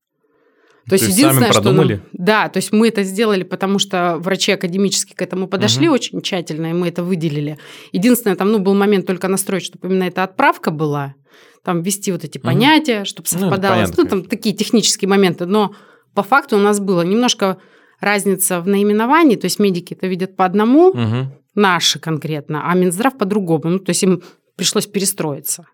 То, 0.85 0.89
то 0.89 0.95
есть, 0.95 1.05
есть 1.05 1.17
единственное, 1.17 1.51
сами 1.51 1.63
продумали? 1.63 1.95
что 1.95 2.03
нам, 2.03 2.25
да, 2.25 2.49
то 2.49 2.57
есть 2.57 2.71
мы 2.71 2.87
это 2.89 3.01
сделали, 3.01 3.41
потому 3.41 3.79
что 3.79 4.17
врачи 4.19 4.51
академически 4.51 5.15
к 5.15 5.21
этому 5.21 5.47
подошли 5.47 5.87
угу. 5.87 5.95
очень 5.95 6.21
тщательно, 6.21 6.67
и 6.67 6.73
мы 6.73 6.89
это 6.89 7.03
выделили. 7.03 7.57
Единственное, 7.91 8.35
там 8.35 8.51
ну, 8.51 8.59
был 8.59 8.75
момент 8.75 9.07
только 9.07 9.27
настроить, 9.27 9.65
чтобы 9.65 9.87
именно 9.87 10.03
эта 10.03 10.23
отправка 10.23 10.69
была, 10.69 11.15
там 11.63 11.81
ввести 11.81 12.11
вот 12.11 12.23
эти 12.23 12.37
угу. 12.37 12.45
понятия, 12.45 13.03
чтобы 13.03 13.27
ну, 13.33 13.39
совпадало, 13.39 13.81
ну, 13.87 13.93
ну 13.97 14.05
там 14.05 14.23
такие 14.25 14.55
технические 14.55 15.09
моменты, 15.09 15.47
но 15.47 15.73
по 16.13 16.21
факту 16.21 16.55
у 16.55 16.59
нас 16.59 16.79
было 16.79 17.01
немножко 17.01 17.57
разница 18.05 18.61
в 18.61 18.67
наименовании, 18.67 19.35
то 19.35 19.45
есть 19.45 19.59
медики 19.59 19.93
это 19.93 20.07
видят 20.07 20.35
по 20.35 20.45
одному, 20.45 20.89
угу. 20.89 21.31
наши 21.55 21.99
конкретно, 21.99 22.69
а 22.69 22.75
Минздрав 22.75 23.17
по-другому. 23.17 23.63
Ну, 23.65 23.79
то 23.79 23.89
есть 23.89 24.03
им 24.03 24.21
пришлось 24.55 24.87
перестроиться. 24.87 25.65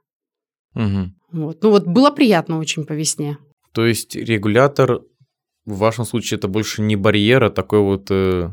Угу. 0.76 1.12
Вот. 1.34 1.64
Ну 1.64 1.70
вот 1.70 1.86
было 1.86 2.12
приятно 2.12 2.60
очень 2.60 2.86
по 2.86 2.94
весне. 2.94 3.38
То 3.74 3.86
есть 3.86 4.16
регулятор 4.16 5.02
в 5.66 5.78
вашем 5.78 6.06
случае 6.06 6.38
это 6.38 6.48
больше 6.48 6.82
не 6.82 6.96
барьер, 6.96 7.44
а 7.44 7.50
такой 7.50 7.80
вот... 7.80 8.08
Э, 8.10 8.50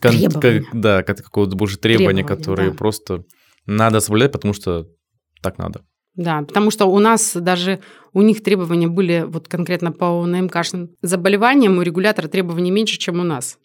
кон- 0.00 0.40
как, 0.40 0.62
да, 0.72 1.02
какое-то 1.02 1.56
больше 1.56 1.76
требование, 1.76 2.24
требование 2.24 2.24
которое 2.24 2.70
да. 2.70 2.76
просто 2.76 3.24
надо 3.66 4.00
соблюдать, 4.00 4.32
потому 4.32 4.54
что 4.54 4.86
так 5.42 5.58
надо. 5.58 5.84
Да, 6.16 6.42
потому 6.42 6.70
что 6.70 6.86
у 6.86 6.98
нас 6.98 7.36
даже 7.36 7.80
у 8.12 8.22
них 8.22 8.42
требования 8.42 8.88
были 8.88 9.24
вот 9.26 9.48
конкретно 9.48 9.92
по 9.92 10.24
НМКшным 10.24 10.90
заболеваниям, 11.02 11.76
у 11.78 11.82
регулятора 11.82 12.28
требований 12.28 12.70
меньше, 12.70 12.98
чем 12.98 13.20
у 13.20 13.24
нас. 13.24 13.58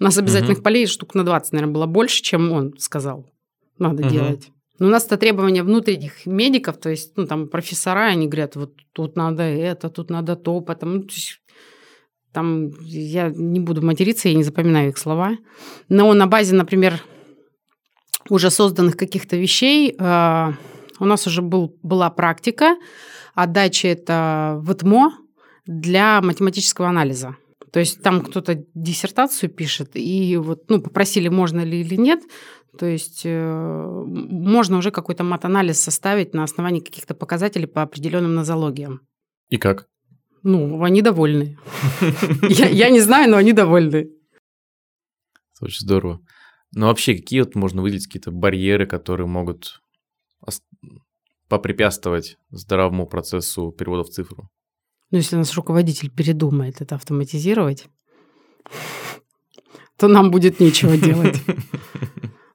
У 0.00 0.04
нас 0.04 0.18
обязательных 0.18 0.58
угу. 0.58 0.64
полей 0.64 0.86
штук 0.86 1.14
на 1.14 1.24
20, 1.24 1.52
наверное, 1.52 1.72
было 1.72 1.86
больше, 1.86 2.22
чем 2.22 2.52
он 2.52 2.74
сказал. 2.78 3.30
Надо 3.78 4.02
угу. 4.02 4.10
делать. 4.10 4.50
Но 4.78 4.88
у 4.88 4.90
нас 4.90 5.06
это 5.06 5.16
требования 5.16 5.62
внутренних 5.62 6.26
медиков, 6.26 6.76
то 6.76 6.90
есть, 6.90 7.16
ну, 7.16 7.26
там, 7.26 7.48
профессора, 7.48 8.06
они 8.06 8.26
говорят, 8.26 8.56
вот 8.56 8.74
тут 8.92 9.16
надо 9.16 9.42
это, 9.42 9.88
тут 9.88 10.10
надо 10.10 10.36
то, 10.36 10.60
потому... 10.60 11.02
То 11.02 11.14
есть, 11.14 11.40
там 12.32 12.70
я 12.82 13.30
не 13.30 13.60
буду 13.60 13.80
материться, 13.80 14.28
я 14.28 14.34
не 14.34 14.42
запоминаю 14.42 14.90
их 14.90 14.98
слова. 14.98 15.38
Но 15.88 16.12
на 16.12 16.26
базе, 16.26 16.54
например, 16.54 17.02
уже 18.28 18.50
созданных 18.50 18.96
каких-то 18.96 19.36
вещей 19.36 19.96
э, 19.98 20.52
у 20.98 21.04
нас 21.04 21.26
уже 21.26 21.42
был, 21.42 21.76
была 21.82 22.10
практика 22.10 22.76
отдачи 23.36 23.86
это 23.86 24.58
в 24.60 24.72
ЭТМО 24.72 25.12
для 25.66 26.20
математического 26.22 26.88
анализа. 26.88 27.36
То 27.70 27.80
есть 27.80 28.02
там 28.02 28.22
кто-то 28.22 28.64
диссертацию 28.74 29.50
пишет, 29.50 29.90
и 29.94 30.36
вот 30.38 30.70
ну, 30.70 30.80
попросили, 30.80 31.28
можно 31.28 31.60
ли 31.60 31.80
или 31.80 31.96
нет. 31.96 32.22
То 32.78 32.86
есть 32.86 33.22
э, 33.24 34.04
можно 34.06 34.78
уже 34.78 34.90
какой-то 34.90 35.24
мат-анализ 35.24 35.80
составить 35.80 36.34
на 36.34 36.42
основании 36.42 36.80
каких-то 36.80 37.14
показателей 37.14 37.66
по 37.66 37.82
определенным 37.82 38.34
нозологиям. 38.34 39.00
И 39.50 39.58
как? 39.58 39.86
Ну, 40.42 40.82
они 40.82 41.02
довольны. 41.02 41.58
Я 42.48 42.90
не 42.90 43.00
знаю, 43.00 43.30
но 43.30 43.36
они 43.36 43.52
довольны. 43.52 44.10
Очень 45.60 45.80
здорово. 45.80 46.20
Ну, 46.72 46.86
вообще, 46.86 47.14
какие 47.14 47.40
вот 47.40 47.54
можно 47.54 47.82
выделить 47.82 48.06
какие-то 48.06 48.30
барьеры, 48.30 48.86
которые 48.86 49.26
могут 49.26 49.80
попрепятствовать 51.48 52.36
здравому 52.50 53.06
процессу 53.06 53.72
перевода 53.72 54.04
в 54.04 54.10
цифру? 54.10 54.48
Ну, 55.10 55.18
если 55.18 55.36
наш 55.36 55.54
руководитель 55.54 56.10
передумает 56.10 56.80
это 56.80 56.96
автоматизировать, 56.96 57.86
то 59.96 60.08
нам 60.08 60.30
будет 60.30 60.60
нечего 60.60 60.96
делать. 60.96 61.36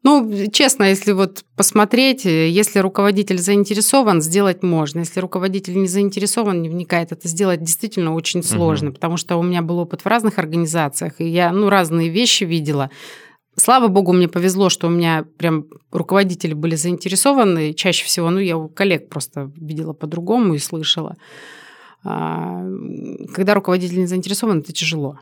Ну, 0.04 0.34
честно, 0.52 0.86
если 0.86 1.12
вот 1.12 1.46
посмотреть, 1.56 2.26
если 2.26 2.80
руководитель 2.80 3.38
заинтересован, 3.38 4.22
сделать 4.22 4.64
можно. 4.64 5.00
Если 5.00 5.20
руководитель 5.20 5.78
не 5.78 5.88
заинтересован, 5.88 6.62
не 6.62 6.70
вникает, 6.70 7.12
это 7.12 7.28
сделать 7.28 7.62
действительно 7.62 8.16
очень 8.16 8.42
сложно, 8.42 8.90
угу. 8.90 8.96
потому 8.96 9.18
что 9.18 9.38
у 9.38 9.44
меня 9.44 9.62
был 9.62 9.78
опыт 9.78 10.02
в 10.02 10.08
разных 10.08 10.40
организациях, 10.40 11.14
и 11.20 11.28
я 11.28 11.52
ну, 11.52 11.70
разные 11.70 12.10
вещи 12.10 12.46
видела. 12.46 12.90
Слава 13.62 13.90
богу, 13.90 14.12
мне 14.12 14.28
повезло, 14.28 14.70
что 14.70 14.88
у 14.88 14.90
меня 14.90 15.24
прям 15.38 15.66
руководители 15.92 16.56
были 16.56 16.74
заинтересованы. 16.74 17.74
Чаще 17.74 18.06
всего, 18.06 18.32
ну, 18.32 18.40
я 18.40 18.58
у 18.58 18.68
коллег 18.68 19.08
просто 19.08 19.52
видела 19.56 19.94
по-другому 19.94 20.56
и 20.56 20.58
слышала. 20.58 21.16
А, 22.04 22.66
когда 23.36 23.54
руководитель 23.54 24.00
не 24.00 24.08
заинтересован, 24.08 24.62
это 24.62 24.74
тяжело. 24.74 25.20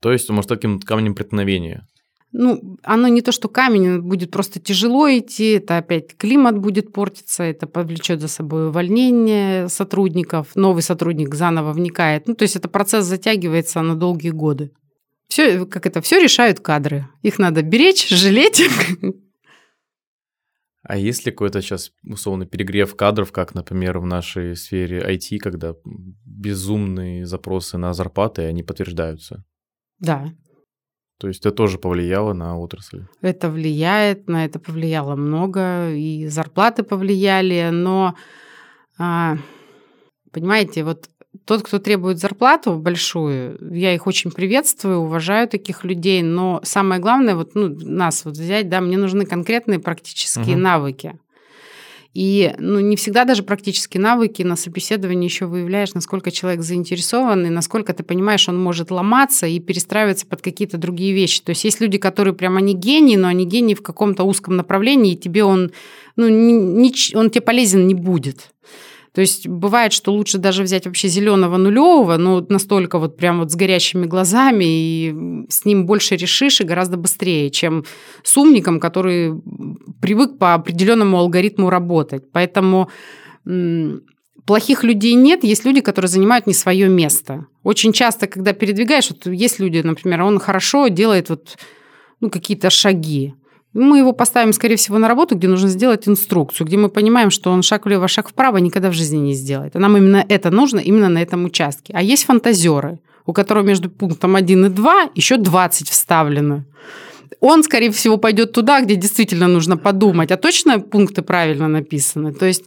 То 0.00 0.12
есть, 0.12 0.30
может, 0.30 0.48
таким 0.48 0.80
камнем 0.80 1.14
преткновения? 1.14 1.86
Ну, 2.32 2.78
оно 2.82 3.08
не 3.08 3.20
то, 3.20 3.32
что 3.32 3.48
камень, 3.48 4.00
будет 4.00 4.30
просто 4.30 4.58
тяжело 4.58 5.06
идти, 5.06 5.58
это 5.58 5.76
опять 5.76 6.16
климат 6.16 6.56
будет 6.56 6.94
портиться, 6.94 7.42
это 7.42 7.66
повлечет 7.66 8.22
за 8.22 8.28
собой 8.28 8.68
увольнение 8.68 9.68
сотрудников, 9.68 10.56
новый 10.56 10.82
сотрудник 10.82 11.34
заново 11.34 11.74
вникает. 11.74 12.26
Ну, 12.28 12.34
то 12.34 12.44
есть 12.44 12.56
это 12.56 12.70
процесс 12.70 13.04
затягивается 13.04 13.82
на 13.82 13.94
долгие 13.94 14.30
годы. 14.30 14.70
Все, 15.28 15.66
как 15.66 15.86
это, 15.86 16.00
все 16.00 16.22
решают 16.22 16.60
кадры. 16.60 17.08
Их 17.22 17.38
надо 17.38 17.62
беречь, 17.62 18.08
жалеть. 18.08 18.62
А 20.86 20.98
есть 20.98 21.24
ли 21.24 21.32
какой-то 21.32 21.62
сейчас 21.62 21.92
условный 22.06 22.46
перегрев 22.46 22.94
кадров, 22.94 23.32
как, 23.32 23.54
например, 23.54 23.98
в 23.98 24.06
нашей 24.06 24.54
сфере 24.54 25.00
IT, 25.00 25.38
когда 25.38 25.74
безумные 26.26 27.24
запросы 27.24 27.78
на 27.78 27.94
зарплаты, 27.94 28.42
они 28.42 28.62
подтверждаются? 28.62 29.44
Да. 29.98 30.30
То 31.18 31.28
есть 31.28 31.40
это 31.40 31.52
тоже 31.52 31.78
повлияло 31.78 32.34
на 32.34 32.58
отрасль? 32.58 33.06
Это 33.22 33.48
влияет, 33.48 34.28
на 34.28 34.44
это 34.44 34.58
повлияло 34.58 35.16
много, 35.16 35.90
и 35.90 36.26
зарплаты 36.26 36.82
повлияли, 36.82 37.70
но, 37.72 38.14
а, 38.98 39.38
понимаете, 40.32 40.84
вот 40.84 41.08
тот, 41.44 41.62
кто 41.62 41.78
требует 41.78 42.18
зарплату 42.18 42.76
большую, 42.76 43.58
я 43.74 43.94
их 43.94 44.06
очень 44.06 44.30
приветствую, 44.30 44.98
уважаю 44.98 45.48
таких 45.48 45.84
людей, 45.84 46.22
но 46.22 46.60
самое 46.62 47.00
главное, 47.00 47.34
вот 47.34 47.54
ну, 47.54 47.68
нас 47.68 48.24
вот 48.24 48.34
взять, 48.34 48.68
да, 48.68 48.80
мне 48.80 48.96
нужны 48.96 49.26
конкретные 49.26 49.78
практические 49.78 50.56
угу. 50.56 50.62
навыки. 50.62 51.18
И 52.14 52.54
ну, 52.58 52.78
не 52.78 52.94
всегда 52.94 53.24
даже 53.24 53.42
практические 53.42 54.00
навыки 54.00 54.42
на 54.42 54.54
собеседовании 54.54 55.28
еще 55.28 55.46
выявляешь, 55.46 55.94
насколько 55.94 56.30
человек 56.30 56.62
заинтересован 56.62 57.46
и 57.46 57.50
насколько 57.50 57.92
ты 57.92 58.04
понимаешь, 58.04 58.48
он 58.48 58.56
может 58.56 58.92
ломаться 58.92 59.48
и 59.48 59.58
перестраиваться 59.58 60.24
под 60.24 60.40
какие-то 60.40 60.78
другие 60.78 61.12
вещи. 61.12 61.42
То 61.42 61.50
есть 61.50 61.64
есть 61.64 61.80
люди, 61.80 61.98
которые 61.98 62.32
прямо 62.32 62.58
они 62.58 62.72
гении, 62.72 63.16
но 63.16 63.26
они 63.26 63.44
гении 63.44 63.74
в 63.74 63.82
каком-то 63.82 64.22
узком 64.22 64.56
направлении, 64.56 65.14
и 65.14 65.16
тебе 65.16 65.42
он, 65.42 65.72
ну, 66.14 66.28
не, 66.28 66.92
он 67.16 67.30
тебе 67.30 67.40
полезен 67.40 67.88
не 67.88 67.94
будет. 67.94 68.50
То 69.14 69.20
есть 69.20 69.46
бывает, 69.46 69.92
что 69.92 70.12
лучше 70.12 70.38
даже 70.38 70.64
взять 70.64 70.86
вообще 70.86 71.06
зеленого 71.06 71.56
нулевого, 71.56 72.16
но 72.16 72.44
настолько 72.48 72.98
вот 72.98 73.16
прям 73.16 73.38
вот 73.38 73.52
с 73.52 73.54
горящими 73.54 74.06
глазами, 74.06 74.64
и 74.66 75.46
с 75.48 75.64
ним 75.64 75.86
больше 75.86 76.16
решишь 76.16 76.60
и 76.60 76.64
гораздо 76.64 76.96
быстрее, 76.96 77.50
чем 77.50 77.84
с 78.24 78.36
умником, 78.36 78.80
который 78.80 79.32
привык 80.00 80.36
по 80.36 80.54
определенному 80.54 81.16
алгоритму 81.18 81.70
работать. 81.70 82.24
Поэтому 82.32 82.90
плохих 84.46 84.82
людей 84.82 85.14
нет, 85.14 85.44
есть 85.44 85.64
люди, 85.64 85.80
которые 85.80 86.08
занимают 86.08 86.48
не 86.48 86.54
свое 86.54 86.88
место. 86.88 87.46
Очень 87.62 87.92
часто, 87.92 88.26
когда 88.26 88.52
передвигаешь, 88.52 89.10
вот 89.10 89.32
есть 89.32 89.60
люди, 89.60 89.78
например, 89.78 90.22
он 90.22 90.40
хорошо 90.40 90.88
делает 90.88 91.28
вот 91.28 91.56
ну, 92.20 92.30
какие-то 92.30 92.68
шаги. 92.68 93.34
Мы 93.74 93.98
его 93.98 94.12
поставим, 94.12 94.52
скорее 94.52 94.76
всего, 94.76 94.98
на 94.98 95.08
работу, 95.08 95.34
где 95.34 95.48
нужно 95.48 95.68
сделать 95.68 96.08
инструкцию, 96.08 96.66
где 96.66 96.76
мы 96.76 96.88
понимаем, 96.88 97.30
что 97.30 97.50
он 97.50 97.62
шаг 97.62 97.86
влево, 97.86 98.06
шаг 98.06 98.28
вправо 98.28 98.58
никогда 98.58 98.88
в 98.88 98.94
жизни 98.94 99.18
не 99.18 99.34
сделает. 99.34 99.74
А 99.74 99.80
нам 99.80 99.96
именно 99.96 100.24
это 100.28 100.50
нужно, 100.50 100.78
именно 100.78 101.08
на 101.08 101.20
этом 101.20 101.44
участке. 101.44 101.92
А 101.96 102.00
есть 102.02 102.24
фантазеры, 102.24 103.00
у 103.26 103.32
которого 103.32 103.64
между 103.64 103.90
пунктом 103.90 104.36
1 104.36 104.66
и 104.66 104.68
2 104.68 105.10
еще 105.16 105.36
20 105.36 105.88
вставлено. 105.88 106.64
Он, 107.40 107.64
скорее 107.64 107.90
всего, 107.90 108.16
пойдет 108.16 108.52
туда, 108.52 108.80
где 108.80 108.94
действительно 108.94 109.48
нужно 109.48 109.76
подумать, 109.76 110.30
а 110.30 110.36
точно 110.36 110.78
пункты 110.78 111.22
правильно 111.22 111.66
написаны. 111.66 112.32
То 112.32 112.46
есть 112.46 112.64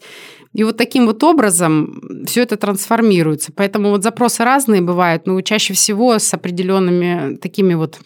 и 0.54 0.64
вот 0.64 0.76
таким 0.76 1.06
вот 1.06 1.24
образом 1.24 2.26
все 2.26 2.42
это 2.42 2.58
трансформируется. 2.58 3.52
Поэтому 3.56 3.92
вот 3.92 4.04
запросы 4.04 4.44
разные 4.44 4.82
бывают, 4.82 5.26
но 5.26 5.40
чаще 5.42 5.74
всего 5.74 6.20
с 6.20 6.34
определенными 6.34 7.36
такими 7.38 7.76
вот 7.76 8.00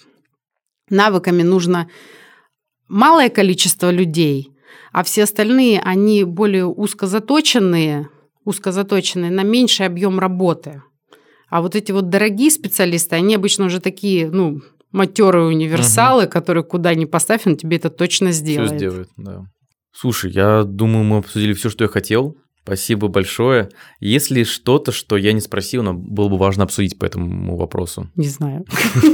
навыками 0.90 1.44
нужно 1.44 1.88
малое 2.92 3.30
количество 3.30 3.90
людей, 3.90 4.52
а 4.92 5.04
все 5.04 5.24
остальные, 5.24 5.80
они 5.80 6.24
более 6.24 6.66
узкозаточенные, 6.66 8.10
узкозаточенные 8.44 9.32
на 9.32 9.44
меньший 9.44 9.86
объем 9.86 10.20
работы. 10.20 10.84
А 11.50 11.62
вот 11.62 11.76
эти 11.76 11.92
вот 11.92 12.10
дорогие 12.10 12.52
специалисты, 12.52 13.16
они 13.16 13.36
обычно 13.36 13.66
уже 13.66 13.80
такие, 13.80 14.30
ну, 14.30 14.62
матерые 14.92 15.46
универсалы, 15.46 16.24
угу. 16.24 16.32
которые 16.32 16.64
куда 16.64 16.94
ни 16.94 17.06
поставь, 17.06 17.48
он 17.48 17.56
тебе 17.56 17.78
это 17.78 17.90
точно 17.90 18.32
сделает. 18.32 18.72
Все 18.72 18.78
сделает, 18.78 19.10
да. 19.18 19.46
Слушай, 19.94 20.32
я 20.32 20.64
думаю, 20.64 21.04
мы 21.04 21.18
обсудили 21.18 21.54
все, 21.54 21.70
что 21.70 21.84
я 21.84 21.90
хотел. 21.90 22.38
Спасибо 22.64 23.08
большое. 23.08 23.70
Если 24.00 24.44
что-то, 24.44 24.92
что 24.92 25.18
я 25.18 25.34
не 25.34 25.42
спросил, 25.42 25.82
но 25.84 25.94
было 25.94 26.30
бы 26.30 26.38
важно 26.38 26.64
обсудить 26.64 26.98
по 27.00 27.06
этому 27.06 27.58
вопросу. 27.58 28.10
Не 28.16 28.28
знаю. 28.28 28.66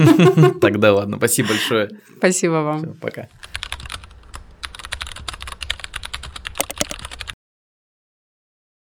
Тогда 0.61 0.93
ладно. 0.93 1.17
Спасибо 1.17 1.49
большое. 1.49 1.89
Спасибо 2.17 2.51
вам. 2.51 2.79
Все, 2.79 2.93
пока. 2.99 3.29